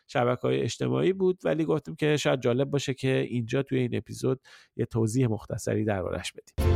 شبکه 0.07 0.41
های 0.41 0.61
اجتماعی 0.61 1.13
بود. 1.13 1.39
ولی 1.43 1.65
گفتیم 1.65 1.95
که 1.95 2.17
شاید 2.17 2.41
جالب 2.41 2.69
باشه 2.69 2.93
که 2.93 3.27
اینجا 3.29 3.63
توی 3.63 3.79
این 3.79 3.95
اپیزود 3.95 4.41
یه 4.75 4.85
توضیح 4.85 5.27
مختصری 5.27 5.85
دربارش 5.85 6.31
بدیم. 6.31 6.73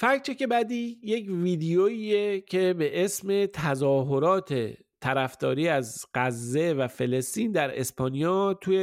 فکت 0.00 0.38
که 0.38 0.46
بعدی 0.46 0.98
یک 1.02 1.30
ویدیوییه 1.30 2.40
که 2.40 2.74
به 2.74 3.04
اسم 3.04 3.46
تظاهرات 3.46 4.72
طرفداری 5.00 5.68
از 5.68 6.04
غزه 6.14 6.72
و 6.72 6.88
فلسطین 6.88 7.52
در 7.52 7.80
اسپانیا 7.80 8.54
توی 8.54 8.78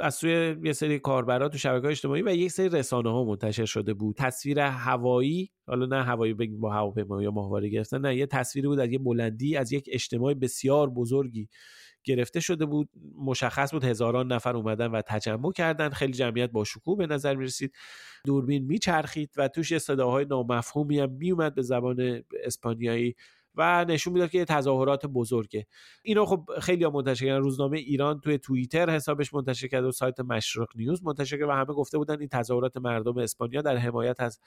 از 0.00 0.14
سوی 0.14 0.56
یه 0.64 0.72
سری 0.72 0.98
کاربرا 0.98 1.48
تو 1.48 1.58
شبکه 1.58 1.88
اجتماعی 1.88 2.22
و 2.22 2.34
یک 2.34 2.50
سری 2.50 2.68
رسانه 2.68 3.10
ها 3.10 3.24
منتشر 3.24 3.64
شده 3.64 3.94
بود. 3.94 4.16
تصویر 4.16 4.60
هوایی 4.60 5.50
حالا 5.66 5.86
نه 5.86 6.04
هوایی 6.04 6.34
بگیم 6.34 6.60
با 6.60 6.72
هواپیما 6.72 7.22
یا 7.22 7.30
ماهواره 7.30 7.68
گرفتن 7.68 8.00
نه 8.00 8.16
یه 8.16 8.26
تصویری 8.26 8.68
بود 8.68 8.80
از 8.80 8.90
یه 8.90 8.98
بلندی 8.98 9.56
از 9.56 9.72
یک 9.72 9.88
اجتماع 9.92 10.34
بسیار 10.34 10.90
بزرگی 10.90 11.48
گرفته 12.04 12.40
شده 12.40 12.66
بود. 12.66 12.88
مشخص 13.24 13.72
بود 13.72 13.84
هزاران 13.84 14.32
نفر 14.32 14.56
اومدن 14.56 14.86
و 14.86 15.02
تجمع 15.06 15.52
کردن. 15.52 15.88
خیلی 15.88 16.12
جمعیت 16.12 16.50
با 16.50 16.64
شکوه 16.64 16.98
به 16.98 17.06
نظر 17.06 17.34
می 17.34 17.44
رسید 17.44 17.72
دوربین 18.26 18.64
میچرخید 18.64 19.30
و 19.36 19.48
توش 19.48 19.78
صداهای 19.78 20.24
نامفهومی 20.24 20.98
هم 20.98 21.10
میومد 21.10 21.54
به 21.54 21.62
زبان 21.62 22.22
اسپانیایی. 22.44 23.14
و 23.54 23.84
نشون 23.84 24.12
می‌داد 24.12 24.30
که 24.30 24.44
تظاهرات 24.44 25.06
بزرگه. 25.06 25.66
اینو 26.02 26.24
خب 26.24 26.50
خیلی 26.60 26.86
منتشر 26.86 27.26
کردن. 27.26 27.40
روزنامه 27.40 27.78
ایران 27.78 28.20
توی 28.20 28.38
توییتر 28.38 28.90
حسابش 28.90 29.34
منتشر 29.34 29.66
کرد 29.68 29.84
و 29.84 29.92
سایت 29.92 30.20
مشرق 30.20 30.68
نیوز 30.76 31.04
منتشر 31.04 31.38
کرد 31.38 31.48
و 31.48 31.52
همه 31.52 31.64
گفته 31.64 31.98
بودن 31.98 32.20
این 32.20 32.28
تظاهرات 32.28 32.76
مردم 32.76 33.18
اسپانیا 33.18 33.62
در 33.62 33.76
حمایت 33.76 34.20
از 34.20 34.40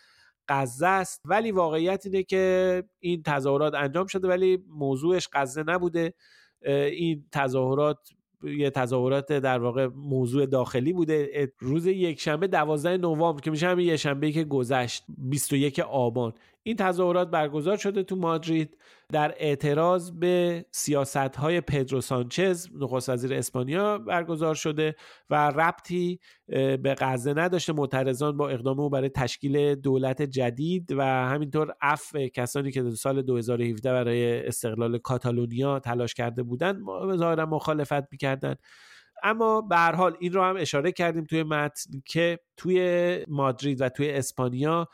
غزه 0.47 0.87
است. 0.87 1.21
ولی 1.25 1.51
واقعیت 1.51 2.05
اینه 2.05 2.23
که 2.23 2.83
این 2.99 3.23
تظاهرات 3.23 3.73
انجام 3.73 4.07
شده 4.07 4.27
ولی 4.27 4.63
موضوعش 4.69 5.29
غزه 5.33 5.63
نبوده. 5.63 6.13
این 6.65 7.25
تظاهرات 7.31 7.97
یه 8.43 8.69
تظاهرات 8.69 9.31
در 9.33 9.59
واقع 9.59 9.87
موضوع 9.87 10.45
داخلی 10.45 10.93
بوده. 10.93 11.51
روز 11.59 11.85
یک 11.85 12.19
شنبه 12.19 12.47
12 12.47 12.97
نوامبر 12.97 13.41
که 13.41 13.51
میشه 13.51 13.67
همین 13.67 13.87
یه 13.87 13.97
شنبه 13.97 14.31
که 14.31 14.43
گذشت 14.43 15.03
21 15.17 15.79
آبان. 15.79 16.33
این 16.63 16.75
تظاهرات 16.75 17.29
برگزار 17.29 17.77
شده 17.77 18.03
تو 18.03 18.15
مادرید 18.15 18.77
در 19.11 19.35
اعتراض 19.37 20.11
به 20.11 20.65
سیاست 20.71 21.17
های 21.17 21.61
پدرو 21.61 22.01
سانچز 22.01 22.67
نخست 22.79 23.09
وزیر 23.09 23.33
اسپانیا 23.33 23.97
برگزار 23.97 24.55
شده 24.55 24.95
و 25.29 25.35
ربطی 25.49 26.19
به 26.47 26.95
غزه 26.97 27.33
نداشته. 27.33 27.73
معترضان 27.73 28.37
با 28.37 28.49
اقدام 28.49 28.79
او 28.79 28.89
برای 28.89 29.09
تشکیل 29.09 29.75
دولت 29.75 30.21
جدید 30.21 30.91
و 30.91 31.03
همینطور 31.03 31.73
عفو 31.81 32.27
کسانی 32.27 32.71
که 32.71 32.81
در 32.81 32.89
سال 32.91 33.21
2017 33.21 33.91
برای 33.91 34.47
استقلال 34.47 34.97
کاتالونیا 34.97 35.79
تلاش 35.79 36.13
کرده 36.13 36.43
بودند 36.43 36.81
ظاهرا 37.15 37.45
مخالفت 37.45 38.11
می‌کردند. 38.11 38.59
اما 39.23 39.61
به 39.61 39.75
هر 39.75 39.95
حال 39.95 40.17
این 40.19 40.33
رو 40.33 40.43
هم 40.43 40.55
اشاره 40.57 40.91
کردیم 40.91 41.23
توی 41.23 41.43
متن 41.43 42.01
که 42.05 42.39
توی 42.57 43.17
مادرید 43.27 43.81
و 43.81 43.89
توی 43.89 44.11
اسپانیا 44.11 44.87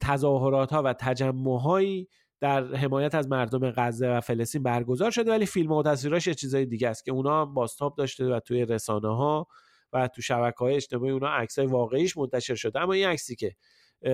تظاهرات 0.00 0.72
ها 0.72 0.82
و 0.82 0.92
تجمع 0.92 1.60
هایی 1.60 2.08
در 2.40 2.74
حمایت 2.74 3.14
از 3.14 3.28
مردم 3.28 3.70
غزه 3.70 4.08
و 4.08 4.20
فلسطین 4.20 4.62
برگزار 4.62 5.10
شده 5.10 5.30
ولی 5.30 5.46
فیلم 5.46 5.72
و 5.72 5.82
تصویراش 5.82 6.26
یه 6.26 6.34
چیزای 6.34 6.66
دیگه 6.66 6.88
است 6.88 7.04
که 7.04 7.12
اونا 7.12 7.44
باستاب 7.44 7.94
داشته 7.96 8.24
و 8.24 8.40
توی 8.40 8.64
رسانه 8.64 9.16
ها 9.16 9.46
و 9.92 10.08
تو 10.08 10.22
شبکه 10.22 10.58
های 10.58 10.74
اجتماعی 10.74 11.12
اونا 11.12 11.28
عکس 11.28 11.58
های 11.58 11.68
واقعیش 11.68 12.16
منتشر 12.16 12.54
شده. 12.54 12.80
اما 12.80 12.92
این 12.92 13.06
عکسی 13.06 13.36
که 13.36 13.54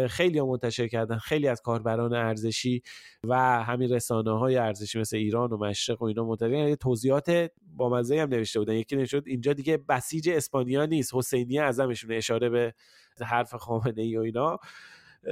خیلی 0.08 0.38
ها 0.38 0.46
منتشر 0.46 0.88
کردن 0.88 1.18
خیلی 1.18 1.48
از 1.48 1.60
کاربران 1.60 2.14
ارزشی 2.14 2.82
و 3.24 3.62
همین 3.62 3.92
رسانه 3.92 4.38
های 4.38 4.56
ارزشی 4.56 4.98
مثل 4.98 5.16
ایران 5.16 5.52
و 5.52 5.56
مشرق 5.56 6.02
و 6.02 6.04
اینا 6.04 6.24
منتشر 6.24 6.50
یه 6.50 6.76
توضیحات 6.76 7.50
با 7.62 7.88
مزه 7.88 8.20
هم 8.20 8.28
نوشته 8.28 8.58
بودن. 8.58 8.74
یکی 8.74 8.96
نشد 8.96 9.22
اینجا 9.26 9.52
دیگه 9.52 9.76
بسیج 9.76 10.28
اسپانیا 10.28 10.86
نیست 10.86 11.14
حسینی 11.14 11.58
اعظمشون 11.58 12.12
اشاره 12.12 12.48
به 12.48 12.74
حرف 13.20 13.54
خامنه 13.54 14.02
ای 14.02 14.16
و 14.16 14.20
اینا. 14.20 14.58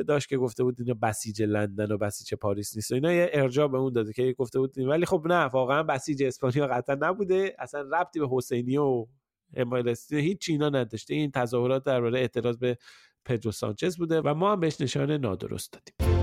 داشت 0.08 0.28
که 0.28 0.36
گفته 0.36 0.64
بود 0.64 0.76
اینا 0.80 0.94
بسیج 1.02 1.42
لندن 1.42 1.92
و 1.92 1.98
بسیج 1.98 2.34
پاریس 2.34 2.76
نیست 2.76 2.90
و 2.90 2.94
اینا 2.94 3.12
یه 3.12 3.30
ارجاع 3.32 3.68
به 3.68 3.78
اون 3.78 3.92
داده 3.92 4.12
که 4.12 4.34
گفته 4.38 4.58
بود 4.58 4.78
ولی 4.78 5.06
خب 5.06 5.22
نه 5.26 5.44
واقعا 5.44 5.82
بسیج 5.82 6.22
اسپانیا 6.22 6.66
قطعا 6.66 6.96
نبوده. 7.00 7.56
اصلا 7.58 7.80
ربطی 7.80 8.20
به 8.20 8.28
حسینی 8.30 8.76
و 8.76 9.06
امایلستی 9.54 10.16
هیچ 10.16 10.46
اینا 10.48 10.68
نداشته. 10.68 11.14
این 11.14 11.30
تظاهرات 11.30 11.84
درباره 11.84 12.18
اعتراض 12.18 12.56
به 12.58 12.78
پدرو 13.24 13.52
سانچز 13.52 13.96
بوده 13.96 14.20
و 14.20 14.34
ما 14.34 14.52
هم 14.52 14.60
بهش 14.60 14.80
نشان 14.80 15.10
نادرست 15.10 15.72
دادیم. 15.72 16.17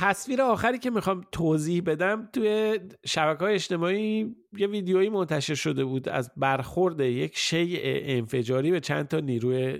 تصویر 0.00 0.42
آخری 0.42 0.78
که 0.78 0.90
می‌خوام 0.90 1.24
توضیح 1.32 1.82
بدم 1.82 2.28
توی 2.32 2.80
شبکه 3.06 3.44
های 3.44 3.54
اجتماعی 3.54 4.34
یه 4.58 4.66
ویدیویی 4.66 5.08
منتشر 5.08 5.54
شده 5.54 5.84
بود 5.84 6.08
از 6.08 6.30
برخورد 6.36 7.00
یک 7.00 7.36
شیء 7.36 7.78
انفجاری 7.84 8.70
به 8.70 8.80
چند 8.80 9.08
تا 9.08 9.20
نیروی 9.20 9.78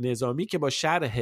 نظامی 0.00 0.46
که 0.46 0.58
با 0.58 0.70
شرح 0.70 1.20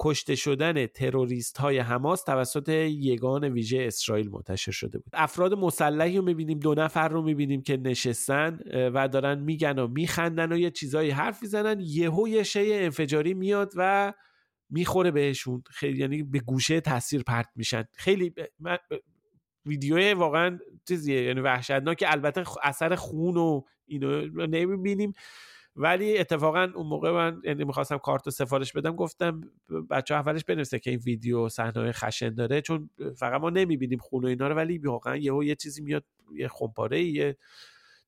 کشته 0.00 0.34
شدن 0.34 0.86
تروریست 0.86 1.58
های 1.58 1.78
حماس 1.78 2.24
توسط 2.24 2.68
یگان 2.68 3.44
ویژه 3.44 3.78
اسرائیل 3.82 4.30
منتشر 4.30 4.72
شده 4.72 4.98
بود. 4.98 5.12
افراد 5.12 5.54
مسلحی 5.54 6.16
رو 6.16 6.24
می‌بینیم 6.24 6.58
دو 6.58 6.74
نفر 6.74 7.08
رو 7.08 7.22
می‌بینیم 7.22 7.62
که 7.62 7.76
نشستن 7.76 8.58
و 8.94 9.08
دارن 9.08 9.38
میگن 9.38 9.78
و 9.78 9.88
میخندن 9.88 10.52
و 10.52 10.58
یه 10.58 10.70
چیزایی 10.70 11.10
حرف 11.10 11.42
می‌زنن 11.42 11.80
یهو 11.80 12.28
یه 12.28 12.42
شیء 12.42 12.84
انفجاری 12.84 13.34
میاد 13.34 13.72
و 13.76 14.12
می‌خوره 14.72 15.10
بهشون. 15.10 15.62
خیلی 15.70 15.98
یعنی 15.98 16.22
به 16.22 16.38
گوشه 16.38 16.80
تاثیر 16.80 17.22
پرت 17.22 17.48
میشن. 17.56 17.84
خیلی 17.94 18.34
من 18.58 18.78
ویدیو 19.66 20.18
واقعا 20.18 20.58
چیزیه 20.88 21.22
یعنی 21.22 21.40
وحشتناک 21.40 22.04
البته 22.06 22.44
اثر 22.62 22.94
خون 22.94 23.36
و 23.36 23.62
اینو 23.86 24.46
نمی‌بینیم. 24.46 25.12
ولی 25.76 26.18
اتفاقا 26.18 26.72
اون 26.74 26.86
موقع 26.86 27.10
من 27.10 27.40
یعنی 27.44 27.64
می‌خواستم 27.64 27.98
کارت 27.98 28.30
سفارش 28.30 28.72
بدم 28.72 28.96
گفتم 28.96 29.40
بچه 29.90 30.14
اولش 30.14 30.44
بنویسه 30.44 30.78
که 30.78 30.90
این 30.90 30.98
ویدیو 30.98 31.48
صحنه 31.48 31.92
خشن 31.92 32.34
داره 32.34 32.60
چون 32.60 32.90
فقط 33.16 33.40
ما 33.40 33.50
نمی‌بینیم 33.50 33.98
خون 33.98 34.24
و 34.24 34.26
اینا 34.26 34.48
رو 34.48 34.54
ولی 34.54 34.78
واقعا 34.78 35.16
یهو 35.16 35.44
یه 35.44 35.54
چیزی 35.54 35.82
میاد 35.82 36.04
یه 36.34 36.48
خمپاره 36.48 37.02
یه 37.02 37.36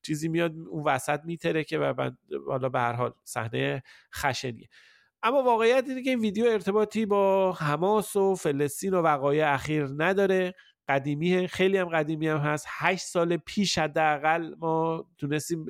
چیزی 0.01 0.27
میاد 0.27 0.51
اون 0.69 0.83
وسط 0.83 1.19
میتره 1.25 1.63
که 1.63 1.79
و 1.79 2.11
حالا 2.47 2.69
به 2.69 2.79
هر 2.79 2.93
حال 2.93 3.13
صحنه 3.23 3.83
خشنیه. 4.15 4.69
اما 5.25 5.43
واقعیت 5.43 5.85
اینه 5.87 6.01
که 6.01 6.09
این 6.09 6.19
ویدیو 6.19 6.45
ارتباطی 6.45 7.05
با 7.05 7.53
حماس 7.53 8.15
و 8.15 8.35
فلسطین 8.35 8.93
و 8.93 9.01
وقایع 9.01 9.53
اخیر 9.53 9.87
نداره. 9.97 10.53
قدیمی 10.87 11.47
خیلی 11.47 11.77
هم 11.77 11.89
قدیمی 11.89 12.27
هم 12.27 12.37
هست. 12.37 12.65
هشت 12.69 13.05
سال 13.05 13.37
پیش 13.37 13.77
حداقل 13.77 14.55
ما 14.59 15.05
تونستیم 15.17 15.65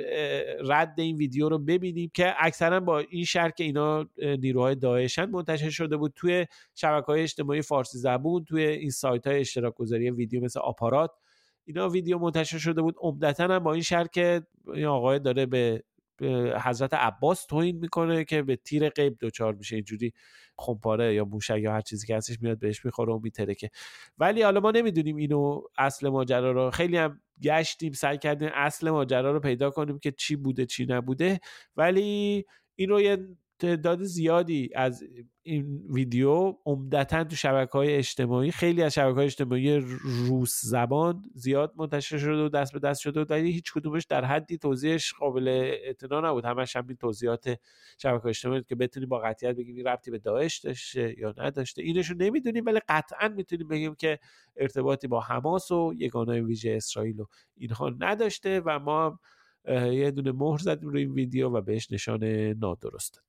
رد 0.69 0.93
این 0.97 1.15
ویدیو 1.15 1.49
رو 1.49 1.59
ببینیم 1.59 2.11
که 2.13 2.33
اکثرا 2.39 2.79
با 2.79 2.99
این 2.99 3.25
شرط 3.25 3.55
که 3.55 3.63
اینا 3.63 4.05
نیروهای 4.17 4.75
داعشن 4.75 5.25
منتشر 5.25 5.69
شده 5.69 5.97
بود. 5.97 6.13
توی 6.15 6.45
شبکه 6.75 7.05
های 7.05 7.21
اجتماعی 7.21 7.61
فارسی 7.61 7.97
زبون 7.97 8.43
توی 8.43 8.65
این 8.65 8.89
سایت 8.89 9.27
های 9.27 9.39
اشتراک 9.39 9.75
گذاری 9.75 10.11
ویدیو 10.11 10.43
مثل 10.43 10.59
آپارات 10.59 11.11
اینا 11.65 11.89
ویدیو 11.89 12.17
منتشر 12.17 12.57
شده 12.57 12.81
بود. 12.81 12.95
عمدتا 12.99 13.43
هم 13.43 13.59
با 13.59 13.73
این 13.73 13.81
شرط 13.81 14.09
که 14.09 14.41
این 14.73 14.85
آقای 14.85 15.19
داره 15.19 15.45
به 15.45 15.83
حضرت 16.61 16.93
عباس 16.93 17.45
توهین 17.45 17.77
می‌کنه 17.77 18.23
که 18.23 18.41
به 18.41 18.55
تیر 18.55 18.89
غیب 18.89 19.17
دچار 19.21 19.53
میشه. 19.55 19.75
اینجوری 19.75 20.13
خمپاره 20.57 21.13
یا 21.13 21.25
موشک 21.25 21.57
یا 21.59 21.73
هر 21.73 21.81
چیزی 21.81 22.07
که 22.07 22.17
هستش 22.17 22.41
میاد 22.41 22.59
بهش 22.59 22.85
می‌خوره 22.85 23.13
و 23.13 23.19
میترکه 23.23 23.69
ولی 24.17 24.41
حالا 24.41 24.59
ما 24.59 24.71
نمی‌دونیم 24.71 25.15
اینو 25.15 25.61
اصل 25.77 26.09
ماجرا 26.09 26.51
رو. 26.51 26.71
خیلی 26.71 26.97
هم 26.97 27.21
گشتیم 27.43 27.93
سعی 27.93 28.17
کردیم 28.17 28.49
اصل 28.53 28.89
ماجرا 28.89 29.31
رو 29.31 29.39
پیدا 29.39 29.69
کنیم 29.69 29.99
که 29.99 30.11
چی 30.11 30.35
بوده 30.35 30.65
چی 30.65 30.85
نبوده. 30.85 31.39
ولی 31.77 32.45
این 32.75 32.89
رو 32.89 33.01
یه 33.01 33.17
تعداد 33.59 34.03
زیادی 34.03 34.69
از 34.75 35.03
این 35.43 35.81
ویدیو 35.89 36.53
عمدتا 36.65 37.23
تو 37.23 37.35
شبکه 37.35 37.71
های 37.71 37.95
اجتماعی 37.95 38.51
خیلی 38.51 38.81
از 38.83 38.93
شبکه 38.93 39.15
های 39.15 39.25
اجتماعی 39.25 39.77
روس 40.27 40.59
زبان 40.63 41.23
زیاد 41.33 41.73
منتشر 41.77 42.17
شده 42.17 42.43
و 42.43 42.49
دست 42.49 42.73
به 42.73 42.79
دست 42.79 43.01
شده 43.01 43.21
و 43.21 43.25
ولی 43.29 43.51
هیچ 43.51 43.73
کدومش 43.73 44.05
در 44.05 44.25
حدی 44.25 44.57
توضیحش 44.57 45.13
قابل 45.13 45.47
اعتنا 45.47 46.21
نبود. 46.21 46.45
همش 46.45 46.75
همین 46.75 46.95
توضیحات 46.97 47.59
شبکه 47.97 48.25
اجتماعی 48.25 48.63
که 48.63 48.75
بتونیم 48.75 49.09
با 49.09 49.19
قطعیت 49.19 49.55
بگیم 49.55 49.87
ربطی 49.87 50.11
به 50.11 50.19
داعش 50.19 50.59
داشته 50.59 51.19
یا 51.19 51.33
نداشته. 51.37 51.81
اینشو 51.81 52.13
نمی‌دونیم 52.13 52.65
ولی 52.65 52.79
قطعا 52.89 53.27
می‌تونیم 53.27 53.67
بگیم 53.67 53.95
که 53.95 54.19
ارتباطی 54.57 55.07
با 55.07 55.21
حماس 55.21 55.71
و 55.71 55.93
یگانه 55.97 56.41
ویژه 56.41 56.71
اسرائیل 56.71 57.19
و 57.19 57.25
اینها 57.57 57.89
نداشته 57.99 58.61
و 58.65 58.79
ما 58.79 59.19
یه 59.91 60.11
دونه 60.11 60.31
مهر 60.31 60.57
زدیم 60.57 60.89
روی 60.89 61.01
این 61.01 61.11
ویدیو 61.11 61.49
و 61.49 61.61
بهش 61.61 61.91
نشان 61.91 62.23
نادرست. 62.53 63.21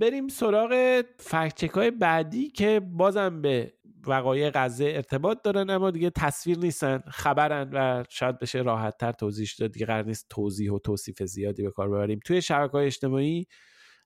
بریم 0.00 0.28
سراغ 0.28 1.02
فکچک 1.18 1.70
های 1.70 1.90
بعدی 1.90 2.48
که 2.48 2.80
بازم 2.80 3.42
به 3.42 3.72
وقایع 4.06 4.50
غزه 4.54 4.84
ارتباط 4.84 5.38
دارن 5.44 5.70
اما 5.70 5.90
دیگه 5.90 6.10
تصویر 6.10 6.58
نیستن 6.58 6.98
خبرن 7.08 7.70
و 7.72 8.04
شاید 8.08 8.38
بشه 8.38 8.58
راحت 8.58 8.96
تر 8.98 9.12
توضیح 9.12 9.48
داد. 9.58 9.72
دیگه 9.72 9.86
قرار 9.86 10.04
نیست 10.04 10.26
توضیح 10.30 10.72
و 10.72 10.78
توصیف 10.78 11.22
زیادی 11.22 11.62
به 11.62 11.70
کار 11.70 11.88
ببریم. 11.88 12.20
توی 12.24 12.42
شبکه 12.42 12.72
های 12.72 12.86
اجتماعی 12.86 13.46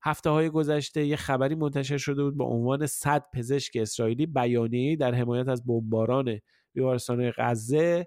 هفته 0.03 0.31
های 0.31 0.51
گذشته 0.51 1.07
یه 1.07 1.17
خبری 1.17 1.55
منتشر 1.55 1.97
شده 1.97 2.23
بود 2.23 2.37
با 2.37 2.45
عنوان 2.45 2.87
100 2.87 3.25
پزشک 3.35 3.77
اسرائیلی 3.77 4.27
بیانیه‌ای 4.27 4.97
در 4.97 5.15
حمایت 5.15 5.49
از 5.49 5.67
بمباران 5.67 6.41
بیمارستان 6.75 7.33
غزه 7.37 8.07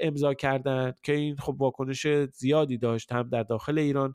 امضا 0.00 0.34
کردند 0.34 1.00
که 1.00 1.12
این 1.12 1.36
خب 1.36 1.56
واکنش 1.58 2.06
زیادی 2.32 2.78
داشت 2.78 3.12
هم 3.12 3.28
در 3.28 3.42
داخل 3.42 3.78
ایران 3.78 4.14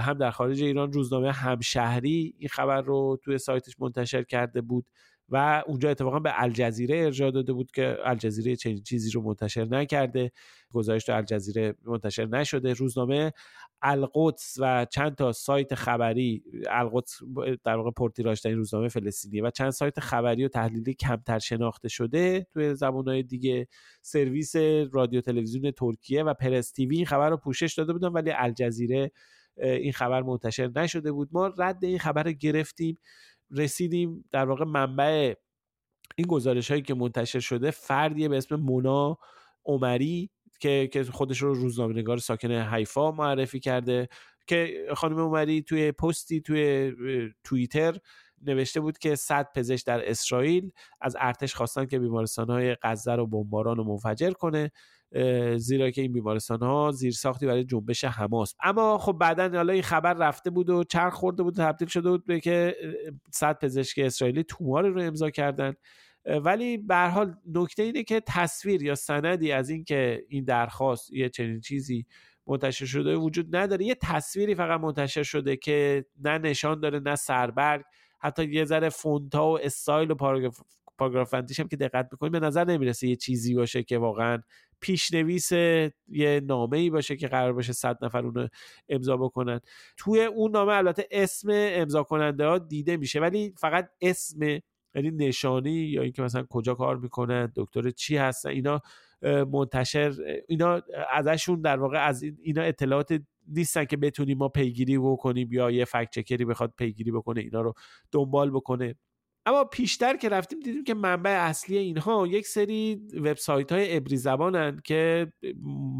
هم 0.00 0.14
در 0.14 0.30
خارج 0.30 0.62
ایران 0.62 0.92
روزنامه 0.92 1.32
همشهری 1.32 2.34
این 2.38 2.48
خبر 2.48 2.80
رو 2.80 3.18
توی 3.24 3.38
سایتش 3.38 3.80
منتشر 3.80 4.22
کرده 4.22 4.60
بود 4.60 4.86
و 5.30 5.62
اونجا 5.66 5.90
اتفاقا 5.90 6.18
به 6.18 6.42
الجزیره 6.42 6.98
ارجاع 6.98 7.30
داده 7.30 7.52
بود 7.52 7.70
که 7.70 7.96
الجزیره 8.04 8.56
چنین 8.56 8.82
چیزی 8.82 9.10
رو 9.10 9.22
منتشر 9.22 9.64
نکرده 9.64 10.32
گزارش 10.72 11.04
تو 11.04 11.12
الجزیره 11.12 11.74
منتشر 11.84 12.26
نشده. 12.26 12.72
روزنامه 12.72 13.32
القدس 13.82 14.56
و 14.58 14.86
چند 14.90 15.14
تا 15.14 15.32
سایت 15.32 15.74
خبری 15.74 16.44
القدس 16.68 17.18
در 17.64 17.76
واقع 17.76 17.90
پرتیراژ 17.90 18.46
این 18.46 18.56
روزنامه 18.56 18.88
فلسطینی 18.88 19.40
و 19.40 19.50
چند 19.50 19.70
سایت 19.70 20.00
خبری 20.00 20.44
و 20.44 20.48
تحلیلی 20.48 20.94
کمتر 20.94 21.38
شناخته 21.38 21.88
شده 21.88 22.46
توی 22.52 22.74
زبانهای 22.74 23.22
دیگه. 23.22 23.66
سرویس 24.02 24.56
رادیو 24.92 25.20
تلویزیون 25.20 25.70
ترکیه 25.70 26.22
و 26.22 26.34
پرس 26.34 26.70
تیوی 26.70 26.96
این 26.96 27.06
خبر 27.06 27.30
رو 27.30 27.36
پوشش 27.36 27.74
داده 27.74 27.92
بودن 27.92 28.08
ولی 28.08 28.30
الجزیره 28.30 29.10
این 29.56 29.92
خبر 29.92 30.22
منتشر 30.22 30.70
نشده 30.76 31.12
بود. 31.12 31.28
ما 31.32 31.46
رد 31.46 31.84
این 31.84 31.98
خبر 31.98 32.22
رو 32.22 32.32
گرفتیم 32.32 32.98
رسیدیم 33.50 34.24
در 34.32 34.44
واقع 34.44 34.64
منبع 34.64 35.34
این 36.16 36.26
گزارش 36.26 36.70
هایی 36.70 36.82
که 36.82 36.94
منتشر 36.94 37.40
شده. 37.40 37.70
فردیه 37.70 38.28
به 38.28 38.36
اسم 38.36 38.56
مونا 38.56 39.18
عمری 39.64 40.30
که 40.60 40.88
که 40.92 41.04
خودش 41.04 41.42
رو 41.42 41.54
روزنامه‌نگار 41.54 42.18
ساکن 42.18 42.50
حیفا 42.50 43.12
معرفی 43.12 43.60
کرده 43.60 44.08
که 44.46 44.86
خانم 44.96 45.18
عمری 45.18 45.62
توی 45.62 45.92
پستی 45.92 46.40
توی 46.40 46.92
توییتر 47.44 47.98
نوشته 48.46 48.80
بود 48.80 48.98
که 48.98 49.14
صد 49.14 49.48
پزشک 49.54 49.86
در 49.86 50.10
اسرائیل 50.10 50.70
از 51.00 51.16
ارتش 51.20 51.54
خواستن 51.54 51.86
که 51.86 51.98
بیمارستان 51.98 52.50
های 52.50 52.76
غزه 52.82 53.12
رو 53.12 53.26
بمباران 53.26 53.78
و 53.78 53.84
منفجر 53.84 54.30
کنه 54.30 54.70
زیرا 55.56 55.90
که 55.90 56.02
این 56.02 56.12
بیمارستان 56.12 56.60
ها 56.60 56.90
زیر 56.90 57.12
ساختی 57.12 57.46
برای 57.46 57.64
جنبش 57.64 58.04
حماس. 58.04 58.54
اما 58.62 58.98
خب 58.98 59.12
بعدا 59.12 59.48
حالا 59.48 59.72
این 59.72 59.82
خبر 59.82 60.14
رفته 60.14 60.50
بود 60.50 60.70
و 60.70 60.84
چرخ 60.84 61.14
خورده 61.14 61.42
بود 61.42 61.58
و 61.58 61.62
تبدیل 61.62 61.88
شده 61.88 62.10
بود 62.10 62.26
به 62.26 62.40
که 62.40 62.76
صد 63.32 63.58
پزشک 63.58 63.98
اسرائیلی 63.98 64.44
تومار 64.44 64.88
رو 64.88 65.02
امضا 65.02 65.30
کردن. 65.30 65.74
ولی 66.44 66.78
به 66.78 66.96
حال 66.96 67.34
نکته 67.54 67.82
اینه 67.82 68.02
که 68.02 68.22
تصویر 68.26 68.82
یا 68.82 68.94
سندی 68.94 69.52
از 69.52 69.70
اینکه 69.70 70.24
این 70.28 70.44
درخواست 70.44 71.12
یه 71.12 71.28
چنین 71.28 71.60
چیزی 71.60 72.06
منتشر 72.46 72.86
شده 72.86 73.16
وجود 73.16 73.56
نداره. 73.56 73.84
یه 73.84 73.94
تصویری 74.02 74.54
فقط 74.54 74.80
منتشر 74.80 75.22
شده 75.22 75.56
که 75.56 76.04
نه 76.24 76.38
نشان 76.38 76.80
داره 76.80 77.00
نه 77.00 77.16
سربرگ 77.16 77.84
حتی 78.20 78.44
یه 78.44 78.64
ذره 78.64 78.88
فونتا 78.88 79.46
و 79.52 79.60
استایل 79.60 80.10
و 80.10 80.14
پاراگراف 80.98 81.34
هم 81.34 81.46
که 81.46 81.76
دقت 81.76 82.10
بکنید 82.10 82.32
به 82.32 82.40
نظر 82.40 82.64
نمی‌رسه 82.64 83.08
یه 83.08 83.16
چیزی 83.16 83.54
باشه 83.54 83.82
که 83.82 83.98
واقعا 83.98 84.42
پیشنویس 84.80 85.52
یه 86.08 86.40
نامه 86.44 86.78
ای 86.78 86.90
باشه 86.90 87.16
که 87.16 87.28
قرار 87.28 87.52
باشه 87.52 87.72
صد 87.72 88.04
نفر 88.04 88.26
اونو 88.26 88.48
امضا 88.88 89.16
بکنن. 89.16 89.60
توی 89.96 90.24
اون 90.24 90.50
نامه 90.50 90.72
البته 90.72 91.08
اسم 91.10 91.48
امضا 91.52 92.02
کننده 92.02 92.46
ها 92.46 92.58
دیده 92.58 92.96
میشه 92.96 93.20
ولی 93.20 93.54
فقط 93.58 93.90
اسم 94.00 94.42
یعنی 94.94 95.10
نشانی 95.10 95.70
یا 95.72 96.02
اینکه 96.02 96.22
مثلا 96.22 96.46
کجا 96.50 96.74
کار 96.74 96.96
می‌کنن 96.96 97.52
دکتر 97.56 97.90
چی 97.90 98.16
هستن 98.16 98.48
اینا 98.48 98.80
منتشر 99.22 100.14
اینا 100.48 100.82
ازشون 101.10 101.60
در 101.60 101.78
واقع 101.78 102.06
از 102.06 102.22
اینا 102.22 102.62
اطلاعات 102.62 103.22
نیستن 103.48 103.84
که 103.84 103.96
بتونیم 103.96 104.38
ما 104.38 104.48
پیگیری 104.48 104.98
بکنیم 104.98 105.52
یا 105.52 105.70
یه 105.70 105.84
فکت 105.84 106.10
چکری 106.10 106.44
بخواد 106.44 106.74
پیگیری 106.76 107.10
بکنه 107.10 107.40
اینا 107.40 107.60
رو 107.60 107.74
دنبال 108.12 108.50
بکنه. 108.50 108.94
اما 109.46 109.64
پیشتر 109.64 110.16
که 110.16 110.28
رفتیم 110.28 110.60
دیدیم 110.60 110.84
که 110.84 110.94
منبع 110.94 111.30
اصلی 111.30 111.78
اینها 111.78 112.26
یک 112.26 112.46
سری 112.46 113.00
وبسایت 113.14 113.72
های 113.72 113.96
ابری 113.96 114.16
زبانن 114.16 114.80
که 114.84 115.32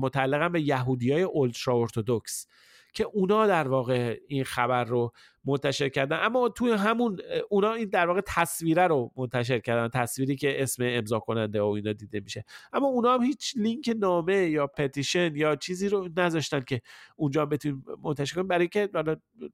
متعلقن 0.00 0.52
به 0.52 0.60
یهودی 0.60 1.12
های 1.12 1.22
اولترا 1.22 1.76
ارتودکس 1.80 2.46
که 2.94 3.04
اونا 3.04 3.46
در 3.46 3.68
واقع 3.68 4.16
این 4.28 4.44
خبر 4.44 4.84
رو 4.84 5.12
منتشر 5.44 5.88
کردن. 5.88 6.18
اما 6.22 6.48
توی 6.48 6.72
همون 6.72 7.18
اونا 7.48 7.72
این 7.72 7.88
در 7.88 8.06
واقع 8.06 8.20
تصویره 8.26 8.86
رو 8.86 9.12
منتشر 9.16 9.58
کردن 9.58 9.88
تصویری 9.88 10.36
که 10.36 10.62
اسم 10.62 10.82
امضا 10.86 11.18
کننده 11.18 11.62
و 11.62 11.66
اینا 11.66 11.92
دیده 11.92 12.20
میشه. 12.20 12.44
اما 12.72 12.86
اونا 12.86 13.14
هم 13.14 13.22
هیچ 13.22 13.54
لینک 13.56 13.94
نامه 13.98 14.36
یا 14.36 14.66
پتیشن 14.66 15.36
یا 15.36 15.56
چیزی 15.56 15.88
رو 15.88 16.08
نذاشتن 16.16 16.60
که 16.60 16.80
اونجا 17.16 17.46
بتونیم 17.46 17.84
منتشر 18.02 18.34
کنیم. 18.34 18.48
برای 18.48 18.68
که 18.68 18.88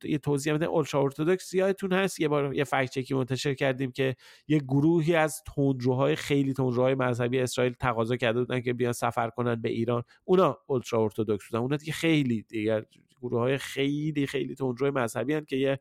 یه 0.05 0.19
توضیح 0.19 0.55
بده 0.55 0.67
اولترا 0.67 1.03
ارتودکس 1.03 1.55
یادتون 1.55 1.93
هست 1.93 2.21
یه 2.21 2.29
بار 2.29 2.55
یه 2.55 2.65
فکت 2.65 2.91
چکی 2.91 3.15
منتشر 3.15 3.55
کردیم 3.55 3.93
که 3.93 4.17
یه 4.49 4.59
گروهی 4.59 5.15
از 5.15 5.43
تندروهای 5.57 6.17
خیلی 6.17 6.53
تندروهای 6.53 6.95
مذهبی 6.95 7.39
اسرائیل 7.41 7.73
تقاضا 7.73 8.17
کرده 8.17 8.39
بودن 8.39 8.61
که 8.61 8.73
بیان 8.73 8.93
سفر 8.93 9.31
کنن 9.31 9.55
به 9.55 9.69
ایران. 9.69 10.03
اونا 10.25 10.59
اولترا 10.67 11.03
ارتودکس 11.03 11.47
بودن. 11.51 11.63
اونا 11.63 11.77
دیگه 11.77 11.93
خیلی 11.93 12.43
دیگه 12.43 12.87
گروه 13.23 13.41
های 13.41 13.59
خیلی 13.59 14.27
خیلی 14.27 14.55
تندرو 14.55 14.93
مذهبی 14.93 15.35
هن 15.35 15.45
که 15.45 15.57
یه 15.57 15.76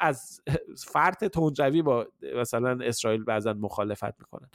از 0.00 0.40
فرط 0.86 1.24
تندروی 1.24 1.82
با 1.82 2.06
مثلا 2.36 2.78
اسرائیل 2.84 3.24
بعضا 3.24 3.52
مخالفت 3.52 4.18
می‌کنن. 4.18 4.48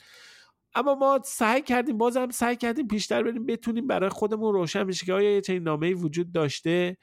اما 0.76 0.96
ما 0.96 1.20
سعی 1.26 1.62
کردیم 1.62 1.98
بازم 1.98 2.30
سعی 2.30 2.56
کردیم 2.56 2.88
بیشتر 2.88 3.24
بریم 3.24 3.46
بتونیم 3.46 3.88
برای 3.88 4.10
خودمون 4.10 4.54
روشن 4.54 4.84
بشه 4.84 5.06
که 5.06 5.14
آیا 5.14 5.32
یه 5.32 5.42
چنین 5.42 5.64
نامه 5.64 5.94
وجود 5.94 6.32
داشته 6.32 6.98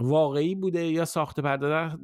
واقعی 0.00 0.54
بوده 0.54 0.86
یا 0.86 1.04
ساخته 1.04 1.42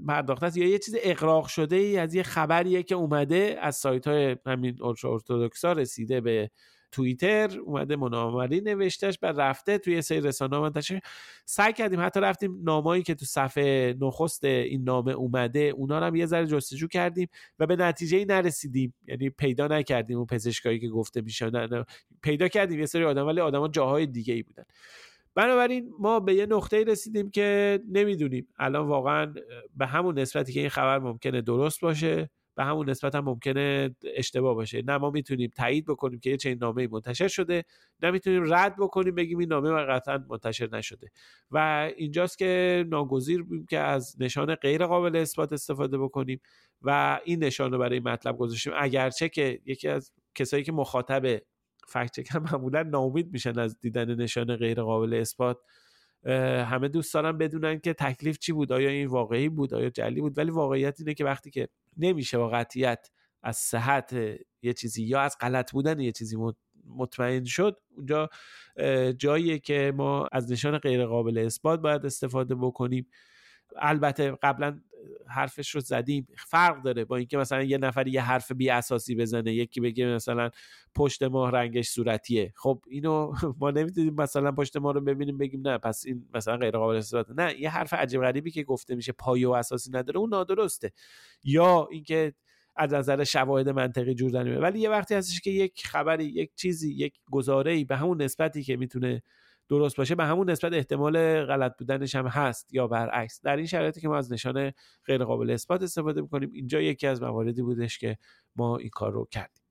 پرداخته 0.09 0.47
است 0.47 0.57
یا 0.57 0.69
یه 0.69 0.79
چیز 0.79 0.97
اقراق 1.03 1.47
شده 1.47 1.77
ای 1.77 1.99
از 1.99 2.15
یه 2.15 2.23
خبریه 2.23 2.83
که 2.83 2.95
اومده 2.95 3.59
از 3.61 3.77
سایت 3.77 4.07
های 4.07 4.37
همین 4.47 4.79
ارتودکسا 4.83 5.73
رسیده 5.73 6.21
به 6.21 6.51
توییتر 6.93 7.59
اومده 7.65 7.97
منامری 7.97 8.61
نوشتش 8.61 9.19
و 9.23 9.27
رفته 9.27 9.79
توی 9.79 10.03
سری 10.03 10.21
رسانه 10.21 10.59
منتشر 10.59 11.01
سعی 11.45 11.73
کردیم 11.73 12.01
حتی 12.01 12.21
رفتیم 12.21 12.61
نامایی 12.63 13.03
که 13.03 13.15
تو 13.15 13.25
صفحه 13.25 13.95
نخست 14.01 14.45
این 14.45 14.85
نامه 14.85 15.13
اومده 15.13 15.61
اونا 15.61 15.99
رو 15.99 16.05
هم 16.05 16.15
یه 16.15 16.27
ذره 16.27 16.47
جستجو 16.47 16.89
کردیم 16.89 17.29
و 17.59 17.67
به 17.67 17.77
نتیجه 17.77 18.19
ای 18.19 18.25
نرسیدیم. 18.25 18.95
یعنی 19.07 19.31
پیدا 19.31 19.67
نکردیم 19.67 20.17
اون 20.17 20.27
پزشکایی 20.27 20.81
که 20.81 20.89
گفته 20.89 21.21
میشه. 21.21 21.51
پیدا 22.23 22.49
کردیم. 22.49 22.81
یه 22.81 22.87
سری 22.87 23.05
آدم 23.05 23.27
ولی 23.27 23.41
آدما 23.41 23.69
جاهای 23.69 24.07
دیگه 24.07 24.35
ای 24.35 24.43
بودن. 24.43 24.65
بنابراین 25.35 25.91
ما 25.99 26.21
به 26.21 26.35
یه 26.35 26.47
نقطه 26.47 26.85
رسیدیم 26.85 27.31
که 27.31 27.81
نمی‌دونیم. 27.89 28.49
الان 28.59 28.87
واقعا 28.87 29.35
به 29.77 29.87
همون 29.87 30.19
نسبتی 30.19 30.53
که 30.53 30.61
این 30.61 30.69
خبر 30.69 30.99
ممکنه 30.99 31.41
درست 31.41 31.81
باشه. 31.81 32.31
به 32.55 32.65
همون 32.65 32.91
نسبت 32.91 33.15
هم 33.15 33.25
ممکنه 33.25 33.97
اشتباه 34.17 34.55
باشه. 34.55 34.83
نه 34.83 34.99
ما 34.99 35.11
می‌تونیم 35.11 35.51
تایید 35.57 35.87
بکنیم 35.87 36.21
که 36.21 36.31
یه 36.31 36.37
چنین 36.37 36.59
نامه 36.61 36.89
منتشر 36.89 37.29
شده 37.29 37.65
نه 38.03 38.11
می‌تونیم 38.11 38.55
رد 38.55 38.77
بکنیم 38.77 39.15
بگیم 39.15 39.39
این 39.39 39.49
نامه 39.49 39.71
قطعا 39.71 40.25
منتشر 40.31 40.69
نشده. 40.73 41.11
و 41.51 41.91
اینجاست 41.97 42.39
که 42.39 42.85
ناگزیر 42.89 43.43
بیم 43.43 43.67
که 43.67 43.79
از 43.79 44.17
نشان 44.21 44.55
غیر 44.55 44.87
قابل 44.87 45.17
اثبات 45.17 45.53
استفاده 45.53 45.99
بکنیم 45.99 46.41
و 46.83 47.21
این 47.25 47.45
نشان 47.45 47.73
رو 47.73 47.79
برای 47.79 48.01
مطلب 48.01 48.37
گذاشتیم. 48.37 48.73
اگرچه 48.77 49.29
که 49.29 49.61
یکی 49.67 49.89
از 49.89 50.13
کسایی 50.35 50.63
که 50.63 50.73
مخاطب 50.73 51.43
فکت 51.89 52.21
چک 52.21 52.37
معمولا 52.37 52.83
ناامید 52.83 53.33
میشن 53.33 53.59
از 53.59 53.81
دیدن 53.81 54.15
نشان 54.15 54.57
غیر 54.57 54.83
قابل 54.83 55.15
اثبات 55.15 55.59
همه 56.65 56.89
دوست 56.89 57.15
دارن 57.15 57.39
بدونن 57.39 57.81
که 57.81 57.93
تکلیف 57.93 58.39
چی 58.39 58.53
بود 58.53 58.73
آیا 58.73 58.89
این 58.89 59.07
واقعی 59.07 59.49
بود 59.49 59.75
آیا 59.75 59.91
جلی 59.91 60.21
بود. 60.21 60.39
ولی 60.39 60.51
واقعیت 60.51 61.01
اینه 61.01 61.15
که 61.15 61.25
وقتی 61.25 61.51
که 61.51 61.69
نمیشه 61.97 62.39
با 62.39 62.49
قطعیت 62.49 63.11
از 63.43 63.57
صحت 63.57 64.13
یه 64.63 64.73
چیزی 64.73 65.03
یا 65.03 65.21
از 65.21 65.37
غلط 65.41 65.73
بودن 65.73 66.01
یه 66.01 66.13
چیزی 66.13 66.37
مطمئن 66.87 67.45
شد. 67.45 67.81
اونجا 67.97 68.29
جاییه 69.19 69.59
که 69.59 69.93
ما 69.97 70.29
از 70.33 70.53
نشان 70.53 70.79
غیر 70.79 71.07
قابل 71.07 71.39
اثبات 71.39 71.81
باید 71.81 72.07
استفاده 72.07 72.55
بکنیم. 72.55 73.07
البته 73.77 74.39
قبلا 74.43 74.81
حرفش 75.29 75.71
رو 75.71 75.81
زدیم. 75.81 76.27
فرق 76.49 76.83
داره 76.83 77.05
با 77.05 77.17
اینکه 77.17 77.37
مثلا 77.37 77.63
یه 77.63 77.79
نفر 77.79 78.09
یه 78.09 78.23
حرف 78.23 78.53
بی 78.53 78.71
اساسی 78.71 79.15
بزنه 79.15 79.55
یکی 79.55 79.81
بگه 79.81 80.07
مثلا 80.07 80.51
پشت 80.95 81.23
ماه 81.23 81.51
رنگش 81.51 81.89
صورتیه. 81.89 82.53
خب 82.57 82.83
اینو 82.91 83.33
ما 83.61 83.71
نمی‌تونیم 83.71 84.15
مثلا 84.15 84.53
پشت 84.53 84.77
ما 84.77 84.91
رو 84.91 85.01
ببینیم 85.01 85.39
بگیم 85.39 85.61
نه 85.69 85.79
پس 85.79 86.03
این 86.07 86.29
مثلا 86.35 86.57
غیر 86.57 86.71
قابل 86.71 86.97
استفاده 86.97 87.35
نه 87.35 87.61
یه 87.61 87.71
حرف 87.71 87.95
عجیب 87.95 88.21
غریبی 88.21 88.51
که 88.51 88.63
گفته 88.63 88.95
میشه 88.95 89.13
پایه 89.13 89.49
و 89.49 89.53
اساسی 89.53 89.91
نداره 89.91 90.19
اون 90.19 90.31
نادرسته. 90.31 90.93
یا 91.45 91.89
اینکه 91.91 92.35
از 92.77 92.95
نظر 92.95 93.25
شواهد 93.25 93.69
منطقی 93.69 94.15
جور 94.15 94.31
در 94.31 94.59
ولی 94.59 94.81
یه 94.81 94.91
وقتی 94.91 95.15
هستش 95.15 95.41
که 95.41 95.51
یک 95.51 95.87
خبری 95.87 96.25
یک 96.25 96.55
چیزی 96.55 96.95
یک 96.95 97.15
گزاره 97.31 97.85
به 97.85 97.97
همون 97.97 98.23
نسبتی 98.23 98.63
که 98.63 98.77
می‌تونه 98.77 99.23
درست 99.73 99.97
باشه 99.97 100.15
به 100.15 100.25
همون 100.25 100.51
نسبت 100.51 100.73
احتمال 100.73 101.45
غلط 101.45 101.79
بودنش 101.79 102.15
هم 102.15 102.27
هست 102.27 102.75
یا 102.75 102.87
برعکس. 102.87 103.41
در 103.43 103.57
این 103.57 103.67
شرایطی 103.67 104.01
که 104.01 104.09
ما 104.09 104.17
از 104.17 104.33
نشان 104.33 104.73
غیر 105.07 105.25
قابل 105.25 105.51
اثبات 105.51 105.83
استفاده 105.83 106.21
می‌کنیم 106.21 106.51
اینجا 106.53 106.81
یکی 106.81 107.07
از 107.07 107.23
مواردی 107.23 107.63
بودش 107.63 107.99
که 107.99 108.19
ما 108.57 108.77
این 108.77 108.89
کار 108.89 109.13
رو 109.13 109.29
کردیم. 109.31 109.62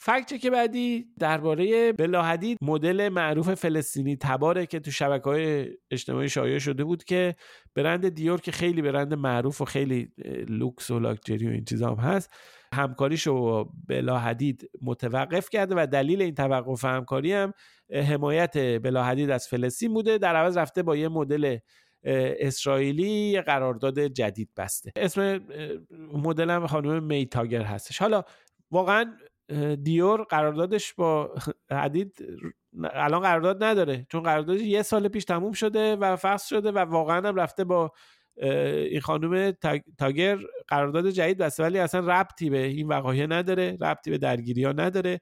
فکت 0.00 0.40
که 0.40 0.50
بعدی 0.50 1.06
درباره 1.18 1.92
بلاحدید 1.92 2.58
مدل 2.62 3.08
معروف 3.08 3.54
فلسطینی 3.54 4.16
تباره 4.16 4.66
که 4.66 4.80
تو 4.80 4.90
شبکه 4.90 5.24
های 5.24 5.70
اجتماعی 5.90 6.28
شایع 6.28 6.58
شده 6.58 6.84
بود 6.84 7.04
که 7.04 7.36
برند 7.74 8.08
دیور 8.08 8.40
که 8.40 8.52
خیلی 8.52 8.82
برند 8.82 9.14
معروف 9.14 9.60
و 9.60 9.64
خیلی 9.64 10.12
لوکس 10.48 10.90
و 10.90 11.00
لاکچری 11.00 11.46
و 11.46 11.50
این 11.50 11.64
چیزا 11.64 11.90
هم 11.90 11.96
هست 11.96 12.30
همکاریشو 12.74 13.64
بلاحدید 13.88 14.70
متوقف 14.82 15.50
کرده 15.50 15.74
و 15.78 15.86
دلیل 15.86 16.22
این 16.22 16.34
توقف 16.34 16.84
همکاری 16.84 17.32
هم 17.32 17.52
حمایت 17.92 18.82
بلاحدید 18.82 19.30
از 19.30 19.48
فلسطین 19.48 19.94
بوده. 19.94 20.18
در 20.18 20.36
عوض 20.36 20.56
رفته 20.56 20.82
با 20.82 20.96
یه 20.96 21.08
مدل 21.08 21.58
اسرائیلی 22.04 23.40
قرارداد 23.40 24.00
جدید 24.00 24.48
بسته. 24.56 24.92
اسم 24.96 25.40
مدلم 26.12 26.66
خانم 26.66 27.04
میتاگر 27.04 27.62
هستش. 27.62 27.98
حالا 27.98 28.22
واقعا 28.70 29.16
دیور 29.82 30.22
قراردادش 30.22 30.94
با 30.94 31.34
حدید 31.70 32.24
الان 32.82 33.20
قرارداد 33.20 33.64
نداره 33.64 34.06
چون 34.08 34.22
قراردادش 34.22 34.60
یه 34.60 34.82
سال 34.82 35.08
پیش 35.08 35.24
تموم 35.24 35.52
شده 35.52 35.96
و 35.96 36.16
فصل 36.16 36.48
شده 36.48 36.72
و 36.72 36.78
واقعا 36.78 37.28
هم 37.28 37.36
رفته 37.36 37.64
با 37.64 37.92
این 38.42 39.00
خانم 39.00 39.52
تاگر 39.98 40.38
قرارداد 40.68 41.10
جدید 41.10 41.38
بسته 41.38 41.62
ولی 41.62 41.78
اصلا 41.78 42.00
ربطی 42.00 42.50
به 42.50 42.58
این 42.58 42.88
وقایع 42.88 43.26
نداره 43.26 43.78
ربطی 43.80 44.10
به 44.10 44.18
درگیری 44.18 44.64
ها 44.64 44.72
نداره 44.72 45.20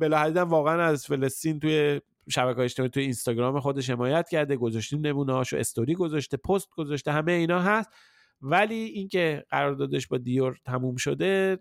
بلاحدید 0.00 0.36
واقعا 0.36 0.82
از 0.82 1.06
فلسطین 1.06 1.60
توی 1.60 2.00
شبکه 2.28 2.60
اجتماعی 2.60 2.90
توی 2.90 3.02
اینستاگرام 3.02 3.60
خودش 3.60 3.90
حمایت 3.90 4.28
کرده 4.28 4.56
گذاشتیم 4.56 5.06
نمونه 5.06 5.32
هاشو 5.32 5.56
استوری 5.56 5.94
گذاشته 5.94 6.36
پست 6.36 6.68
گذاشته 6.70 7.12
همه 7.12 7.32
اینا 7.32 7.60
هست. 7.60 7.90
ولی 8.42 8.74
اینکه 8.74 9.44
قراردادش 9.50 10.06
با 10.06 10.18
دیور 10.18 10.56
تموم 10.64 10.96
شده 10.96 11.58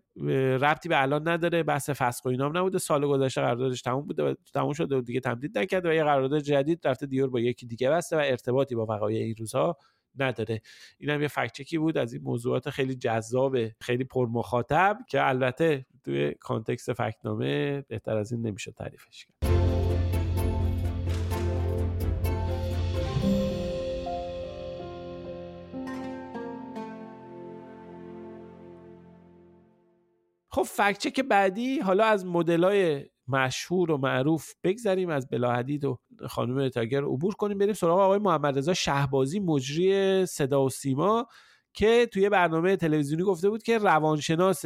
ربطی 0.61 0.89
به 0.89 1.01
الان 1.01 1.27
نداره 1.27 1.63
بحث 1.63 1.89
فسخ 1.89 2.25
و 2.25 2.29
اینام 2.29 2.57
نبوده. 2.57 2.77
سال 2.77 3.07
گذشته 3.07 3.41
قراردادش 3.41 3.81
تموم 3.81 4.07
بوده 4.07 4.23
و 4.23 4.33
تموم 4.53 4.73
شده 4.73 4.95
و 4.95 5.01
دیگه 5.01 5.19
تمدید 5.19 5.57
نکرده 5.57 5.89
و 5.89 5.93
یه 5.93 6.03
قرارداد 6.03 6.39
جدید 6.39 6.87
رفته 6.87 7.05
دیور 7.05 7.29
با 7.29 7.39
یکی 7.39 7.65
دیگه 7.65 7.89
بسته 7.89 8.17
و 8.17 8.19
ارتباطی 8.19 8.75
با 8.75 8.85
وقایع 8.85 9.23
این 9.23 9.35
روزها 9.37 9.77
نداره. 10.19 10.61
این 10.97 11.09
هم 11.09 11.21
یه 11.21 11.27
فکچکی 11.27 11.77
بود 11.77 11.97
از 11.97 12.13
این 12.13 12.21
موضوعات 12.21 12.69
خیلی 12.69 12.95
جذاب 12.95 13.57
خیلی 13.81 14.03
پرمخاطب 14.03 14.97
که 15.09 15.27
البته 15.27 15.85
توی 16.03 16.33
کانتکست 16.33 16.93
فکتنامه 16.93 17.81
بهتر 17.81 18.17
از 18.17 18.31
این 18.31 18.41
نمیشه 18.41 18.71
تعریفش 18.71 19.25
کرد. 19.25 19.50
خب 30.53 30.61
فکچه 30.61 31.11
که 31.11 31.23
بعدی 31.23 31.79
حالا 31.79 32.05
از 32.05 32.25
مدلای 32.25 33.05
مشهور 33.27 33.91
و 33.91 33.97
معروف 33.97 34.53
بگذریم 34.63 35.09
از 35.09 35.27
بلاحدید 35.27 35.85
و 35.85 35.97
خانم 36.29 36.69
تاگر 36.69 37.03
عبور 37.03 37.33
کنیم 37.33 37.57
بریم 37.57 37.73
سراغ 37.73 37.99
آقای 37.99 38.19
محمد 38.19 38.57
رضا 38.57 38.73
شهبازی 38.73 39.39
مجری 39.39 40.25
صدا 40.25 40.65
و 40.65 40.69
سیما 40.69 41.27
که 41.73 42.07
توی 42.13 42.29
برنامه 42.29 42.75
تلویزیونی 42.75 43.23
گفته 43.23 43.49
بود 43.49 43.63
که 43.63 43.77
روانشناس 43.77 44.65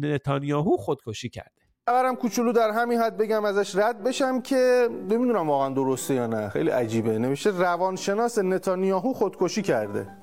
نتانیاهو 0.00 0.76
خودکشی 0.76 1.28
کرده. 1.28 1.62
خبرم 1.88 2.16
کوچولو 2.16 2.52
در 2.52 2.70
همین 2.70 2.98
حد 2.98 3.16
بگم 3.16 3.44
ازش 3.44 3.76
رد 3.76 4.02
بشم 4.02 4.40
که 4.40 4.88
نمی‌دونم 4.90 5.50
واقعا 5.50 5.74
درسته 5.74 6.14
یا 6.14 6.26
نه 6.26 6.48
خیلی 6.48 6.70
عجیبه. 6.70 7.18
نمیشه 7.18 7.50
روانشناس 7.50 8.38
نتانیاهو 8.38 9.12
خودکشی 9.12 9.62
کرده. 9.62 10.21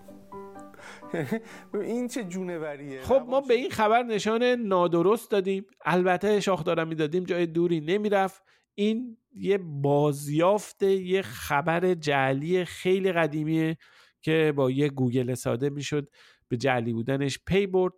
این 1.74 2.08
چه 2.08 2.24
جونوریه؟ 2.24 3.02
خب 3.02 3.26
ما 3.28 3.42
به 3.42 3.54
این 3.54 3.70
خبر 3.70 4.04
نشان 4.04 4.44
نادرست 4.44 5.32
دادیم. 5.32 5.66
البته 5.86 6.40
شاخدارم 6.40 6.88
می‌دادیم 6.88 7.24
جای 7.24 7.46
دوری 7.46 7.82
نمی‌رفت. 7.82 8.44
این 8.76 9.18
یه 9.34 9.58
بازیافت 9.58 10.84
یه 10.84 11.22
خبر 11.22 11.94
جعلی 11.94 12.66
خیلی 12.66 13.12
قدیمیه 13.12 13.78
که 14.22 14.54
با 14.56 14.72
یه 14.72 14.90
گوگل 14.90 15.34
ساده 15.34 15.70
می‌شد 15.70 16.10
به 16.48 16.58
جعلی 16.58 16.94
بودنش 16.94 17.40
پی 17.48 17.68
برد. 17.68 17.94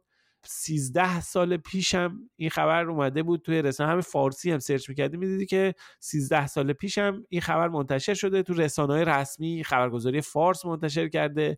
13 0.46 1.22
سال 1.22 1.58
پیشم 1.58 2.18
این 2.36 2.50
خبر 2.50 2.90
اومده 2.90 3.24
بود 3.24 3.42
توی 3.42 3.62
رسانه. 3.62 3.92
همه 3.92 4.02
فارسی 4.02 4.52
هم 4.52 4.60
search 4.60 4.90
می‌کردی 4.90 5.18
می‌دیدی 5.18 5.46
که 5.46 5.76
13 6.00 6.48
سال 6.48 6.74
پیشم 6.74 7.24
این 7.30 7.42
خبر 7.42 7.68
منتشر 7.68 8.14
شده. 8.14 8.44
تو 8.44 8.54
رسانه 8.54 8.94
های 8.94 9.06
رسمی 9.06 9.64
خبرگزاری 9.64 10.22
فارس 10.22 10.66
منتشر 10.66 11.08
کرده. 11.08 11.58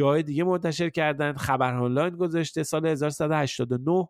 جای 0.00 0.22
دیگه 0.22 0.44
منتشر 0.44 0.90
کردن. 0.90 1.32
خبر 1.32 1.74
آنلاین 1.74 2.16
گذاشته 2.16 2.62
سال 2.62 2.86
1189 2.86 4.08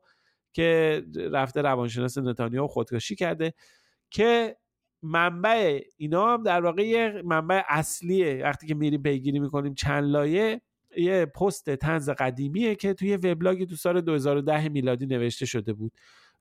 که 0.52 1.02
رفته 1.32 1.62
روانشناس 1.62 2.18
نتانیاهو 2.18 2.68
خودکشی 2.68 3.16
کرده 3.16 3.54
که 4.10 4.56
منبع 5.02 5.80
اینا 5.96 6.34
هم 6.34 6.42
در 6.42 6.60
واقع 6.60 7.22
منبع 7.22 7.62
اصلیه. 7.68 8.42
وقتی 8.44 8.66
که 8.66 8.74
میریم 8.74 9.02
پیگیری 9.02 9.38
می‌کنیم 9.38 9.74
چند 9.74 10.04
لایه 10.04 10.60
یه 10.96 11.26
پست 11.26 11.70
تنز 11.74 12.10
قدیمیه 12.10 12.74
که 12.74 12.94
توی 12.94 13.16
وبلاگی 13.16 13.66
تو 13.66 13.76
سال 13.76 14.00
2010 14.00 14.68
میلادی 14.68 15.06
نوشته 15.06 15.46
شده 15.46 15.72
بود. 15.72 15.92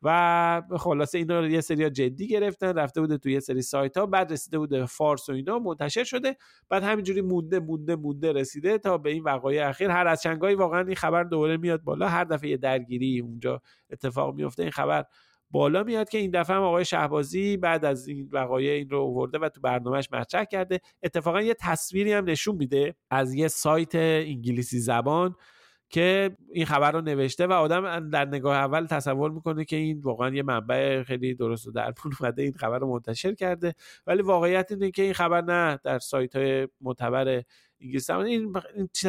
و 0.03 0.61
خلاصه 0.77 1.17
اینا 1.17 1.39
رو 1.39 1.47
یه 1.47 1.61
سری 1.61 1.89
جدی 1.89 2.27
گرفتن 2.27 2.73
رفته 2.73 3.01
بوده 3.01 3.17
توی 3.17 3.33
یه 3.33 3.39
سری 3.39 3.61
سایت 3.61 3.97
ها 3.97 4.05
بعد 4.05 4.31
رسیده 4.31 4.57
بوده 4.57 4.85
فارس 4.85 5.29
و 5.29 5.33
اینا 5.33 5.59
منتشر 5.59 6.03
شده. 6.03 6.37
بعد 6.69 6.83
همینجوری 6.83 7.21
مونده 7.21 7.59
مونده 7.59 7.95
مونده 7.95 8.33
رسیده 8.33 8.77
تا 8.77 8.97
به 8.97 9.09
این 9.09 9.23
وقایع 9.23 9.67
اخیر. 9.69 9.89
هر 9.89 10.07
از 10.07 10.21
چنگایی 10.21 10.55
واقعا 10.55 10.81
این 10.81 10.95
خبر 10.95 11.23
دوباره 11.23 11.57
میاد 11.57 11.81
بالا. 11.81 12.07
هر 12.07 12.23
دفعه 12.23 12.49
یه 12.49 12.57
درگیری 12.57 13.19
اونجا 13.19 13.61
اتفاق 13.89 14.35
میفته 14.35 14.63
این 14.63 14.71
خبر 14.71 15.05
بالا 15.51 15.83
میاد 15.83 16.09
که 16.09 16.17
این 16.17 16.31
دفعه 16.31 16.55
هم 16.55 16.61
آقای 16.61 16.85
شهبازی 16.85 17.57
بعد 17.57 17.85
از 17.85 18.07
این 18.07 18.29
وقایع 18.31 18.73
این 18.73 18.89
رو 18.89 19.01
آورده 19.01 19.39
و 19.39 19.49
تو 19.49 19.61
برنامهش 19.61 20.09
مطرح 20.11 20.43
کرده. 20.43 20.79
اتفاقا 21.03 21.41
یه 21.41 21.55
تصویری 21.59 22.13
هم 22.13 22.25
نشون 22.29 22.55
میده 22.55 22.95
از 23.09 23.33
یه 23.33 23.47
سایت 23.47 23.95
انگلیسی 23.95 24.79
زبان 24.79 25.35
که 25.89 26.37
این 26.51 26.65
خبر 26.65 26.91
رو 26.91 27.01
نوشته 27.01 27.47
و 27.47 27.51
آدم 27.51 28.09
در 28.09 28.25
نگاه 28.25 28.55
اول 28.57 28.85
تصور 28.85 29.31
می‌کنه 29.31 29.65
که 29.65 29.75
این 29.75 29.99
واقعا 29.99 30.29
یه 30.35 30.43
منبع 30.43 31.03
خیلی 31.03 31.35
درست 31.35 31.67
و 31.67 31.71
در 31.71 31.91
پول 31.91 32.11
اومده 32.19 32.41
این 32.41 32.53
خبر 32.53 32.79
رو 32.79 32.87
منتشر 32.87 33.33
کرده. 33.33 33.75
ولی 34.07 34.21
واقعیت 34.21 34.71
اینه 34.71 34.91
که 34.91 35.01
این 35.01 35.13
خبر 35.13 35.41
نه 35.41 35.79
در 35.83 35.99
سایت 35.99 36.35
های 36.35 36.67
معتبر 36.81 37.43
انگلیس. 37.81 38.09
این 38.09 38.53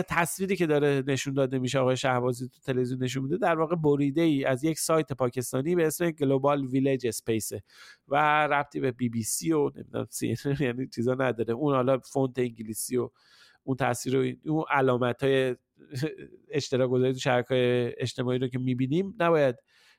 تصویری 0.09 0.57
که 0.57 0.67
داره 0.67 1.03
نشون 1.07 1.35
داده 1.35 1.59
میشه 1.59 1.79
آقای 1.79 1.97
شهبازی 1.97 2.49
تو 2.49 2.61
تلویزیون 2.61 3.03
نشون 3.03 3.23
میده 3.23 3.37
در 3.37 3.59
واقع 3.59 3.77
بریده 3.77 4.23
ای 4.23 4.45
از 4.45 4.65
یک 4.65 4.79
سایت 4.79 5.13
پاکستانی 5.13 5.75
به 5.75 5.87
اسم 5.87 6.11
Global 6.11 6.67
Village 6.67 7.07
Space 7.07 7.53
و 8.09 8.47
ربطی 8.47 8.81
به 8.81 8.93
بی 8.93 9.09
بی 9.09 9.23
سی 9.23 9.53
و 9.53 9.71
نمی‌دونم 9.77 10.07
یعنی 10.61 10.87
چیزا 10.87 11.15
نداره. 11.15 11.55
اون 11.55 11.75
حالا 11.75 11.99
فونت 11.99 12.39
انگلیسی 12.39 12.97
و 12.97 13.11
اون 13.63 13.77
تیتر 13.77 14.17
و 14.17 14.51
اون 14.51 14.65
علامت 14.71 15.23
های 15.23 15.57
اشتراک 16.51 16.91
گذاری 16.91 17.13
تو 17.13 17.19
شبکه 17.19 17.95
اجتماعی 17.99 18.39
رو 18.39 18.49
که 18.49 18.59
می‌بینیم 18.59 19.15
نباید 19.21 19.57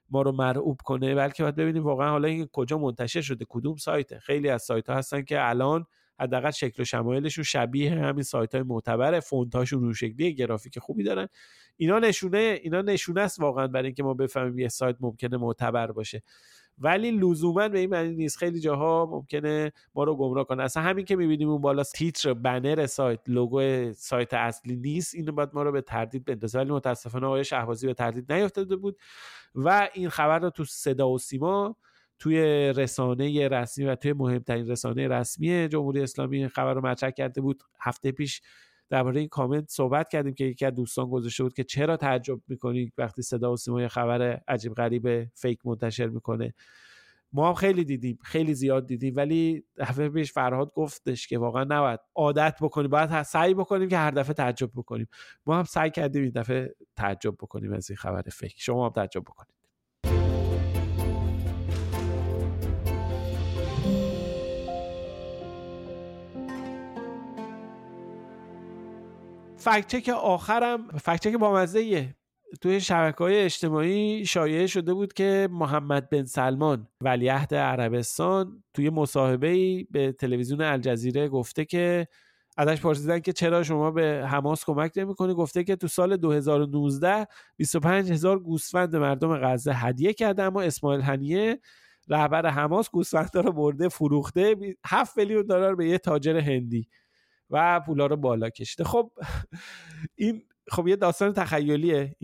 ما 0.09 0.21
رو 0.21 0.31
مرعوب 0.31 0.79
کنه 0.85 1.15
بلکه 1.15 1.43
باید 1.43 1.55
ببینیم 1.55 1.83
واقعا 1.83 2.09
حالا 2.09 2.27
این 2.27 2.47
کجا 2.51 2.77
منتشر 2.77 3.21
شده 3.21 3.45
کدوم 3.49 3.75
سایته. 3.75 4.19
خیلی 4.19 4.49
از 4.49 4.63
سایت 4.63 4.89
ها 4.89 4.95
هستن 4.95 5.21
که 5.21 5.49
الان 5.49 5.85
حداقل 6.19 6.51
شکل 6.51 6.81
و 6.81 6.85
شمایلشون 6.85 7.43
شبیه 7.43 7.91
همین 7.91 8.23
سایت 8.23 8.55
های 8.55 8.63
معتبره 8.63 9.19
فونت 9.19 9.55
هاشون 9.55 9.81
رو 9.81 9.93
شکلی 9.93 10.35
گرافیک 10.35 10.79
خوبی 10.79 11.03
دارن. 11.03 11.27
اینا 11.77 11.99
نشونه 11.99 12.59
اینا 12.63 12.81
نشونه 12.81 13.21
است 13.21 13.39
واقعا 13.39 13.67
برای 13.67 13.85
اینکه 13.85 14.03
ما 14.03 14.13
بفهمیم 14.13 14.59
یه 14.59 14.67
سایت 14.67 14.95
ممکنه 14.99 15.37
معتبر 15.37 15.91
باشه. 15.91 16.21
ولی 16.77 17.11
لزوما 17.11 17.69
به 17.69 17.79
این 17.79 17.89
معنی 17.89 18.15
نیست. 18.15 18.37
خیلی 18.37 18.59
جاها 18.59 19.09
ممکنه 19.11 19.71
ما 19.95 20.03
رو 20.03 20.15
گمراه 20.15 20.45
کنه. 20.45 20.63
اصلا 20.63 20.83
همین 20.83 21.05
که 21.05 21.15
می‌بینیم 21.15 21.49
اون 21.49 21.61
بالا 21.61 21.83
تیتر 21.83 22.33
بنر 22.33 22.85
سایت 22.85 23.19
لوگو 23.27 23.93
سایت 23.93 24.33
اصلی 24.33 24.75
نیست. 24.75 25.15
اینو 25.15 25.31
باید 25.31 25.49
ما 25.53 25.63
رو 25.63 25.71
به 25.71 25.81
تردید 25.81 26.25
بندازه. 26.25 26.59
ولی 26.59 26.71
متاسفانه 26.71 27.25
آقای 27.27 27.43
شهبازی 27.43 27.87
به 27.87 27.93
تردید 27.93 28.33
نیافتاده 28.33 28.75
بود 28.75 28.97
و 29.55 29.89
این 29.93 30.09
خبر 30.09 30.39
رو 30.39 30.49
تو 30.49 30.65
صدا 30.65 31.09
و 31.09 31.17
سیما 31.17 31.75
توی 32.19 32.39
رسانه 32.73 33.47
رسمی 33.47 33.85
و 33.85 33.95
توی 33.95 34.13
مهمترین 34.13 34.67
رسانه 34.67 35.07
رسمی 35.07 35.67
جمهوری 35.67 36.01
اسلامی 36.01 36.47
خبر 36.47 36.73
رو 36.73 36.85
مطرح 36.85 37.09
کرده 37.09 37.41
بود. 37.41 37.63
هفته 37.79 38.11
پیش 38.11 38.41
درباره 38.91 39.19
این 39.19 39.29
کامنت 39.29 39.69
صحبت 39.69 40.09
کردیم 40.09 40.33
که 40.33 40.45
یکی 40.45 40.65
از 40.65 40.73
دوستان 40.73 41.09
گذاشته 41.09 41.43
بود 41.43 41.53
که 41.53 41.63
چرا 41.63 41.97
تعجب 41.97 42.39
می‌کنی 42.47 42.91
وقتی 42.97 43.21
صدا 43.21 43.53
و 43.53 43.57
سیما 43.57 43.87
خبر 43.87 44.41
عجیب 44.47 44.73
غریب 44.73 45.25
فیک 45.35 45.59
منتشر 45.65 46.07
می‌کنه. 46.07 46.53
ما 47.33 47.47
هم 47.47 47.53
خیلی 47.53 47.83
دیدیم 47.83 48.19
خیلی 48.23 48.53
زیاد 48.53 48.87
دیدیم 48.87 49.13
ولی 49.15 49.63
دفعه 49.77 50.09
پیش 50.09 50.33
فرهاد 50.33 50.71
گفتش 50.73 51.27
که 51.27 51.37
واقعا 51.37 51.63
نباید 51.63 51.99
عادت 52.15 52.57
بکنیم 52.61 52.89
باید 52.89 53.23
سعی 53.23 53.53
بکنیم 53.53 53.89
که 53.89 53.97
هر 53.97 54.11
دفعه 54.11 54.33
تعجب 54.33 54.71
بکنیم. 54.75 55.07
ما 55.45 55.57
هم 55.57 55.63
سعی 55.63 55.91
کردیم 55.91 56.23
این 56.23 56.31
دفعه 56.31 56.75
تعجب 56.95 57.33
بکنیم 57.33 57.73
از 57.73 57.89
این 57.89 57.97
خبر 57.97 58.21
فیک. 58.21 58.53
شما 58.57 58.85
هم 58.85 58.91
تعجب 58.91 59.21
بکنید. 59.21 59.60
فکچک 69.61 70.09
آخرم 70.09 70.87
فکچک 70.87 71.33
با 71.35 71.53
مزه 71.53 72.15
توی 72.61 72.81
شبکه 72.81 73.17
های 73.17 73.39
اجتماعی 73.41 74.25
شایعه 74.25 74.67
شده 74.67 74.93
بود 74.93 75.13
که 75.13 75.47
محمد 75.51 76.09
بن 76.09 76.23
سلمان 76.23 76.87
ولیعهد 77.01 77.55
عربستان 77.55 78.63
توی 78.73 78.89
مصاحبه 78.89 79.83
به 79.91 80.11
تلویزیون 80.11 80.61
الجزیره 80.61 81.27
گفته 81.27 81.65
که 81.65 82.07
ازش 82.57 82.81
پرسیدن 82.81 83.19
که 83.19 83.33
چرا 83.33 83.63
شما 83.63 83.91
به 83.91 84.25
حماس 84.27 84.65
کمک 84.65 84.91
نمی‌کنی؟ 84.95 85.33
گفته 85.33 85.63
که 85.63 85.75
تو 85.75 85.87
سال 85.87 86.17
2019 86.17 87.27
25 87.57 88.11
هزار 88.11 88.39
گوسفند 88.39 88.95
مردم 88.95 89.37
غزه 89.37 89.73
هدیه 89.73 90.13
کرده 90.13 90.43
اما 90.43 90.61
اسماعیل 90.61 91.01
هنیه 91.01 91.59
رهبر 92.07 92.45
حماس 92.49 92.89
گوسفندا 92.89 93.41
رو 93.41 93.51
برده 93.51 93.89
فروخته 93.89 94.55
7 94.85 95.17
میلیون 95.17 95.45
دلار 95.45 95.75
به 95.75 95.87
یه 95.87 95.97
تاجر 95.97 96.37
هندی. 96.37 96.87
و 97.51 97.79
پولا 97.79 98.05
رو 98.05 98.17
بالا 98.17 98.49
کشیده. 98.49 98.83
خب 98.83 99.11
این 100.15 100.43
خب 100.67 100.87
یه 100.87 100.95
داستان 100.95 101.33
تخیلیه. 101.33 102.15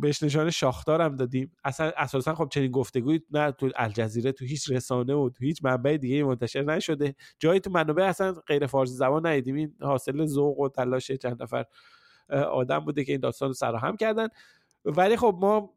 بهش 0.00 0.22
نشان 0.22 0.50
شاخدار 0.50 1.00
هم 1.00 1.16
دادیم. 1.16 1.52
اصلا 1.64 1.92
اساسا 1.96 2.34
خب 2.34 2.48
چنین 2.52 2.70
گفتگویی 2.70 3.22
نه 3.30 3.52
تو 3.52 3.70
الجزیره 3.76 4.32
تو 4.32 4.44
هیچ 4.44 4.70
رسانه 4.70 5.14
و 5.14 5.30
تو 5.30 5.44
هیچ 5.44 5.64
منبع 5.64 5.96
دیگه 5.96 6.24
منتشر 6.24 6.62
نشده. 6.62 7.14
جایی 7.38 7.60
تو 7.60 7.70
منابع 7.70 8.04
اصلا 8.04 8.32
غیر 8.32 8.66
فارسی 8.66 8.94
زبان 8.94 9.26
ندیدیم. 9.26 9.54
این 9.54 9.74
حاصل 9.80 10.26
ذوق 10.26 10.58
و 10.58 10.68
تلاش 10.68 11.12
چند 11.12 11.42
نفر 11.42 11.64
آدم 12.52 12.78
بوده 12.78 13.04
که 13.04 13.12
این 13.12 13.20
داستان 13.20 13.48
رو 13.48 13.54
سراهم 13.54 13.96
کردن. 13.96 14.28
ولی 14.84 15.16
خب 15.16 15.38
ما 15.40 15.74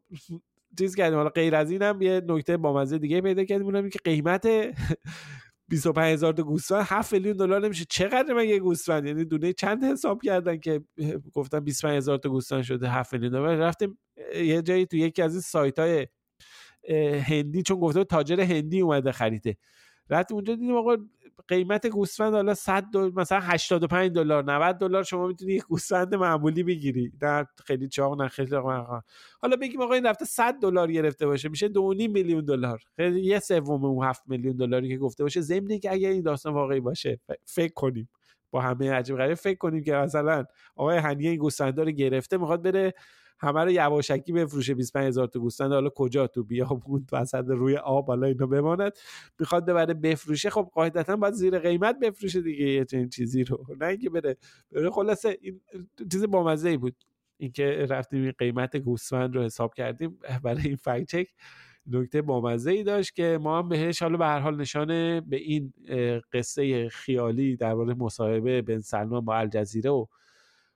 چیز 0.78 0.94
کردیم. 0.94 1.18
حالا 1.18 1.30
غیر 1.30 1.54
از 1.54 1.70
اینم 1.70 2.02
یه 2.02 2.22
نکته 2.26 2.56
بامزه 2.56 2.98
دیگه 2.98 3.20
پیدا 3.20 3.44
کردیم. 3.44 3.66
اونم 3.66 3.88
که 3.88 3.98
قیمت 4.04 4.48
25 5.68 6.12
هزار 6.12 6.32
تا 6.32 6.42
گوسفند 6.42 6.84
7 6.88 7.12
میلیون 7.12 7.36
دلار 7.36 7.60
نمیشه. 7.60 7.84
چقدر 7.90 8.34
مگه 8.34 8.58
گوسفند؟ 8.58 9.06
یعنی 9.06 9.24
دونه 9.24 9.52
چند 9.52 9.84
حساب 9.84 10.22
کردن 10.22 10.58
که 10.58 10.80
گفتن 11.34 11.60
25 11.60 11.96
هزار 11.96 12.18
تا 12.18 12.28
گوسفند 12.28 12.62
شده 12.62 12.88
7 12.88 13.12
میلیون 13.12 13.32
دلار. 13.32 13.56
رفتیم 13.56 13.98
یه 14.34 14.62
جایی 14.62 14.86
تو 14.86 14.96
یکی 14.96 15.22
از 15.22 15.32
این 15.32 15.40
سایت 15.40 15.78
های 15.78 16.06
هندی 17.20 17.62
چون 17.62 17.80
گفته 17.80 18.04
تاجر 18.04 18.40
هندی 18.40 18.80
اومده 18.80 19.12
خریده. 19.12 19.56
رفتیم 20.10 20.34
اونجا 20.34 20.54
دیدیم 20.54 20.76
آقا 20.76 20.96
قیمت 21.48 21.86
گوسفند 21.86 22.34
حالا 22.34 22.54
100 22.54 22.82
دلار 22.82 23.12
مثلا 23.16 23.40
85 23.40 24.12
دلار 24.12 24.44
90 24.44 24.78
دلار 24.78 25.02
شما 25.02 25.26
می‌تونی 25.26 25.52
یک 25.52 25.64
گوسفند 25.64 26.14
معمولی 26.14 26.62
بگیری. 26.62 27.12
نه 27.22 27.46
خیلی 27.64 27.88
چاق 27.88 28.22
نه 28.22 28.28
خیلی 28.28 28.56
حالا 29.42 29.56
بگیم 29.60 29.80
آقا 29.80 29.94
این 29.94 30.06
رفته 30.06 30.24
100 30.24 30.54
دلار 30.62 30.92
گرفته 30.92 31.26
باشه 31.26 31.48
میشه 31.48 31.68
2.5 31.68 31.74
میلیون 32.10 32.44
دلار. 32.44 32.80
خیلی 32.96 33.20
یه 33.20 33.38
سوم 33.38 33.84
اون 33.84 34.06
7 34.06 34.22
میلیون 34.26 34.56
دلاری 34.56 34.88
که 34.88 34.98
گفته 34.98 35.22
باشه 35.24 35.40
ضمن 35.40 35.78
که 35.78 35.92
اگر 35.92 36.08
این 36.08 36.22
داستان 36.22 36.54
واقعی 36.54 36.80
باشه 36.80 37.20
فکر 37.44 37.72
کنیم. 37.72 38.08
با 38.50 38.60
همه 38.60 38.92
عجیب 38.92 39.16
غریب 39.16 39.34
فکر 39.34 39.58
کنیم 39.58 39.82
که 39.82 39.92
مثلا 39.92 40.44
آقای 40.76 40.98
هنیه 40.98 41.30
این 41.30 41.38
گوسفندا 41.38 41.82
رو 41.82 41.90
گرفته 41.90 42.36
می‌خواد 42.36 42.62
بره 42.62 42.94
همه 43.38 43.64
رو 43.64 43.70
یواشکی 43.70 44.32
بفروشه 44.32 44.74
25 44.74 45.06
هزار 45.06 45.26
تا 45.26 45.40
گوسفند 45.40 45.72
حالا 45.72 45.90
کجا 45.90 46.26
تو 46.26 46.44
بیابون 46.44 47.06
وسط 47.12 47.44
روی 47.48 47.76
آب 47.76 48.06
حالا 48.06 48.26
اینو 48.26 48.46
بماند. 48.46 48.92
می‌خواد 49.38 49.66
ببره 49.66 49.94
بفروشه 49.94 50.50
خب 50.50 50.70
قاعدتا 50.74 51.16
باید 51.16 51.34
زیر 51.34 51.58
قیمت 51.58 51.98
بفروشه 52.02 52.40
دیگه 52.40 52.64
یه 52.66 52.84
چنین 52.84 53.08
چیزی 53.08 53.44
رو. 53.44 53.66
نه 53.80 53.86
اینکه 53.86 54.10
بره 54.10 54.36
بره 54.72 54.90
خلاصه 54.90 55.38
این 55.40 55.60
چیز 56.12 56.24
بامزه 56.24 56.68
ای 56.68 56.76
بود. 56.76 56.96
اینکه 57.36 57.86
رفتیم 57.90 58.22
این 58.22 58.32
قیمت 58.38 58.76
گوسفند 58.76 59.36
رو 59.36 59.42
حساب 59.42 59.74
کردیم 59.74 60.18
برای 60.42 60.62
این 60.62 60.76
فکت 60.76 61.04
چک. 61.04 61.26
نکته 61.86 62.22
بامزه 62.22 62.70
ای 62.70 62.82
داشت 62.82 63.14
که 63.14 63.38
ما 63.42 63.58
هم 63.58 63.68
بهش 63.68 64.02
حالا 64.02 64.16
به 64.16 64.24
هر 64.24 64.38
حال 64.38 64.56
نشانه 64.56 65.20
به 65.20 65.36
این 65.36 65.72
قصه 66.32 66.88
خیالی 66.88 67.56
درباره 67.56 67.94
مصاحبه 67.94 68.62
بن 68.62 68.80
سلمان 68.80 69.24
با 69.24 69.36
الجزیره 69.36 69.90
و 69.90 70.06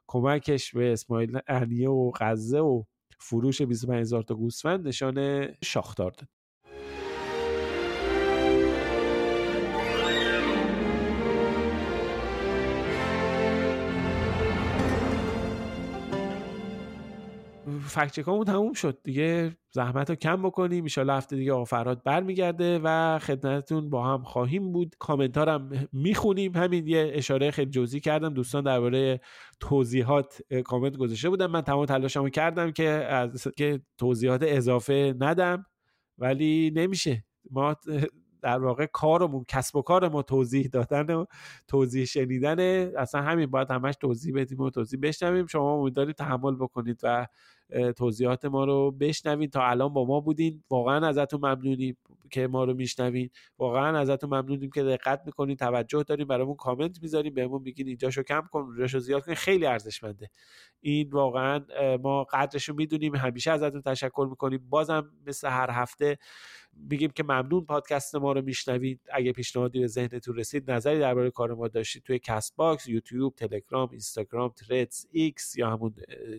کمکش 0.09 0.75
به 0.75 0.93
اسماعیل 0.93 1.39
انیه 1.49 1.91
و 1.91 2.11
غزه 2.21 2.59
و 2.61 2.85
فروش 3.21 3.63
25 3.63 4.01
هزار 4.01 4.23
تا 4.23 4.35
گوسفند 4.35 4.89
نشان 4.89 5.49
شاخدار 5.65 6.11
داد. 6.11 6.29
فکچکامون 17.89 18.45
تموم 18.45 18.73
شد 18.73 18.99
دیگه. 19.05 19.57
زحمت 19.71 20.11
رو 20.11 20.17
کم 20.17 20.43
بکنیم. 20.43 20.85
ایشالا 20.85 21.17
هفته 21.17 21.37
دیگه 21.37 21.53
آقا 21.53 21.65
فراد 21.65 22.03
برمیگرده 22.05 22.81
و 22.85 23.19
خدمتتون 23.19 23.91
با 23.91 24.07
هم 24.07 24.23
خواهیم 24.23 24.73
بود. 24.73 24.95
کامنتارم 24.99 25.89
می‌خونیم. 25.93 26.57
همین 26.57 26.87
یه 26.87 27.11
اشاره 27.15 27.51
خیلی 27.51 27.71
جزئی 27.71 28.01
کردم. 28.01 28.35
دوستان 28.35 28.65
درباره 28.65 29.21
توضیحات 29.61 30.43
کامنت 30.65 30.97
گذاشته 30.97 31.29
بودم 31.29 31.51
من 31.51 31.63
تمام 31.63 31.87
تلاشمو 31.87 32.29
کردم 32.29 32.71
که 32.71 32.89
از 32.89 33.49
که 33.57 33.81
توضیحات 33.99 34.43
اضافه 34.45 35.15
ندم. 35.21 35.67
ولی 36.19 36.73
نمیشه. 36.75 37.25
ما 37.51 37.77
در 38.43 38.59
واقع 38.59 38.87
کارمون 38.87 39.45
کسب 39.49 39.77
و 39.77 39.83
کار 39.83 40.09
ما 40.09 40.23
توضیح 40.23 40.69
دادن 40.73 41.15
و 41.15 41.25
توضیح 41.69 42.05
شنیدن. 42.05 42.59
اصلا 42.97 43.23
همین 43.23 43.47
باید 43.47 43.71
همش 43.71 43.95
توضیح 44.01 44.35
بدیم 44.35 44.61
و 44.61 44.71
توضیح 44.71 45.01
بشنویم. 45.03 45.47
شما 45.47 45.75
امیدواریم 45.75 46.13
تحمل 46.13 46.55
بکنید 46.55 47.01
و 47.03 47.27
توضیحات 47.97 48.45
ما 48.45 48.65
رو 48.65 48.91
بشنوید 48.91 49.53
تا 49.53 49.63
الان 49.63 49.93
با 49.93 50.05
ما 50.05 50.21
بودین. 50.21 50.63
واقعا 50.71 51.07
ازتون 51.07 51.41
ممنونیم 51.41 51.97
که 52.31 52.47
ما 52.47 52.65
رو 52.65 52.75
میشنوین. 52.75 53.31
واقعا 53.59 53.99
ازتون 53.99 54.31
ممنونیم 54.31 54.71
که 54.71 54.83
دقت 54.83 55.23
می‌کنین. 55.27 55.57
توجه 55.57 56.03
دارین. 56.03 56.27
برامون 56.27 56.57
کامنت 56.57 57.03
می‌ذارین 57.03 57.35
بهمون 57.35 57.63
میگین 57.63 57.89
اینجاشو 57.89 58.23
کم 58.23 58.43
کن. 58.53 58.61
اونجاشو 58.61 58.99
زیاد 58.99 59.27
کن. 59.27 59.35
خیلی 59.35 59.67
ارزشمنده. 59.67 60.31
این 60.81 61.11
واقعا 61.11 61.65
ما 62.03 62.25
قدرش 62.25 62.69
رو 62.69 62.75
می‌دونیم. 62.75 63.17
همیشه 63.17 63.51
ازتون 63.51 63.83
تشکر 63.83 64.27
می‌کنیم. 64.31 64.67
بازم 64.71 65.13
مثل 65.27 65.49
هر 65.49 65.71
هفته 65.71 66.19
میگیم 66.91 67.11
که 67.11 67.23
ممنون 67.23 67.65
پادکست 67.65 68.15
ما 68.15 68.33
رو 68.33 68.43
میشنوید 68.43 69.01
اگه 69.13 69.33
پیشنهادی 69.33 69.81
به 69.81 69.87
ذهنتون 69.87 70.37
رسید 70.37 70.71
نظری 70.71 70.99
درباره 70.99 71.31
کار 71.31 71.55
ما 71.55 71.69
داشتید 71.69 72.03
توی 72.03 72.19
Castbox 72.19 72.89
یوتیوب 72.89 73.35
تلگرام 73.35 73.89
اینستاگرام 73.91 74.49
Threads 74.49 75.07
ایکس 75.13 75.57
یا 75.57 75.71
همون 75.71 75.95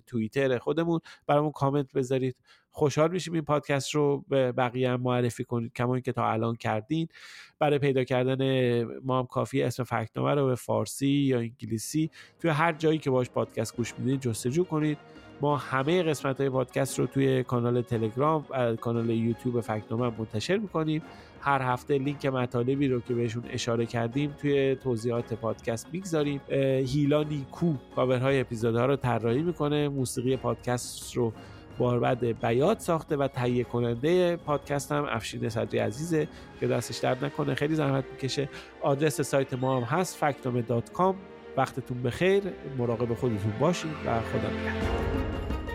توییتر 0.07 0.57
خودمون. 0.57 0.99
برامون 1.29 1.51
کامنت 1.51 1.93
بذارید. 1.93 2.35
خوشحال 2.71 3.11
میشیم 3.11 3.33
این 3.33 3.43
پادکست 3.43 3.95
رو 3.95 4.25
به 4.27 4.51
بقیه 4.51 4.91
هم 4.91 5.01
معرفی 5.01 5.43
کنید. 5.43 5.73
کما 5.73 5.99
اینکه 5.99 6.11
تا 6.11 6.31
الان 6.31 6.55
کردین. 6.55 7.07
برای 7.59 7.79
پیدا 7.79 8.03
کردن 8.03 8.83
ما 9.03 9.19
هم 9.19 9.25
کافیه 9.25 9.63
اسم 9.63 9.83
فکت‌نامه 9.83 10.33
رو 10.33 10.45
به 10.47 10.55
فارسی 10.55 11.07
یا 11.07 11.39
انگلیسی 11.39 12.09
توی 12.39 12.51
هر 12.51 12.73
جایی 12.73 12.97
که 12.97 13.09
باش 13.09 13.29
پادکست 13.29 13.77
گوش 13.77 13.93
می‌دید 13.97 14.21
جستجو 14.21 14.63
کنید. 14.63 14.97
ما 15.41 15.57
همه 15.57 16.03
قسمت 16.03 16.39
های 16.41 16.49
پادکست 16.49 16.99
رو 16.99 17.07
توی 17.07 17.43
کانال 17.43 17.81
تلگرام 17.81 18.45
کانال 18.75 19.09
یوتیوب 19.09 19.61
فکت‌نامه 19.61 20.17
منتشر 20.19 20.57
می‌کنیم. 20.57 21.01
هر 21.41 21.61
هفته 21.61 21.97
لینک 21.97 22.25
مطالبی 22.25 22.87
رو 22.87 23.01
که 23.01 23.13
بهشون 23.13 23.43
اشاره 23.49 23.85
کردیم 23.85 24.35
توی 24.41 24.75
توضیحات 24.75 25.33
پادکست 25.33 25.87
می‌گذاریم. 25.91 26.41
هیلا 26.49 27.23
نیکو 27.23 27.73
کاورهای 27.95 28.39
اپیزودها 28.39 28.85
رو 28.85 28.95
طراحی 28.95 29.41
می‌کنه 29.41 29.89
موسیقی 29.89 30.37
پادکست 30.37 31.15
رو 31.15 31.33
باربد 31.77 32.25
بیاد 32.25 32.79
ساخته 32.79 33.17
و 33.17 33.27
تهیه 33.27 33.63
کننده 33.63 34.35
پادکست 34.35 34.91
هم 34.91 35.05
افشین 35.09 35.49
صدری 35.49 35.77
عزیزه 35.77 36.27
که 36.59 36.67
دستش 36.67 36.97
درد 36.97 37.25
نکنه. 37.25 37.55
خیلی 37.55 37.75
زحمت 37.75 38.03
می‌کشه. 38.11 38.49
آدرس 38.81 39.21
سایت 39.21 39.53
ما 39.53 39.77
هم 39.77 39.83
هست 39.83 40.17
فکتومه 40.17 40.63
وقتتون 41.57 42.03
بخیر. 42.03 42.43
مراقب 42.77 43.13
خودتون 43.13 43.53
باشید 43.59 43.91
و 44.05 44.21
خدا 44.21 44.49
نگهدار. 44.49 45.68